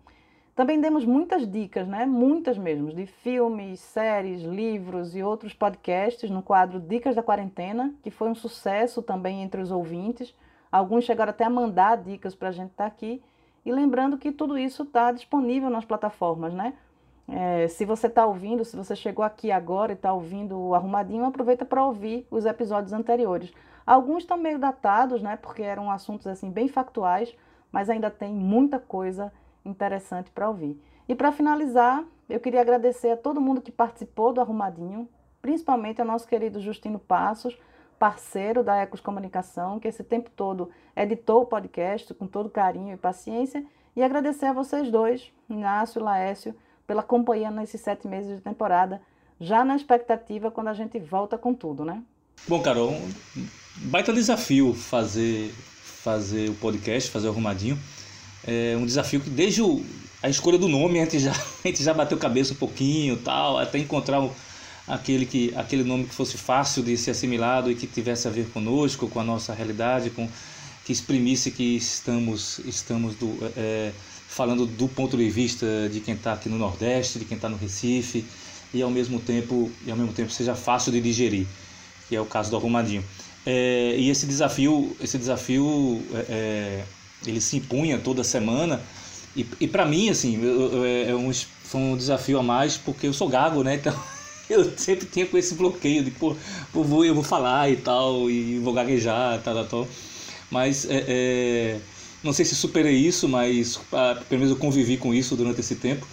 Também 0.54 0.80
demos 0.80 1.04
muitas 1.04 1.50
dicas, 1.50 1.88
né? 1.88 2.04
Muitas 2.04 2.58
mesmo, 2.58 2.92
de 2.92 3.06
filmes, 3.06 3.80
séries, 3.80 4.42
livros 4.42 5.16
e 5.16 5.22
outros 5.22 5.54
podcasts 5.54 6.30
no 6.30 6.42
quadro 6.42 6.78
Dicas 6.78 7.16
da 7.16 7.22
Quarentena, 7.22 7.94
que 8.02 8.10
foi 8.10 8.28
um 8.28 8.34
sucesso 8.34 9.02
também 9.02 9.42
entre 9.42 9.62
os 9.62 9.70
ouvintes. 9.70 10.34
Alguns 10.72 11.04
chegaram 11.04 11.30
até 11.30 11.44
a 11.44 11.50
mandar 11.50 11.98
dicas 11.98 12.34
para 12.34 12.48
a 12.48 12.52
gente 12.52 12.70
estar 12.70 12.84
tá 12.84 12.88
aqui. 12.88 13.22
E 13.64 13.70
lembrando 13.70 14.16
que 14.16 14.32
tudo 14.32 14.56
isso 14.56 14.84
está 14.84 15.12
disponível 15.12 15.68
nas 15.68 15.84
plataformas, 15.84 16.54
né? 16.54 16.72
É, 17.28 17.68
se 17.68 17.84
você 17.84 18.06
está 18.06 18.26
ouvindo, 18.26 18.64
se 18.64 18.74
você 18.74 18.96
chegou 18.96 19.24
aqui 19.24 19.52
agora 19.52 19.92
e 19.92 19.94
está 19.94 20.12
ouvindo 20.12 20.58
o 20.58 20.74
Arrumadinho, 20.74 21.24
aproveita 21.24 21.64
para 21.64 21.84
ouvir 21.84 22.26
os 22.30 22.46
episódios 22.46 22.92
anteriores. 22.92 23.52
Alguns 23.86 24.22
estão 24.22 24.36
meio 24.36 24.58
datados, 24.58 25.22
né? 25.22 25.36
Porque 25.36 25.62
eram 25.62 25.90
assuntos 25.90 26.26
assim 26.26 26.50
bem 26.50 26.68
factuais, 26.68 27.34
mas 27.70 27.90
ainda 27.90 28.10
tem 28.10 28.32
muita 28.32 28.78
coisa 28.78 29.32
interessante 29.64 30.30
para 30.30 30.48
ouvir. 30.48 30.80
E 31.08 31.14
para 31.14 31.32
finalizar, 31.32 32.04
eu 32.28 32.40
queria 32.40 32.60
agradecer 32.60 33.10
a 33.10 33.16
todo 33.16 33.40
mundo 33.40 33.60
que 33.60 33.70
participou 33.70 34.32
do 34.32 34.40
Arrumadinho, 34.40 35.08
principalmente 35.40 36.00
ao 36.00 36.06
nosso 36.06 36.26
querido 36.26 36.60
Justino 36.60 36.98
Passos, 36.98 37.58
parceiro 38.02 38.64
da 38.64 38.78
Ecos 38.78 38.98
Comunicação, 38.98 39.78
que 39.78 39.86
esse 39.86 40.02
tempo 40.02 40.28
todo 40.34 40.72
editou 40.96 41.42
o 41.42 41.46
podcast 41.46 42.12
com 42.12 42.26
todo 42.26 42.50
carinho 42.50 42.92
e 42.92 42.96
paciência, 42.96 43.64
e 43.94 44.02
agradecer 44.02 44.46
a 44.46 44.52
vocês 44.52 44.90
dois, 44.90 45.30
Inácio 45.48 46.00
e 46.00 46.02
Laércio, 46.02 46.52
pela 46.84 47.00
companhia 47.04 47.48
nesses 47.48 47.80
sete 47.80 48.08
meses 48.08 48.38
de 48.38 48.42
temporada, 48.42 49.00
já 49.40 49.64
na 49.64 49.76
expectativa 49.76 50.50
quando 50.50 50.66
a 50.66 50.74
gente 50.74 50.98
volta 50.98 51.38
com 51.38 51.54
tudo, 51.54 51.84
né? 51.84 52.02
Bom, 52.48 52.60
Carol, 52.60 52.90
um 52.90 53.12
baita 53.82 54.12
desafio 54.12 54.74
fazer, 54.74 55.54
fazer 55.84 56.50
o 56.50 56.54
podcast, 56.54 57.08
fazer 57.08 57.28
o 57.28 57.30
Arrumadinho. 57.30 57.78
É 58.44 58.76
um 58.76 58.84
desafio 58.84 59.20
que 59.20 59.30
desde 59.30 59.62
o, 59.62 59.80
a 60.20 60.28
escolha 60.28 60.58
do 60.58 60.66
nome 60.66 60.98
a 60.98 61.04
gente 61.04 61.20
já, 61.20 61.30
a 61.64 61.68
gente 61.68 61.84
já 61.84 61.94
bateu 61.94 62.18
cabeça 62.18 62.52
um 62.52 62.56
pouquinho 62.56 63.16
tal, 63.18 63.58
até 63.58 63.78
encontrar 63.78 64.20
o, 64.20 64.34
aquele, 64.86 65.26
que, 65.26 65.52
aquele 65.56 65.84
nome 65.84 66.04
que 66.04 66.14
fosse 66.14 66.36
fácil 66.36 66.82
de 66.82 66.96
ser 66.96 67.12
assimilado 67.12 67.70
e 67.70 67.74
que 67.74 67.86
tivesse 67.86 68.26
a 68.26 68.30
ver 68.30 68.46
conosco, 68.50 69.08
com 69.08 69.20
a 69.20 69.24
nossa 69.24 69.54
realidade, 69.54 70.10
com 70.10 70.28
que 70.84 70.92
exprimisse 70.92 71.50
que 71.50 71.76
estamos, 71.76 72.58
estamos 72.60 73.14
do, 73.14 73.38
é, 73.56 73.92
falando 74.28 74.66
do 74.66 74.88
ponto 74.88 75.16
de 75.16 75.28
vista 75.30 75.66
de 75.90 76.00
quem 76.00 76.14
está 76.14 76.32
aqui 76.32 76.48
no 76.48 76.58
Nordeste, 76.58 77.18
de 77.18 77.24
quem 77.24 77.36
está 77.36 77.48
no 77.48 77.56
Recife, 77.56 78.24
e 78.74 78.82
ao 78.82 78.90
mesmo 78.90 79.20
tempo 79.20 79.70
e 79.86 79.90
ao 79.90 79.96
mesmo 79.96 80.12
tempo 80.12 80.30
seja 80.32 80.54
fácil 80.54 80.90
de 80.90 81.00
digerir, 81.00 81.46
que 82.08 82.16
é 82.16 82.20
o 82.20 82.26
caso 82.26 82.50
do 82.50 82.56
arrumadinho. 82.56 83.04
É, 83.44 83.94
e 83.98 84.08
esse 84.08 84.26
desafio, 84.26 84.96
esse 85.00 85.18
desafio, 85.18 86.02
é, 86.14 86.26
é 86.28 86.84
ele 87.26 87.40
se 87.40 87.56
impunha 87.56 87.98
toda 87.98 88.24
semana. 88.24 88.80
E, 89.36 89.46
e 89.60 89.68
para 89.68 89.86
mim, 89.86 90.10
assim, 90.10 90.40
é 91.06 91.14
um, 91.14 91.32
foi 91.32 91.80
um 91.80 91.96
desafio 91.96 92.38
a 92.38 92.42
mais 92.42 92.76
porque 92.76 93.06
eu 93.06 93.12
sou 93.12 93.28
gago, 93.28 93.62
né? 93.62 93.76
Então 93.76 93.94
eu 94.48 94.76
sempre 94.76 95.06
tinha 95.06 95.26
com 95.26 95.38
esse 95.38 95.54
bloqueio 95.54 96.04
de, 96.04 96.10
pô, 96.10 96.36
pô 96.72 96.82
vou, 96.82 97.04
eu 97.04 97.14
vou 97.14 97.24
falar 97.24 97.70
e 97.70 97.76
tal, 97.76 98.30
e 98.30 98.58
vou 98.58 98.72
gaguejar, 98.72 99.40
tal, 99.42 99.54
tal, 99.54 99.66
tal. 99.66 99.88
Mas 100.50 100.84
é, 100.88 101.04
é, 101.08 101.80
não 102.22 102.32
sei 102.32 102.44
se 102.44 102.54
superei 102.54 102.96
isso, 102.96 103.28
mas 103.28 103.80
ah, 103.92 104.22
pelo 104.28 104.40
menos 104.40 104.54
eu 104.54 104.60
convivi 104.60 104.96
com 104.96 105.14
isso 105.14 105.34
durante 105.36 105.60
esse 105.60 105.76
tempo. 105.76 106.06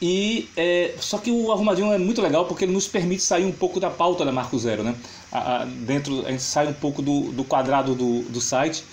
E 0.00 0.48
é, 0.56 0.94
só 1.00 1.16
que 1.18 1.30
o 1.30 1.50
arrumadinho 1.50 1.90
é 1.92 1.96
muito 1.96 2.20
legal 2.20 2.44
porque 2.44 2.64
ele 2.64 2.72
nos 2.72 2.86
permite 2.86 3.22
sair 3.22 3.44
um 3.44 3.52
pouco 3.52 3.80
da 3.80 3.88
pauta 3.88 4.24
da 4.24 4.32
Marco 4.32 4.58
Zero, 4.58 4.82
né? 4.82 4.94
A, 5.32 5.62
a, 5.62 5.64
dentro 5.64 6.26
a 6.26 6.30
gente 6.30 6.42
sai 6.42 6.66
um 6.66 6.74
pouco 6.74 7.00
do, 7.00 7.32
do 7.32 7.44
quadrado 7.44 7.94
do, 7.94 8.22
do 8.22 8.40
site 8.40 8.84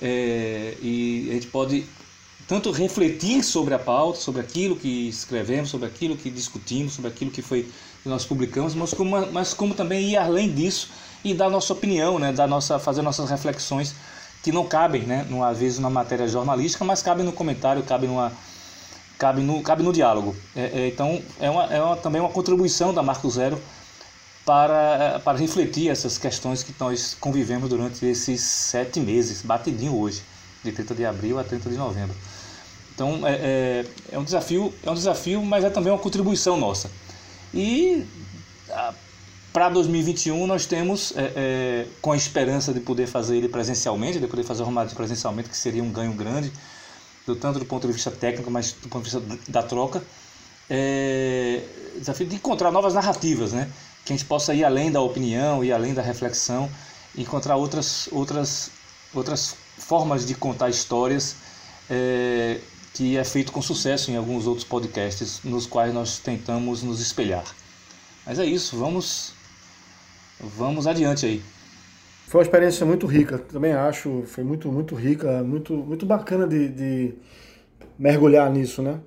é, 0.00 0.74
e 0.80 1.26
a 1.30 1.34
gente 1.34 1.48
pode 1.48 1.84
tanto 2.46 2.70
refletir 2.70 3.44
sobre 3.44 3.74
a 3.74 3.78
pauta, 3.78 4.18
sobre 4.18 4.40
aquilo 4.40 4.74
que 4.74 5.08
escrevemos, 5.08 5.68
sobre 5.68 5.86
aquilo 5.86 6.16
que 6.16 6.30
discutimos, 6.30 6.94
sobre 6.94 7.10
aquilo 7.10 7.30
que 7.30 7.42
foi 7.42 7.68
que 8.02 8.08
nós 8.08 8.24
publicamos, 8.24 8.74
mas 8.74 8.92
como, 8.94 9.26
mas 9.32 9.54
como 9.54 9.74
também 9.74 10.10
ir 10.10 10.16
além 10.16 10.52
disso 10.52 10.90
e 11.24 11.34
dar 11.34 11.50
nossa 11.50 11.72
opinião, 11.72 12.18
né? 12.18 12.32
Dar 12.32 12.46
nossa, 12.46 12.78
fazer 12.78 13.02
nossas 13.02 13.30
reflexões 13.30 13.94
que 14.42 14.52
não 14.52 14.64
cabem, 14.64 15.02
né? 15.02 15.26
Numa 15.28 15.52
vez 15.52 15.78
na 15.78 15.90
matéria 15.90 16.28
jornalística, 16.28 16.84
mas 16.84 17.02
cabem 17.02 17.24
no 17.24 17.32
comentário, 17.32 17.82
cabem 17.82 18.08
numa 18.08 18.32
cabe 19.18 19.42
no, 19.42 19.60
cabe 19.62 19.82
no 19.82 19.92
diálogo. 19.92 20.34
É, 20.54 20.60
é, 20.62 20.88
então, 20.88 21.20
é, 21.40 21.50
uma, 21.50 21.64
é 21.64 21.82
uma, 21.82 21.96
também 21.96 22.20
uma 22.20 22.30
contribuição 22.30 22.94
da 22.94 23.02
Marco 23.02 23.28
Zero 23.28 23.60
para, 24.46 25.20
para 25.24 25.36
refletir 25.36 25.90
essas 25.90 26.16
questões 26.16 26.62
que 26.62 26.72
nós 26.78 27.16
convivemos 27.20 27.68
durante 27.68 28.06
esses 28.06 28.40
sete 28.40 29.00
meses, 29.00 29.42
batidinho 29.42 29.94
hoje, 29.94 30.22
de 30.64 30.72
30 30.72 30.94
de 30.94 31.04
abril 31.04 31.38
a 31.38 31.44
30 31.44 31.68
de 31.68 31.76
novembro. 31.76 32.16
Então, 32.94 33.26
é, 33.26 33.32
é, 33.32 33.84
é 34.12 34.18
um 34.18 34.24
desafio, 34.24 34.72
é 34.82 34.90
um 34.90 34.94
desafio, 34.94 35.42
mas 35.42 35.64
é 35.64 35.70
também 35.70 35.92
uma 35.92 35.98
contribuição 35.98 36.56
nossa. 36.56 36.90
E 37.52 38.04
para 39.52 39.68
2021 39.70 40.46
nós 40.46 40.66
temos, 40.66 41.12
é, 41.16 41.32
é, 41.34 41.86
com 42.00 42.12
a 42.12 42.16
esperança 42.16 42.72
de 42.72 42.80
poder 42.80 43.06
fazer 43.06 43.36
ele 43.36 43.48
presencialmente, 43.48 44.18
de 44.18 44.26
poder 44.26 44.44
fazer 44.44 44.62
o 44.62 44.66
Romário 44.66 44.90
presencialmente, 44.94 45.48
que 45.48 45.56
seria 45.56 45.82
um 45.82 45.90
ganho 45.90 46.12
grande, 46.12 46.52
do, 47.26 47.34
tanto 47.34 47.58
do 47.58 47.64
ponto 47.64 47.86
de 47.86 47.92
vista 47.92 48.10
técnico, 48.10 48.50
mas 48.50 48.72
do 48.72 48.88
ponto 48.88 49.08
de 49.08 49.10
vista 49.10 49.50
da 49.50 49.62
troca. 49.62 50.02
É, 50.70 51.62
desafio 51.96 52.26
de 52.26 52.36
encontrar 52.36 52.70
novas 52.70 52.94
narrativas, 52.94 53.52
né? 53.52 53.70
Que 54.04 54.12
a 54.12 54.16
gente 54.16 54.26
possa 54.26 54.54
ir 54.54 54.64
além 54.64 54.92
da 54.92 55.00
opinião, 55.00 55.64
ir 55.64 55.72
além 55.72 55.94
da 55.94 56.02
reflexão, 56.02 56.70
encontrar 57.16 57.56
outras, 57.56 58.08
outras, 58.12 58.70
outras 59.14 59.56
formas 59.78 60.26
de 60.26 60.34
contar 60.34 60.68
histórias 60.68 61.36
é, 61.88 62.60
que 62.98 63.16
é 63.16 63.22
feito 63.22 63.52
com 63.52 63.62
sucesso 63.62 64.10
em 64.10 64.16
alguns 64.16 64.48
outros 64.48 64.66
podcasts 64.66 65.40
nos 65.44 65.68
quais 65.68 65.94
nós 65.94 66.18
tentamos 66.18 66.82
nos 66.82 67.00
espelhar. 67.00 67.44
Mas 68.26 68.40
é 68.40 68.44
isso, 68.44 68.76
vamos, 68.76 69.34
vamos 70.40 70.84
adiante 70.84 71.24
aí. 71.24 71.40
Foi 72.26 72.40
uma 72.40 72.42
experiência 72.42 72.84
muito 72.84 73.06
rica, 73.06 73.38
também 73.38 73.72
acho, 73.72 74.24
foi 74.26 74.42
muito, 74.42 74.72
muito 74.72 74.96
rica, 74.96 75.44
muito, 75.44 75.74
muito 75.74 76.04
bacana 76.04 76.44
de, 76.44 76.68
de 76.70 77.14
mergulhar 77.96 78.50
nisso, 78.50 78.82
né? 78.82 78.98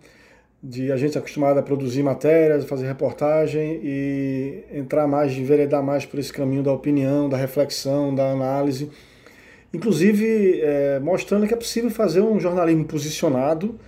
De 0.64 0.90
a 0.90 0.96
gente 0.96 1.18
acostumado 1.18 1.60
a 1.60 1.62
produzir 1.62 2.02
matérias, 2.02 2.64
fazer 2.64 2.88
reportagem 2.88 3.82
e 3.84 4.64
entrar 4.72 5.06
mais, 5.06 5.34
enveredar 5.34 5.84
mais 5.84 6.06
por 6.06 6.18
esse 6.18 6.32
caminho 6.32 6.64
da 6.64 6.72
opinião, 6.72 7.28
da 7.28 7.36
reflexão, 7.36 8.16
da 8.16 8.32
análise. 8.32 8.90
Inclusive 9.74 10.60
é, 10.62 11.00
mostrando 11.00 11.48
que 11.48 11.54
é 11.54 11.58
possível 11.58 11.90
fazer 11.90 12.22
um 12.22 12.40
jornalismo 12.40 12.86
posicionado, 12.86 13.80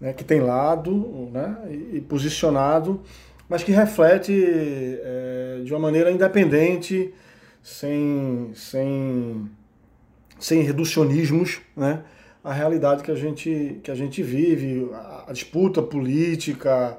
né, 0.00 0.12
que 0.12 0.24
tem 0.24 0.40
lado 0.40 1.30
né, 1.32 1.56
e, 1.92 2.00
posicionado, 2.00 3.02
mas 3.48 3.62
que 3.62 3.72
reflete 3.72 4.32
é, 4.34 5.62
de 5.64 5.72
uma 5.72 5.80
maneira 5.80 6.10
independente, 6.10 7.12
sem, 7.62 8.50
sem, 8.54 9.48
sem 10.38 10.62
reducionismos, 10.62 11.60
né? 11.76 12.02
a 12.44 12.52
realidade 12.52 13.02
que 13.02 13.10
a 13.10 13.14
gente, 13.14 13.78
que 13.82 13.90
a 13.90 13.94
gente 13.94 14.22
vive, 14.22 14.90
a, 14.92 15.26
a 15.28 15.32
disputa 15.32 15.80
política, 15.80 16.98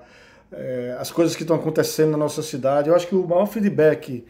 é, 0.52 0.96
as 1.00 1.12
coisas 1.12 1.36
que 1.36 1.44
estão 1.44 1.56
acontecendo 1.56 2.12
na 2.12 2.18
nossa 2.18 2.42
cidade. 2.42 2.90
Eu 2.90 2.96
acho 2.96 3.08
que 3.08 3.16
o 3.16 3.28
maior 3.28 3.46
feedback, 3.46 4.24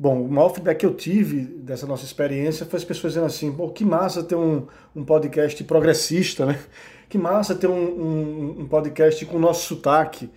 bom, 0.00 0.22
o 0.22 0.30
maior 0.30 0.48
feedback 0.48 0.78
que 0.78 0.86
eu 0.86 0.94
tive 0.94 1.42
dessa 1.42 1.86
nossa 1.86 2.06
experiência 2.06 2.64
foi 2.64 2.78
as 2.78 2.84
pessoas 2.84 3.12
dizendo 3.12 3.26
assim, 3.26 3.52
pô, 3.52 3.68
que 3.68 3.84
massa 3.84 4.22
ter 4.22 4.34
um, 4.34 4.66
um 4.96 5.04
podcast 5.04 5.62
progressista, 5.64 6.46
né? 6.46 6.58
Que 7.06 7.18
massa 7.18 7.54
ter 7.54 7.66
um, 7.66 7.74
um, 7.74 8.60
um 8.60 8.68
podcast 8.68 9.26
com 9.26 9.36
o 9.36 9.40
nosso 9.40 9.66
sotaque 9.66 10.30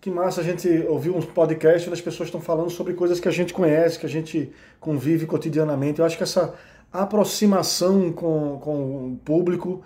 que 0.00 0.10
massa 0.10 0.40
a 0.40 0.44
gente 0.44 0.68
ouvir 0.88 1.10
uns 1.10 1.24
podcasts 1.24 1.84
onde 1.84 1.94
as 1.94 2.00
pessoas 2.00 2.28
estão 2.28 2.40
falando 2.40 2.68
sobre 2.70 2.92
coisas 2.92 3.18
que 3.18 3.28
a 3.28 3.30
gente 3.30 3.54
conhece, 3.54 3.98
que 3.98 4.04
a 4.04 4.08
gente 4.08 4.52
convive 4.78 5.26
cotidianamente. 5.26 6.00
Eu 6.00 6.04
acho 6.04 6.16
que 6.16 6.22
essa 6.24 6.54
aproximação 6.92 8.12
com, 8.12 8.58
com 8.60 9.12
o 9.12 9.20
público, 9.24 9.82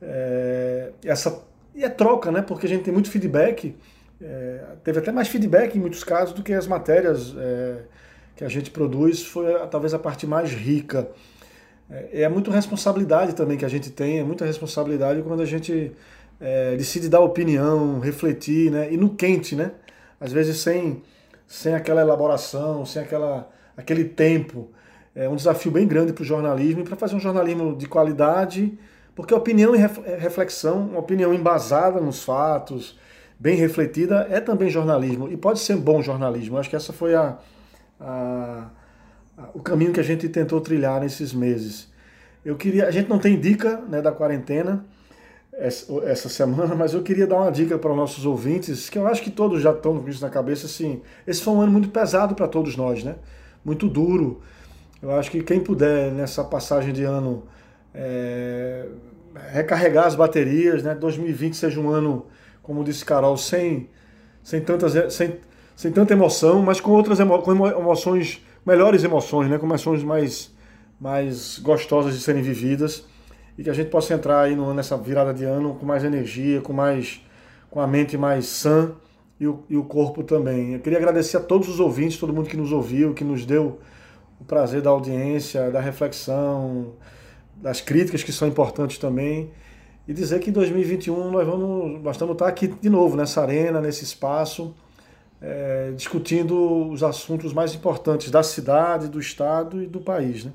é, 0.00 0.92
essa 1.04 1.42
e 1.74 1.84
é 1.84 1.88
troca, 1.88 2.32
né? 2.32 2.42
Porque 2.42 2.64
a 2.64 2.68
gente 2.68 2.84
tem 2.84 2.92
muito 2.92 3.10
feedback, 3.10 3.76
é, 4.20 4.60
teve 4.82 5.00
até 5.00 5.12
mais 5.12 5.28
feedback 5.28 5.76
em 5.76 5.80
muitos 5.80 6.02
casos 6.02 6.32
do 6.32 6.42
que 6.42 6.52
as 6.52 6.66
matérias 6.66 7.34
é, 7.36 7.82
que 8.36 8.44
a 8.44 8.48
gente 8.48 8.70
produz, 8.70 9.22
foi 9.24 9.46
talvez 9.70 9.94
a 9.94 9.98
parte 9.98 10.26
mais 10.26 10.52
rica. 10.52 11.08
É, 11.90 12.22
é 12.22 12.28
muito 12.28 12.50
responsabilidade 12.50 13.34
também 13.34 13.56
que 13.56 13.64
a 13.64 13.68
gente 13.68 13.90
tem, 13.90 14.18
é 14.18 14.22
muita 14.22 14.44
responsabilidade 14.44 15.22
quando 15.22 15.40
a 15.40 15.46
gente 15.46 15.92
é, 16.38 16.76
decide 16.76 17.08
dar 17.08 17.20
opinião, 17.20 17.98
refletir, 17.98 18.70
né? 18.70 18.92
E 18.92 18.96
no 18.96 19.10
quente, 19.10 19.56
né? 19.56 19.72
Às 20.20 20.32
vezes 20.32 20.58
sem, 20.58 21.02
sem 21.46 21.74
aquela 21.74 22.02
elaboração, 22.02 22.84
sem 22.84 23.02
aquela, 23.02 23.50
aquele 23.76 24.04
tempo. 24.04 24.70
É 25.14 25.26
um 25.28 25.36
desafio 25.36 25.72
bem 25.72 25.86
grande 25.86 26.12
para 26.12 26.22
o 26.22 26.24
jornalismo 26.26 26.82
e 26.82 26.84
para 26.84 26.94
fazer 26.94 27.16
um 27.16 27.20
jornalismo 27.20 27.74
de 27.74 27.86
qualidade, 27.86 28.78
porque 29.14 29.32
opinião 29.32 29.74
e 29.74 29.78
é, 29.78 30.16
reflexão, 30.18 30.88
uma 30.88 30.98
opinião 31.00 31.32
embasada 31.32 32.00
nos 32.00 32.22
fatos, 32.22 32.98
bem 33.38 33.56
refletida, 33.56 34.26
é 34.30 34.40
também 34.40 34.68
jornalismo 34.68 35.26
e 35.32 35.38
pode 35.38 35.58
ser 35.60 35.76
bom 35.76 36.02
jornalismo. 36.02 36.58
Acho 36.58 36.68
que 36.68 36.76
essa 36.76 36.92
foi 36.92 37.14
a, 37.14 37.38
a, 38.00 38.68
a, 39.36 39.48
o 39.54 39.60
caminho 39.60 39.92
que 39.92 40.00
a 40.00 40.04
gente 40.04 40.28
tentou 40.28 40.60
trilhar 40.60 41.00
nesses 41.00 41.32
meses. 41.32 41.92
Eu 42.44 42.56
queria, 42.56 42.86
a 42.86 42.90
gente 42.90 43.08
não 43.08 43.18
tem 43.18 43.38
dica 43.38 43.78
né, 43.88 44.00
da 44.00 44.12
quarentena, 44.12 44.84
essa 45.58 46.28
semana, 46.28 46.74
mas 46.74 46.92
eu 46.92 47.02
queria 47.02 47.26
dar 47.26 47.36
uma 47.36 47.50
dica 47.50 47.78
para 47.78 47.90
os 47.90 47.96
nossos 47.96 48.26
ouvintes, 48.26 48.90
que 48.90 48.98
eu 48.98 49.06
acho 49.06 49.22
que 49.22 49.30
todos 49.30 49.62
já 49.62 49.70
estão 49.70 49.98
com 49.98 50.08
isso 50.08 50.22
na 50.22 50.28
cabeça, 50.28 50.66
assim, 50.66 51.00
esse 51.26 51.42
foi 51.42 51.54
um 51.54 51.60
ano 51.60 51.72
muito 51.72 51.88
pesado 51.88 52.34
para 52.34 52.46
todos 52.46 52.76
nós, 52.76 53.02
né? 53.02 53.16
Muito 53.64 53.88
duro. 53.88 54.42
Eu 55.00 55.12
acho 55.12 55.30
que 55.30 55.42
quem 55.42 55.60
puder, 55.60 56.12
nessa 56.12 56.44
passagem 56.44 56.92
de 56.92 57.04
ano, 57.04 57.44
é, 57.94 58.86
recarregar 59.52 60.06
as 60.06 60.14
baterias, 60.14 60.82
né? 60.82 60.94
2020 60.94 61.56
seja 61.56 61.80
um 61.80 61.88
ano, 61.88 62.26
como 62.62 62.84
disse 62.84 63.04
Carol, 63.04 63.36
sem, 63.36 63.88
sem, 64.42 64.60
tantas, 64.60 65.14
sem, 65.14 65.38
sem 65.76 65.92
tanta 65.92 66.14
emoção, 66.14 66.62
mas 66.62 66.80
com 66.80 66.90
outras 66.90 67.20
emo, 67.20 67.38
com 67.42 67.52
emoções, 67.52 68.42
melhores 68.64 69.04
emoções, 69.04 69.48
né? 69.48 69.58
Com 69.58 69.66
emoções 69.66 70.02
mais, 70.02 70.52
mais 70.98 71.58
gostosas 71.58 72.14
de 72.14 72.20
serem 72.20 72.42
vividas 72.42 73.04
e 73.58 73.62
que 73.62 73.70
a 73.70 73.74
gente 73.74 73.90
possa 73.90 74.14
entrar 74.14 74.40
aí 74.40 74.56
no, 74.56 74.72
nessa 74.74 74.96
virada 74.96 75.32
de 75.32 75.44
ano 75.44 75.74
com 75.74 75.84
mais 75.86 76.02
energia, 76.02 76.60
com 76.62 76.72
mais 76.72 77.20
com 77.70 77.80
a 77.80 77.86
mente 77.86 78.16
mais 78.16 78.46
sã 78.46 78.92
e 79.38 79.46
o, 79.46 79.62
e 79.68 79.76
o 79.76 79.84
corpo 79.84 80.22
também. 80.22 80.72
Eu 80.72 80.80
queria 80.80 80.98
agradecer 80.98 81.36
a 81.36 81.40
todos 81.40 81.68
os 81.68 81.78
ouvintes, 81.78 82.16
todo 82.16 82.32
mundo 82.32 82.48
que 82.48 82.56
nos 82.56 82.72
ouviu, 82.72 83.12
que 83.12 83.22
nos 83.22 83.44
deu 83.44 83.78
o 84.40 84.44
prazer 84.44 84.80
da 84.80 84.88
audiência, 84.88 85.70
da 85.70 85.80
reflexão, 85.80 86.94
das 87.54 87.82
críticas 87.82 88.22
que 88.22 88.32
são 88.32 88.48
importantes 88.48 88.96
também. 88.98 89.50
e 90.08 90.14
dizer 90.14 90.40
que 90.40 90.50
em 90.50 90.52
2021 90.52 91.30
nós 91.30 91.46
vamos, 91.46 92.02
nós 92.02 92.14
estamos 92.14 92.32
estar 92.32 92.46
aqui 92.46 92.68
de 92.68 92.88
novo 92.88 93.16
nessa 93.16 93.42
arena, 93.42 93.80
nesse 93.80 94.04
espaço, 94.04 94.74
é, 95.40 95.92
discutindo 95.92 96.88
os 96.90 97.02
assuntos 97.02 97.52
mais 97.52 97.74
importantes 97.74 98.30
da 98.30 98.42
cidade, 98.42 99.08
do 99.08 99.20
estado 99.20 99.82
e 99.82 99.86
do 99.86 100.00
país, 100.00 100.44
né? 100.44 100.52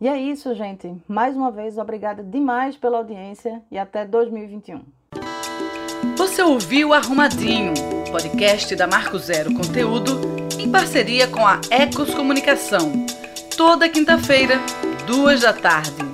E 0.00 0.06
é 0.06 0.16
isso, 0.16 0.54
gente. 0.54 0.94
Mais 1.08 1.36
uma 1.36 1.50
vez, 1.50 1.76
obrigada 1.76 2.22
demais 2.22 2.76
pela 2.76 2.98
audiência 2.98 3.62
e 3.70 3.76
até 3.76 4.04
2021. 4.04 4.80
Você 6.16 6.40
ouviu 6.42 6.92
Arrumadinho, 6.92 7.74
podcast 8.10 8.74
da 8.76 8.86
Marco 8.86 9.18
Zero 9.18 9.52
Conteúdo, 9.52 10.12
em 10.58 10.70
parceria 10.70 11.26
com 11.26 11.44
a 11.44 11.60
Ecos 11.70 12.14
Comunicação. 12.14 13.06
Toda 13.56 13.88
quinta-feira, 13.88 14.60
duas 15.06 15.40
da 15.40 15.52
tarde. 15.52 16.07